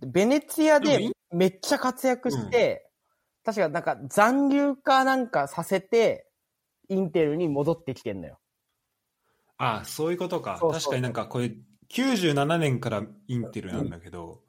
[0.00, 1.00] でベネツィアで
[1.32, 2.90] めっちゃ活躍して、
[3.44, 6.28] 確かなんか残留かなんかさせて、
[6.88, 8.38] インテルに戻ってきてんのよ。
[9.58, 10.60] あ、そういうことか。
[10.60, 11.50] そうそう確かになんかこれ、
[11.88, 14.42] 97年からインテルなんだけど、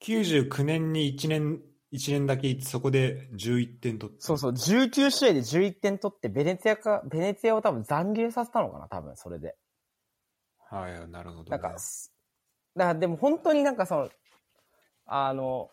[0.00, 4.20] 99年に1年、一年だけ行ってそこで11点取って。
[4.20, 9.56] そうそう、19試合で11点取って、ベネツィアか、ベネツィアを多分残留させたのかな、多分、それで。
[10.70, 11.50] はい、なるほど、ね。
[11.50, 12.12] なんか、す
[12.76, 14.10] だからでも本当になんかその、
[15.06, 15.70] あの、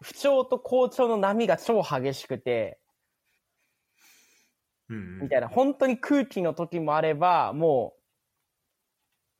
[0.00, 2.80] 不調と好調の波が超激しくて、
[4.88, 7.94] うんうんみたいな、本当に空気の時もあれば、も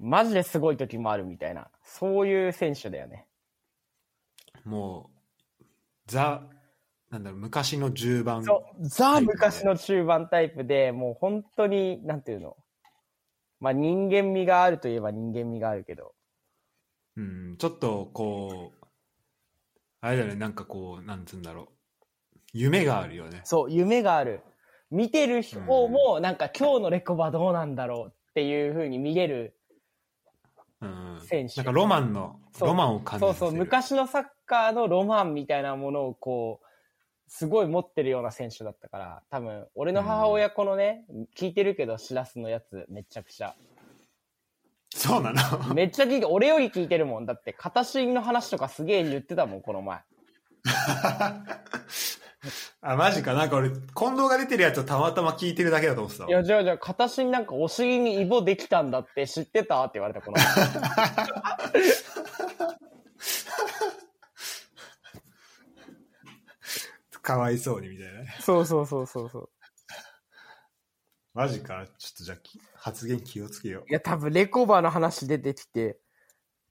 [0.00, 3.26] う、マジですごい時もあるみたいな、そういう選手だよね。
[4.64, 5.10] も
[5.60, 5.64] う、
[6.06, 6.42] ザ、
[7.10, 8.44] なんだろう、昔の10番。
[8.44, 12.56] そう、ザ昔の中盤タイプで、もう本当に、なんていうの、
[13.60, 16.14] まあ人間味があるといえば人間味があるけど、
[17.16, 18.86] うん、ちょっとこう、
[20.00, 21.68] あれだよね、なんかこう、なんつうんだろう。
[22.52, 23.42] 夢があるよね。
[23.44, 24.40] そう、夢がある。
[24.90, 29.56] 見てる方も、なんか今日のレコバどうなんだろうっていう風に見れる。
[30.80, 31.18] うん。
[31.22, 36.66] 選手なんかロマンの、ロマンを感じそうそう、昔のサッカーのロマンみたいなものをこう、
[37.26, 43.54] すごい持ってるような選手だったから、多分、俺の母親このね、聞いてるけど、シラスのやつ、めちゃくちゃ。
[44.94, 45.72] そうなの？
[45.72, 47.24] めっちゃ聞いて、俺より聞いてるもん。
[47.24, 50.00] だって、片心の話とかすげえ言ってたもん、この前。
[52.82, 53.32] あ、マジか。
[53.32, 59.82] なんか俺、近藤が出てるやつをたまたま聞いてるだけだと思ってたわいや、じゃあじゃあ、片心なんかお尻にイボできたんだって知ってた？
[59.84, 60.44] って言われた、この前。
[67.22, 68.36] かわいそうにみたいなね。
[68.40, 69.50] そうそうそうそうそう。
[71.34, 71.86] マジか？
[71.98, 75.98] ちょっとじゃあき、発言気をつけよいや、多分、レコバの話出てきて、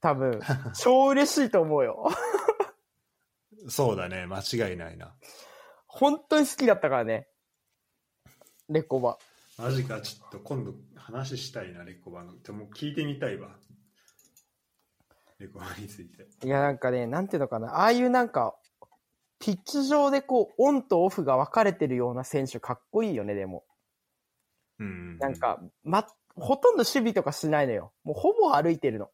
[0.02, 0.40] 多分、
[0.78, 2.10] 超嬉しいと思うよ。
[3.66, 3.72] う。
[3.72, 4.28] そうだね。
[4.28, 5.16] 間違いないな。
[5.88, 7.28] 本当に好きだったからね。
[8.70, 9.18] レコバ。
[9.58, 10.00] マジか？
[10.02, 12.40] ちょっと今度話したいな、レコバの。
[12.42, 13.58] でも聞いてみたいわ。
[15.40, 16.28] レコバについて。
[16.46, 17.78] いや、なんかね、なんていうのかな。
[17.78, 18.56] ああいうなんか、
[19.42, 23.66] ピッチ上でこう、オンとオフが分かれてるような選手かっこいいよね、でも。
[24.80, 25.18] うん。
[25.18, 27.92] なんか、ま、ほとんど守備とかしないのよ。
[28.04, 29.10] もうほぼ歩いてるの。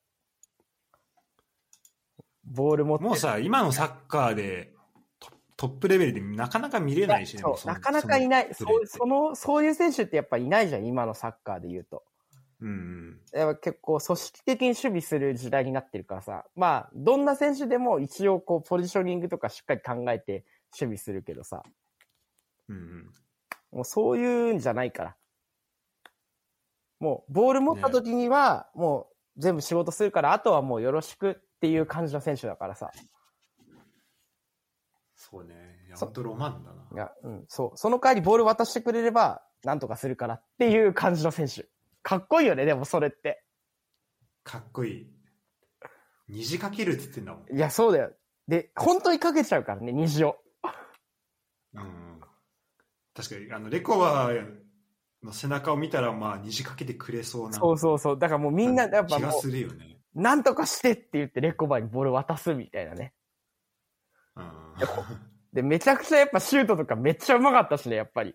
[2.44, 3.04] ボール持って。
[3.06, 4.74] もうさ、今のサッカーで
[5.20, 7.44] トトップレベルでなかなか見れないしね。
[7.44, 8.54] もそうなかなかいない。
[8.54, 12.04] そう、その、そういう選手ってやっぱいないじゃん、今のサッカーで言うと。
[12.62, 13.40] うんうん。
[13.40, 16.46] やっぱ結構組織的に守備する時代になってるからさ。
[16.56, 21.64] まあ、どんな選手でも一応こう、ポジショニングとかしっかり考えて守備するけどさ。
[22.70, 23.14] うんうん。
[23.72, 25.16] もうそういうんじゃないから。
[27.00, 32.92] もう、ボール持った時には、もう全部仕事するから、あとはもうよろしくっていう感じの選手だからさ。
[35.16, 35.54] そうね。
[35.88, 36.88] いや、そほんとロマンだな。
[36.92, 37.78] いや、うん、そう。
[37.78, 41.68] その代わりボール渡してくれれば、なんとかするからっていう感じの選手。
[42.08, 43.44] かっこいいよね、でもそれって。
[44.46, 45.08] かっこいい。
[46.30, 47.54] 虹かけるって言ってんだもん。
[47.54, 48.14] いや、そうだよ。
[48.48, 50.38] で、本当にかけちゃうからね、虹を。
[51.74, 52.22] うんうん。
[53.14, 54.32] 確かに、あの、レコバ
[55.22, 57.60] の背中を見たら、まあ、虹かけてくれそうな。
[57.60, 58.18] そうそうそう。
[58.18, 60.00] だからもうみんな、やっぱも気がするよね。
[60.16, 63.14] う、なんとかしてって言ってレコバにボール渡すみたいなね。
[64.38, 64.46] うん。
[65.52, 68.34] で、めちゃくちゃやっぱシュートとかめっちゃうまかったしね、やっぱり。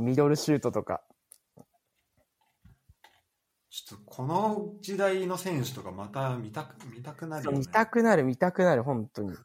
[0.00, 1.02] ミドルシュートとか。
[3.70, 7.58] ちょっと、この時代の選手とかまた見たく、見たくなるよね。
[7.58, 9.36] 見たくなる、見たくなる、本当に。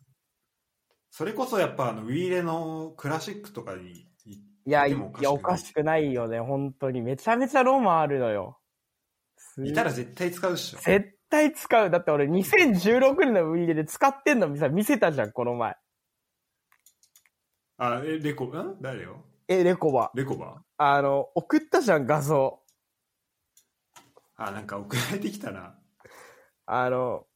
[1.11, 4.07] それこそやっぱ、あの、ウィーレのクラシックとかにい
[4.67, 7.01] いや、いや、おかしくないよね、本当に。
[7.01, 8.57] めちゃめちゃロマンあるのよ。
[9.37, 10.79] すいたら絶対使うっしょ。
[10.79, 11.89] 絶対使う。
[11.91, 15.75] だって俺2016年のウィーレで使ってんのさ見せたじゃん、この前。
[17.77, 18.77] あ、え、レコ、ん？
[18.81, 19.23] 誰よ？
[19.47, 20.11] え、レコバ。
[20.15, 20.61] レコバ？
[20.77, 22.59] あの、送ったじゃん、画像。
[24.37, 25.75] あ、なんか送られてきたな。
[26.65, 27.27] あの、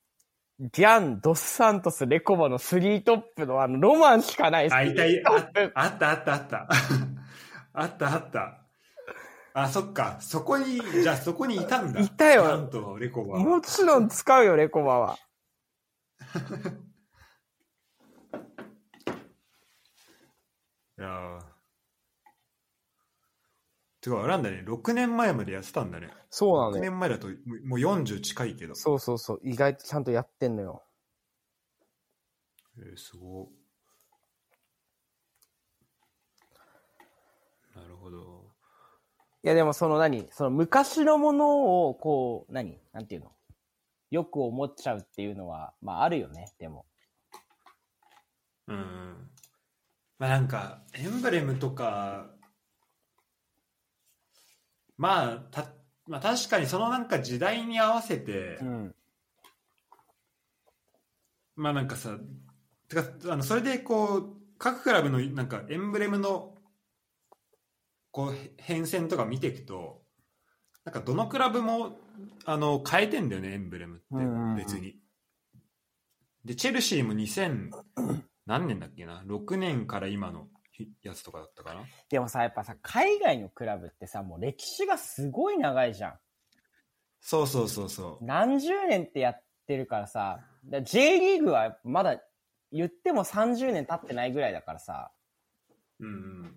[0.60, 5.32] ギャン、ドスサントス、レコバのスリートップのあの、ロマンしかないあ、いたい、あ
[5.76, 6.68] あったあったあった。
[7.74, 8.60] あった あった。
[9.54, 10.18] あ、そっか。
[10.20, 12.00] そこに、じゃあそこにいたんだ。
[12.02, 13.38] いたよちゃんとレコバ。
[13.40, 15.18] もちろん使うよ、レコバは。
[20.98, 21.59] いやー
[24.02, 24.64] てか、あれなんだね。
[24.66, 26.08] 6年前までやってたんだね。
[26.08, 26.82] 6そうなのよ。
[26.82, 28.76] 年前だともうもう40近いけど。
[28.76, 29.40] そうそうそう。
[29.44, 30.84] 意外とちゃんとやってんのよ。
[32.78, 33.50] えー、すご
[37.76, 38.50] なるほど。
[39.44, 40.28] いや、でもその何？
[40.32, 42.78] その昔のものを、こう、何？
[42.94, 43.32] なんていうの？
[44.12, 46.86] よく思っちゃうっていうのは、まああるよね、でも。
[48.68, 49.30] うん。
[50.18, 52.30] まあなんか、エンブレムとか、
[55.00, 55.66] まあ、た、
[56.08, 58.96] まあ確かにそのなんか時代に合わせて、うん。
[61.56, 62.18] まあなんかさ、
[62.90, 66.54] てか、あの、それでこう、各クラブのなんかエンブレムの、
[68.12, 70.02] こう、へ変遷とか見ていくと、
[70.84, 71.98] なんかどのクラブも、
[72.44, 74.98] あの、変えてんだよね、エンブレムって、別に。
[76.44, 77.72] で、チェルシーも2000、
[78.46, 80.50] 何年だっけな ?6 年から今の
[81.02, 81.82] やつとかだったかな？
[82.10, 86.14] でもさ、やっぱさ、海外のクラブってさ、もう歴史がすごい長いじゃん。
[87.22, 88.26] そうそうそうそう。
[88.26, 92.22] 何十年ってやってるからさ、だ J リーグはまだ
[92.72, 95.12] 言っても30年経ってないぐらいだからさ、
[96.00, 96.12] うんう
[96.48, 96.56] ん。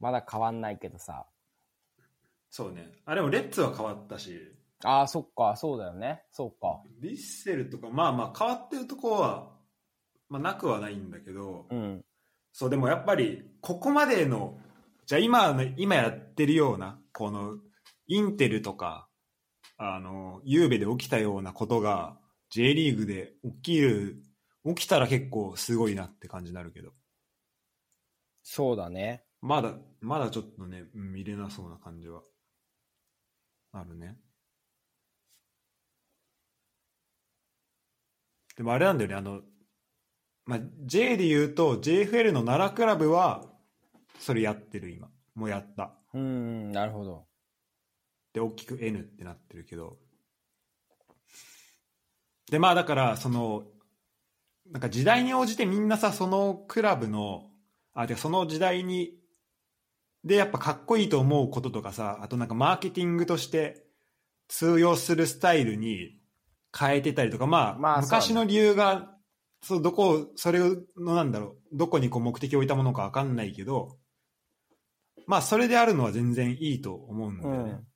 [0.00, 1.26] まだ変わんないけどさ。
[2.50, 2.90] そうね。
[3.04, 4.38] あ、でもレッツは変わったし、
[4.82, 6.22] ああ、そっか、そうだよね。
[6.32, 6.82] そうか。
[7.02, 9.50] ヴィッセルとか、まあまあ変わってるところは、
[10.28, 12.04] まあなくはないんだけど、うん。
[12.52, 14.58] そう、でもやっぱり、ここまでの、
[15.06, 17.58] じゃあ今の、今やってるような、この、
[18.06, 19.08] インテルとか、
[19.78, 22.18] あの、ゆうべで起きたようなことが、
[22.50, 24.22] J リーグで起きる、
[24.66, 26.92] 起きたら結構すごいなって感じになるけど、
[28.42, 29.24] そうだね。
[29.40, 32.22] まだ、まだちょっとね、うん見れなそうな感じは、
[33.72, 34.16] あるね。
[38.56, 39.42] でもあれなんだよね、あの、
[40.46, 43.44] まあ、J で言うと、JFL の奈良クラブは、
[44.18, 45.08] それやってる今。
[45.34, 45.92] もうやった。
[46.12, 47.26] うん、なるほど。
[48.32, 49.98] で、大きく N ってなってるけど。
[52.50, 53.64] で、まあだから、その、
[54.70, 57.50] なんか時代に応じてみんなさ、そのクラブの、
[57.94, 59.12] あ、で、その時代に、
[60.24, 63.86] で、やっぱかっこいいと思うこととかさ、あとなんかマーケティングとして
[64.48, 66.18] 通用するスタイルに
[66.76, 69.09] 変えてたりとか、まあ、まあ昔の理由が、
[69.62, 70.60] そう、どこを、それ
[70.96, 73.98] のなんだろう、どこにこう目的を置いたものかわかんないけど、
[75.26, 77.70] まあ、それであるのは全然いいと思うんだよね。
[77.72, 77.86] うん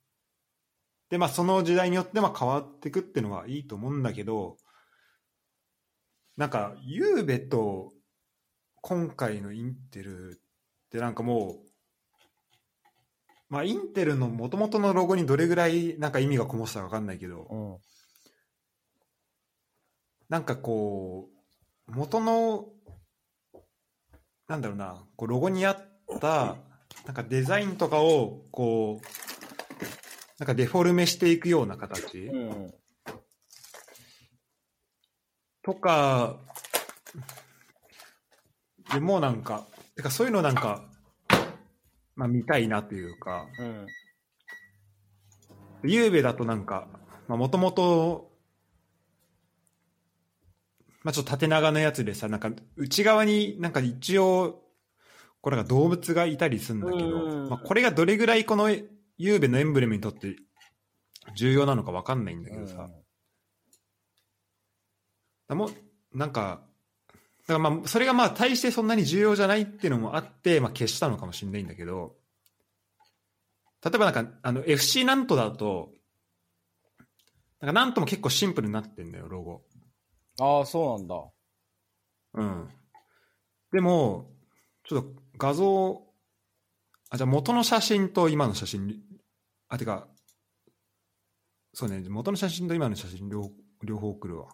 [1.11, 4.57] で、まあ、その時代によってまあ変わっていくっていうのはいいと思うんだけど、
[6.37, 7.93] なんか、ゆうべと
[8.81, 11.67] 今回のインテルってなんかもう、
[13.49, 17.79] まあ、インテルの元々のロゴにどれぐらいなんか意味がこもってたかわかんないけど、うん。
[20.29, 21.34] なんかこう、
[21.89, 22.69] 元の、
[24.49, 26.57] なんだろうな、こうロゴにあった、
[27.07, 29.07] なんかデザインとかを、こう、
[30.39, 32.75] なんかデフォルメしていくような形、うん。
[35.63, 36.37] とか、
[38.93, 39.67] でもうなんか、
[39.97, 40.85] てかそういうのなんか、
[42.17, 43.87] まあ見たいなというか、うん。
[45.85, 46.89] ゆうべだとなんか、
[47.29, 48.34] まあもともと、
[51.05, 54.63] まあちょっと縦長のやつでさ、なんか内側になんか一応、
[55.41, 58.71] これが動物がいたりするんだけど、うんまあこれがどれぐらいこの
[59.19, 60.37] ゆうべのエンブレムにとって
[61.37, 62.89] 重要なのかわかんないんだけどさ、
[65.47, 66.63] だもうなんか、
[67.47, 72.15] だからまあそれがまあ大してそんなに重要じゃないっていうのもあって、まあ消したのかもしれないんだけど、
[73.85, 75.93] 例えばなんか、あの、FC なんとだと、
[77.61, 79.63] なんかなんとも結構シンプルになってんだよ、ロゴ。
[80.41, 81.15] ああ、そうなんだ。
[82.35, 82.69] うん。
[83.73, 84.31] でも、
[84.85, 86.03] ちょっと画像、
[87.11, 89.03] あ、じゃあ元の写真と今の写真、
[89.69, 90.09] あ、てか、
[91.73, 93.51] そうね、元の写真と今の写真両
[93.83, 94.49] 両方送るわ。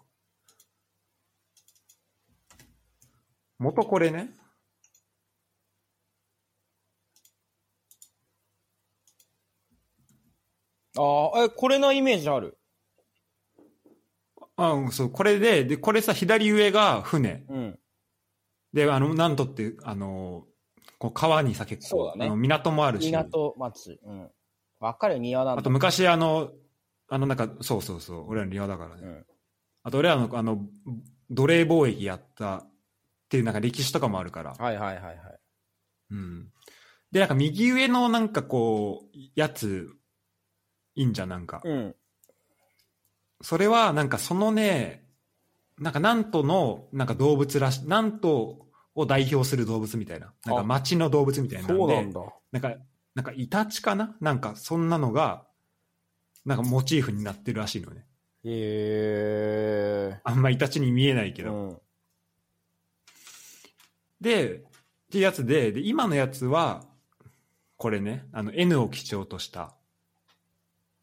[3.59, 4.31] 元これね。
[10.97, 12.60] ああ、え、これのイメージある。
[14.61, 17.45] あ、うんそう、これで、で、これさ、左上が船。
[17.49, 17.78] うん。
[18.73, 20.47] で、あの、なんとって、あの、
[20.99, 23.07] こう川にさ、結構、そうだねあの港もあるし。
[23.07, 23.99] 港町。
[24.05, 24.31] うん。
[24.81, 25.61] わかる庭なんだ。
[25.61, 26.51] あと昔あの、
[27.09, 29.03] あのなんか、そうそうそう、俺らの庭だからね。
[29.03, 29.27] うん。
[29.82, 30.66] あと俺らのあの、
[31.31, 32.70] 奴隷貿易やったっ
[33.28, 34.53] ていうなんか歴史とかもあるから。
[34.53, 35.16] はいはいはいはい。
[36.11, 36.53] うん。
[37.11, 39.89] で、なんか右上のなんかこう、やつ、
[40.95, 41.62] いいんじゃん、なんか。
[41.65, 41.97] うん。
[43.42, 45.04] それはなんかそのね、
[45.78, 50.32] なんかなんとの、なんか動物らし、なんとを代表する動物みたいな。
[50.44, 51.68] なんか町の動物みたいな。
[51.68, 52.20] そうなんだ。
[52.52, 52.74] なんか、
[53.14, 54.14] なんかイタチかな？
[54.20, 55.46] なんかそんなのが、
[56.44, 58.04] なんかモチーフになってるらしいのね。
[58.44, 60.20] へえ。
[60.24, 61.52] あんまイタチに見えないけど。
[61.52, 61.78] うん。
[64.20, 64.62] で、っ
[65.10, 66.84] ていうやつで、で、今のやつは、
[67.76, 69.74] これね、あの N を基調とした。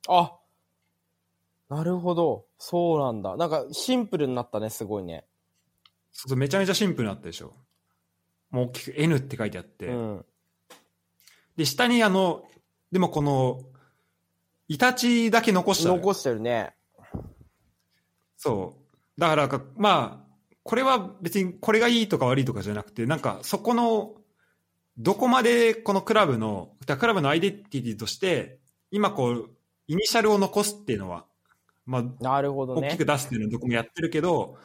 [0.08, 0.38] あ
[1.70, 2.46] なるほど。
[2.58, 3.36] そうなんだ。
[3.36, 5.26] なんかシンプルになったね、すごいね。
[6.12, 7.54] そうそうめちゃめちゃシンプルになったでしょ。
[8.50, 9.88] もう大きく N って書いてあって。
[9.88, 10.26] うん。
[11.58, 12.44] で、下にあの、
[12.92, 13.62] でもこの、
[14.70, 16.74] イタチだけ残したのよ残してるね。
[18.38, 18.76] そ
[19.18, 19.20] う。
[19.20, 20.28] だからか、まあ、
[20.64, 24.16] これは別にこれがいいとか悪いとかじゃなくて、なんかそこの、
[24.98, 28.60] どこまでこのクラブの、クラブのアイデンティティとして、
[28.92, 29.50] 今こう、
[29.88, 31.26] イニシャルを残すっていうのは、
[31.88, 33.06] まあ、なるほどね大きく。
[33.06, 34.58] 出すっていうのはどこもやってるけど、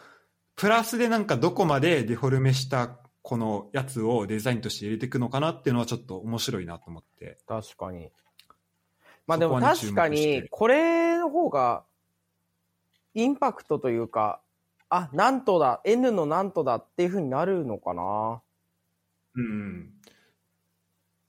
[0.57, 7.39] プラスでなんかどこまでデフォルメしたこのやつをデザインとして入れていくのかなっていうのはちょっと面白いなと思って。
[7.47, 8.11] 確かに。
[9.27, 11.85] まあでも確かに、これの方が、
[13.15, 14.41] インパクトというか、
[14.89, 18.43] あ、なんとだ、N のなんとだっていう風になるのかな。
[19.37, 19.91] うん。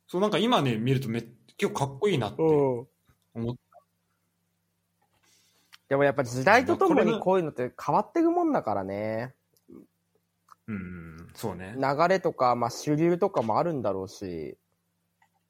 [0.07, 1.21] そうなんか今ね、見るとめ
[1.57, 2.87] 結構かっこいいなってうん。
[3.35, 3.55] 思っ
[5.89, 9.33] でもやっぱ時代とともにこういうのって変わっていくもんだからね。
[10.67, 11.75] うん、そうね。
[11.77, 14.57] 流れとか、まあ主流とかもあるんだろうし。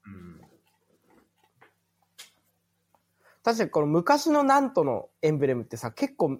[0.06, 0.44] うん
[3.44, 6.40] 確かにこの昔のなんとのエンブレムってさ、結構、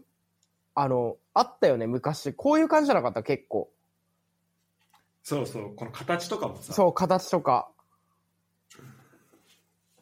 [0.74, 2.34] あの、あったよね、昔。
[2.34, 3.70] こういう感じじゃなかった、結構。
[5.22, 7.70] そうそう、この形とかもさ、そう、形とか。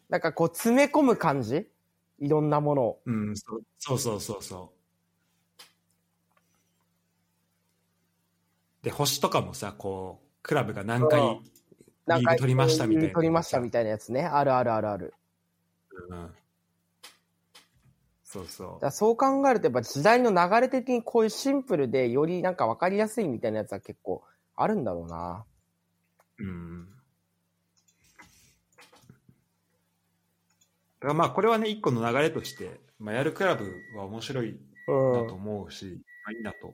[0.10, 1.68] なんかこう、詰め込む感じ？
[2.22, 3.02] いろんなものを。
[3.06, 4.74] うん、そうそうそうそうそ
[8.82, 8.86] う。
[8.86, 11.40] で、星とかもさ、こう、クラブが何回うん
[12.06, 14.26] なんかリーグ取りましたみたいな取りましたみたいなやつね。
[14.26, 15.14] あるあるあるある。
[16.10, 16.32] うん、
[18.24, 24.24] そうそだからそう考えると、やっぱ時代の流れ的にこういうシンプルで、よりなんか分かりやすいみたいなやつは結構
[24.56, 25.46] あるんだろうな。
[26.40, 26.44] う。
[26.44, 26.86] うん。
[26.86, 27.00] だか
[31.08, 36.74] らまあ、これはね、一個の流れとして、まあ、やるクラブは面白いうんだと思うし、まあ、いいなと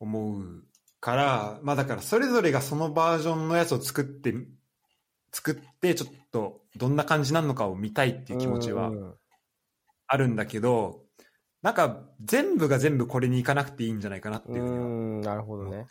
[0.00, 0.64] 思う
[1.00, 4.34] から、まあだからそれぞれがそのバージョンのやつを作って、
[5.32, 9.14] 作ってちょっとどんな感じなのかを見たいっていう気持ちはうん
[10.08, 11.02] あるんだけど、
[11.62, 15.86] なんか全部が全部これに行かなくていいんじゃないかなってういうふうにはん、なるほどね。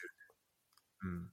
[1.04, 1.30] うん。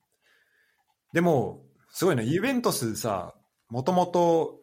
[1.13, 3.35] でも、すごいな、ユベントスさ、
[3.69, 4.59] もともと、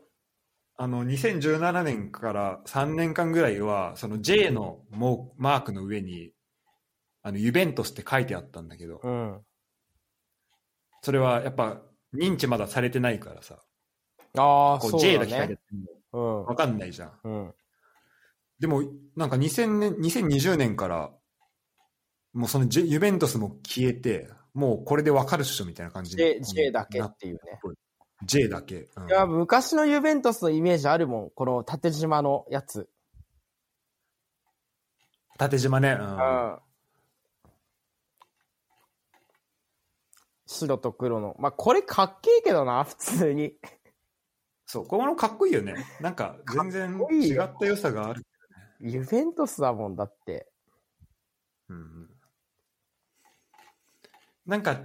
[0.81, 6.31] あの、2017年から3年間ぐらいは、その J のモーマークの上に、
[7.21, 9.41] あの、ユベントスって書いてあったんだけど、うん。
[11.01, 11.81] それはやっぱ
[12.13, 13.59] 認知まだされてないからさ、
[14.37, 15.59] ああ、そう J だだけ書いてあっ
[16.13, 16.45] もうん。
[16.45, 17.11] わかんないじゃん。
[17.25, 17.53] うん。
[18.61, 18.81] でも、
[19.17, 21.11] なんか2000年、2020年から、
[22.31, 27.59] もうそのユベントスも消えて、もうこれでわかるっしょみたいな感じに J, J だけなっていうね。
[28.23, 28.89] J だけ。
[28.95, 31.29] うんいや、昔のユベントスのイメージあるもん。
[31.31, 32.89] この縦縞のやつ。
[35.37, 35.91] 縦縞ね。
[35.91, 36.59] ううんん。
[40.45, 41.35] 白と黒の。
[41.39, 43.53] まあ、これかっけえけどな、普通に。
[44.65, 45.75] そう、このかっこいいよね。
[46.01, 48.25] なんか全然違った良さがある。
[48.79, 50.47] ユベントスだもんだって。
[51.69, 52.09] うんうん、
[54.45, 54.81] なんか、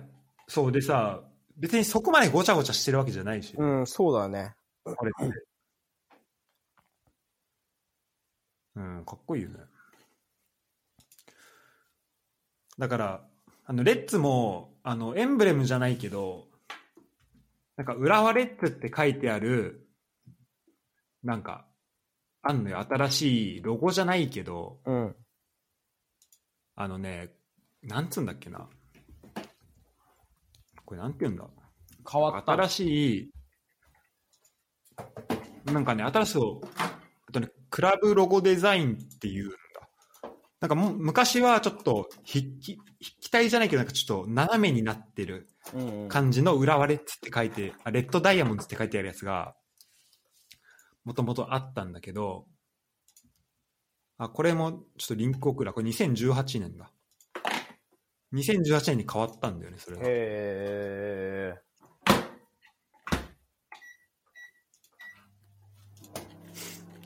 [0.49, 1.23] そうでさ、
[1.57, 4.55] 別にそこまでごちゃごちゃしてるわけじゃないし、うん、そうだね。
[4.85, 5.45] これって。
[8.77, 9.57] うん、かっこいいよね。
[12.79, 13.25] だから、
[13.67, 16.49] あの、レッツも、あの、エンブレムじゃないけど、
[17.77, 19.89] なんか、浦和レッツって書いてある、
[21.23, 21.67] なんか、
[22.43, 22.79] あんのよ。
[22.81, 25.17] 新しいロゴじゃないけど、うん。
[26.77, 27.33] あのね、
[27.83, 28.69] なんつうんだっけな。
[30.85, 31.47] これなんて言うんだ？
[32.11, 32.53] 変わった。
[32.53, 33.31] 新し
[35.67, 36.43] い、なんかね、新しい、
[36.77, 39.57] あとね、クラブロゴデザインっていうんだ。
[40.61, 49.55] なんかもう昔はちょっと筆記、筆記体じゃないけど、なんかちょっと斜めになってるうんうん、感じの裏割れって書いて、あレッドダイヤモンドって書いてあるやつが、
[51.05, 52.47] もともとあったんだけど、
[54.19, 56.91] あ、これもちょっとリンク送るわこれ2018年だ。
[58.35, 60.03] 2018年に変わったんだよね、それが。
[60.05, 61.55] へえ。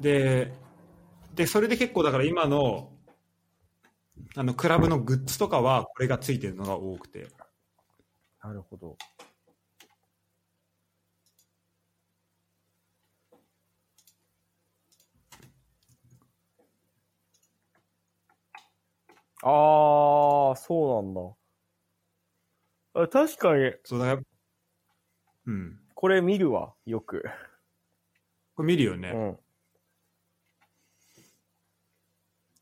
[0.00, 0.52] で、
[1.34, 2.90] で、それで結構だから今の、
[4.36, 7.28] あの、クラブのグッズとかはこれがついてるのが多くて。
[8.42, 8.96] なるほど。
[19.42, 23.02] ああ、そうなんだ。
[23.02, 24.22] あ確かに、そうだから、
[25.46, 25.80] うん。
[25.94, 27.24] これ見るわ、よく。
[28.54, 29.10] これ見るよね。
[29.14, 29.38] うん。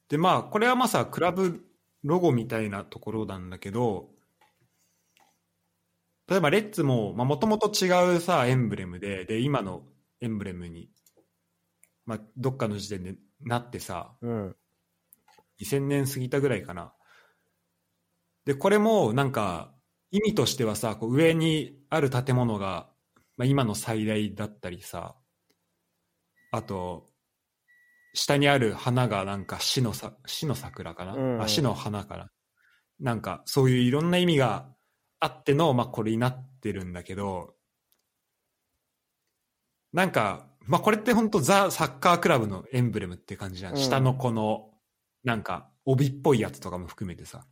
[0.09, 1.65] で、まあ、これはまあさ、クラブ
[2.05, 4.11] ロゴみたいなところなんだけど、
[6.29, 9.85] 例えばレッツも、まあ、もともと違うさ、エンブレムで、で、今の
[10.21, 10.91] エンブレムに、
[12.05, 14.57] まあ、どっかの時点でなってさ、うん。
[15.61, 16.93] 2000年過ぎたぐらいかな。
[18.45, 19.73] で、これもなんか
[20.11, 22.89] 意味としてはさ、こう上にある建物が、
[23.37, 25.17] まあ、今の最大だったりさ、
[26.53, 27.11] あと、
[28.15, 32.31] 下にある花がなんか死のさ死の桜かな、うんあ死の花かな？
[32.99, 34.69] なんかそういういろんな意味が
[35.21, 37.55] あっての、まあ、これになってるんだけど、
[39.93, 43.75] なんか、まあ、これって本当ザ・サッカークラブのエンブレムって感じじゃん。
[43.75, 44.71] うん下のこの、
[45.27, 47.45] なんか、帯っぽいやつとかも含めてさ。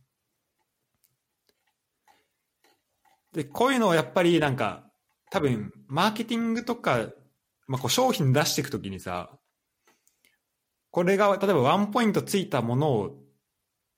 [3.33, 4.89] で、こういうのをやっぱりなんか、
[5.29, 7.09] 多分、マーケティングとか、
[7.67, 9.37] まあ、こう商品出していくときにさ、
[10.89, 13.21] これが、例えばワンポイントついたものを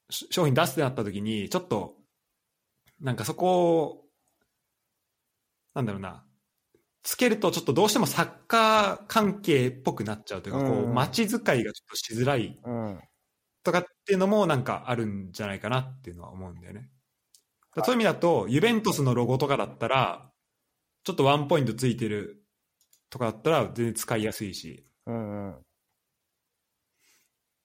[0.10, 1.98] し商品出すってなった時に、ちょっと、
[3.00, 4.06] なんかそこを、
[5.76, 6.26] なんだろうな、
[7.04, 13.00] つけるとちょっとどうしてもサッカー関係っぽくなっちゃうというか、こう街使いがちょっとしづらいうん。
[13.68, 16.90] とかっていうのもなんかあるんじゃないかなっていうのは思うんだよね。
[17.84, 20.32] そういう意味だと、ユベントスのロゴとかだったら、
[21.04, 22.46] ちょっとワンポイントついてる
[23.10, 25.66] とかだったら全然使いやすいし、うんうん。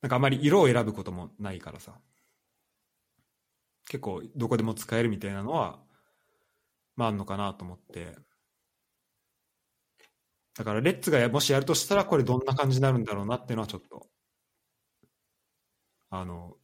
[0.03, 1.95] なんかあまり色を選ぶこともないからさ。
[3.87, 5.79] 結構どこでも使えるみたいなのは、
[6.97, 8.16] まああんのかなと思って。
[10.57, 14.09] だからレッツがもしやるとしたらこれどんな感じになるんだろうなっていうのはちょっと、
[16.14, 16.59] あの、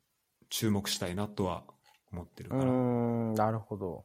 [0.50, 1.64] 注目したいなとは
[2.12, 2.64] 思ってるから。
[2.64, 4.04] ん、なるほど。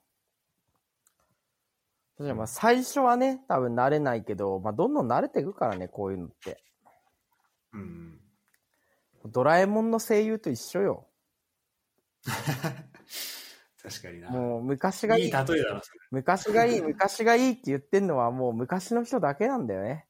[2.18, 6.64] じゃあまあ最初はね、多分慣れないけど、まあどんどん慣れていくからね、こういうのって。
[7.74, 8.22] うん。
[9.26, 11.08] ドラえもんの声優と一緒よ。
[13.84, 14.30] 確かにな。
[14.30, 15.82] もう昔がいいいい例えだな。
[16.10, 20.08] 昔がいい、昔がいいって言ってんのはもう昔の人だけなんだよね。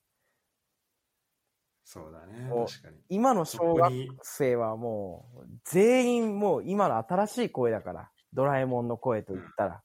[1.84, 2.50] そうだね。
[2.50, 2.98] 確かに。
[3.10, 8.10] 今の小学生はもう、全員もう今の新しい声だから。
[8.34, 9.84] ドラえもんの声と言ったら。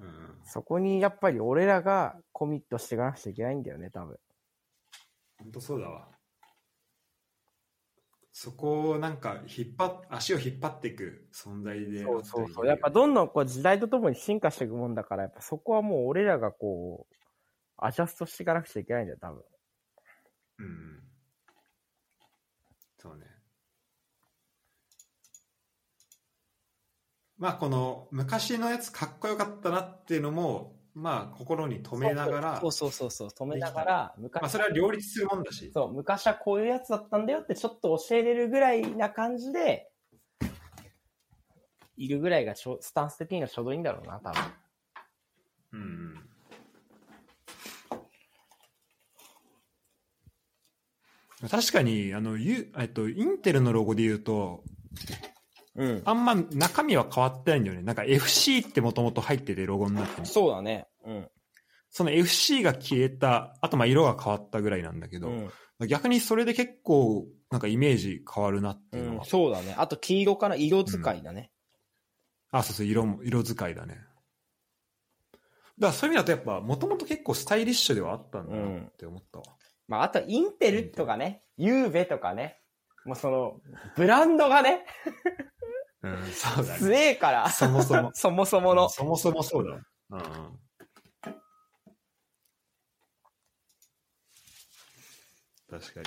[0.00, 0.38] うん。
[0.44, 4.16] そこにやっぱり俺らがコミットしていかなくちゃいけないんだよね、多分。
[5.38, 6.08] 本当そうだわ。
[8.36, 12.02] そこをなんか引っ張っ、足を引っ張っていく存在で。
[12.02, 12.66] そうそうそう。
[12.66, 17.14] やっぱどんどんこう時代とともに進化していくもんだから、やっぱそこはもう俺らがこう、
[17.76, 19.42] アジャストしていかなくちゃいけないんだよ、多分。
[20.64, 21.00] うん。
[22.98, 23.26] そうね。
[27.36, 35.70] まあこの昔のやつかっこよかったなっていうのも、まあ心に留めながら、そうそうそうそう、止めながら、昔、まあそれは両立するもんだし。
[35.74, 39.90] そう、昔はこういうやつだったんだよってちょっと教えれるぐらいな感じで、
[41.96, 44.42] いるぐらいがちょスタンス的にはちょうどいいんだろうな、多分。
[45.72, 46.30] うんうん。
[51.48, 54.62] 確かに、あの、ゆえっと、インテルのロゴで言うと、
[55.76, 56.02] うん。
[56.04, 57.82] あんま中身は変わってないんだよね。
[57.82, 60.86] なんか FC ってもともと入っててロゴになってるそうだね。
[61.04, 61.28] うん。
[61.90, 65.50] その FC が消えた、あとまあ色が変わったぐらいなんだけど、うん。
[65.88, 69.24] 逆にそれで結構なんかイメージ変わるなっていうのうんは。
[69.24, 69.74] そうだね。
[69.76, 71.50] あと黄色かな色使いだね。
[72.52, 73.98] あ、そうそう、色も、色使いだね。
[75.78, 79.44] だからそういう意味だとやっぱもともと結構スタイリッシュではあったんだなって思ったわ。
[79.88, 82.60] まあ、あとインテルとかね、ユーベとかね。
[83.04, 83.60] もうその、
[83.96, 84.86] ブランドがね、
[86.02, 86.78] うん、そうだね。
[86.80, 87.50] 強えから。
[87.50, 88.10] そもそも。
[88.14, 88.88] そもそもの。
[88.88, 89.80] そもそもそうだ。
[90.10, 90.58] うんうん。
[95.70, 96.06] 確かに。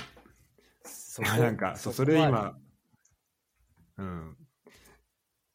[0.84, 2.56] そなんか、そう、それで今、
[3.98, 4.38] うん。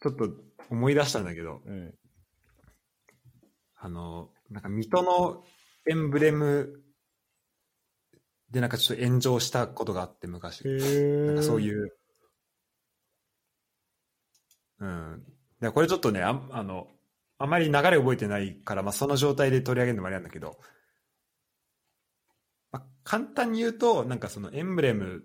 [0.00, 0.28] ちょっと
[0.70, 1.94] 思い出したんだけど、うん。
[3.76, 5.44] あの、なんか水戸の
[5.88, 6.81] エンブレム
[8.52, 10.64] でなんかちょっと炎上したことがあって昔。
[10.64, 11.60] なんかそうう。
[11.62, 11.96] いう。
[14.78, 15.24] うん。
[15.60, 16.86] でこれちょっとね、ああの、
[17.38, 20.58] あまり流れ覚えてないから、まあ、その状態で取り上げるのもあれなんだけど、
[22.70, 25.24] まあ、簡単に言うと、なんかそのエンブレム、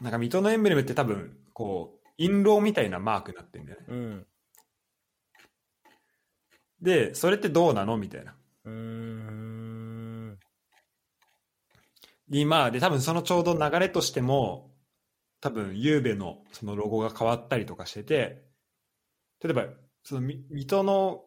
[0.00, 3.86] なんか水戸のエンブレムって多分、こう、印籠みたいなマークになってるんだよね。
[3.88, 4.26] うん。
[6.82, 7.96] で、それってどうなの？
[7.96, 8.34] みたいな。
[8.64, 9.45] うーん。
[12.28, 14.74] 今、で、多分そのちょうど流れとしても、
[15.40, 18.44] 多分、ゆうべのそのロゴが変わったりとかしてて、
[19.42, 19.66] 例えば、
[20.04, 21.24] そのみ水戸の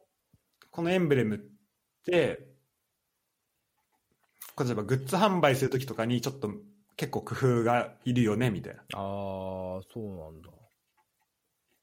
[0.72, 1.40] このエンブレムっ
[2.06, 2.48] て、
[4.60, 6.52] 例えばグッズ販売するときとかにちょっと
[6.98, 8.82] 結構工夫がいるよね、みたいな。
[8.82, 10.50] ああ、そうなんだ。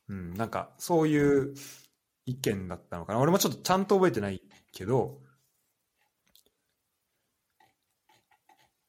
[0.09, 1.55] うん、なんかそういう
[2.27, 3.21] 意見だったのかな。
[3.21, 5.21] 俺もちょっとちゃんと覚えてないけど、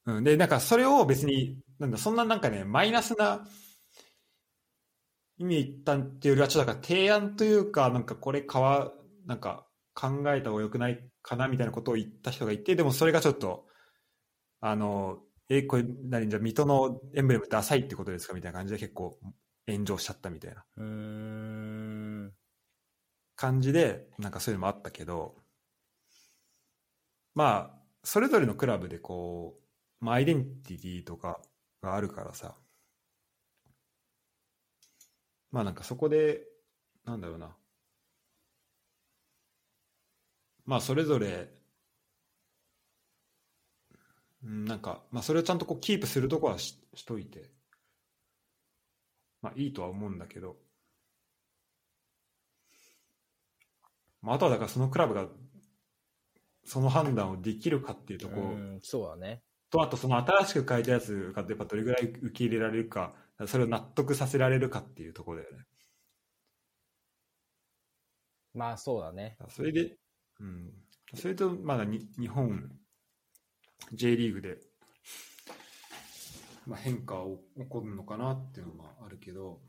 [0.07, 3.45] うん、で、なんかそれを別に、なんだ、そんななんかね、マイナスな
[5.37, 8.91] 意味言ったっていうよりは、ちょっとなんか提案というか、なんかこれかわ、
[9.25, 13.67] なんか考えた方が良くないかなみたいなことを言った人がいて、でもそれがちょっと、
[14.61, 15.19] あの、
[15.49, 19.17] え、これ何じゃあ水戸のエンブレムって浅いってことですかみたいな感じで結構
[19.67, 20.65] 炎上しちゃったみたいな。
[23.35, 25.35] 感じで、なんかそういうのもあったけど、
[27.35, 29.66] まあ、それぞれのクラブでこう、
[29.99, 31.39] まあ、アイデンティティとか
[31.81, 32.55] があるからさ、
[35.51, 36.41] まあなんかそこで、
[37.05, 37.55] なんだろうな、
[40.65, 41.49] まあそれぞれ、
[44.43, 47.49] うん、なんか、まあ、それをちゃんとこうキープするとこはししといて、
[49.41, 50.57] まあ、いいとは思うんだけど、
[54.21, 55.27] まあ、あとはだからそのクラブが
[56.63, 59.41] その判断をできるかっていうとこ、そうだね。
[59.69, 63.13] とあとその新しく変えたやつがやっぱどれぐらい受け入れられるか
[63.45, 65.65] それを納得させられるかっていうところだよね。
[68.53, 69.37] まあそうだね。
[69.49, 69.97] それで、
[70.39, 70.71] うん、
[71.13, 72.71] それとまだに日本
[73.93, 74.57] J リーグで、
[76.65, 79.59] まあ、変化を起こるのかなっていうのもあるけど。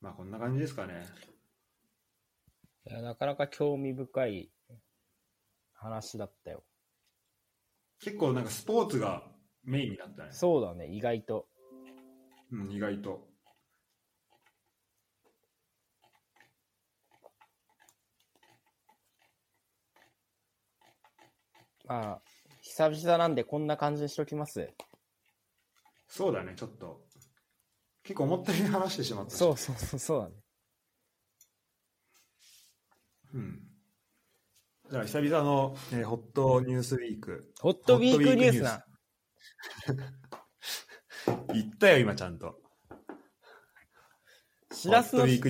[0.00, 1.06] まあこんな感じですかね
[2.86, 4.50] いやなかなか興味深い
[5.72, 6.62] 話だったよ。
[8.00, 9.22] 結構なんかスポーツが
[9.62, 11.46] メインになったねそうだね、意外と。
[12.50, 13.26] うん、意外と
[21.86, 22.22] まあ、
[22.62, 24.70] 久々なんでこんな感じにしときます。
[26.08, 27.02] そうだねちょっと
[28.02, 30.43] 結構思ったより話してしまったしそうそうそう、そうだね。
[33.34, 33.60] うん。
[34.90, 37.52] じゃあ、久々の、えーホットニュースウィーク。
[37.60, 38.84] ホットウィークニュースな。
[41.52, 42.60] 言ったよ、今ちゃんと。
[44.72, 45.26] しらすの。
[45.26, 45.40] し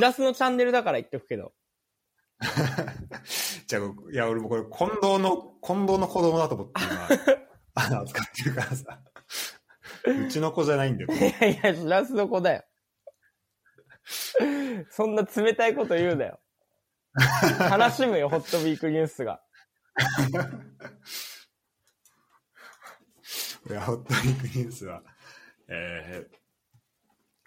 [0.00, 1.52] らすのチャンネルだから言っとくけど。
[3.66, 3.82] じゃあ、
[4.12, 7.08] いや、俺もこれ、近藤の、近藤の子供だと思って今、
[7.74, 9.02] あの、扱ってるからさ。
[10.06, 11.12] うちの子じゃないんだよ。
[11.12, 12.64] いやいや、しらすの子だよ。
[14.90, 16.40] そんな冷たいこと言うなよ。
[17.70, 19.40] 悲しむよ、ホットウィークニュースが。
[23.68, 25.02] いや、ホットウィークニュースは、
[25.68, 26.36] えー、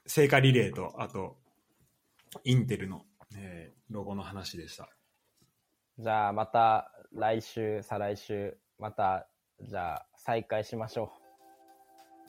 [0.06, 1.38] 聖火リレーと、あと、
[2.44, 3.06] インテルの、
[3.38, 4.90] えーロゴの話でした。
[6.00, 9.28] じゃあ、また来週、再来週、また、
[9.62, 11.12] じゃあ、再開しましょ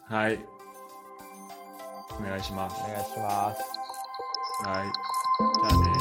[0.06, 0.39] はい。
[2.20, 2.85] お願いしますう。
[2.85, 2.93] お。
[2.93, 3.62] 願いします。
[4.66, 4.93] はい。
[5.70, 5.91] じゃあね。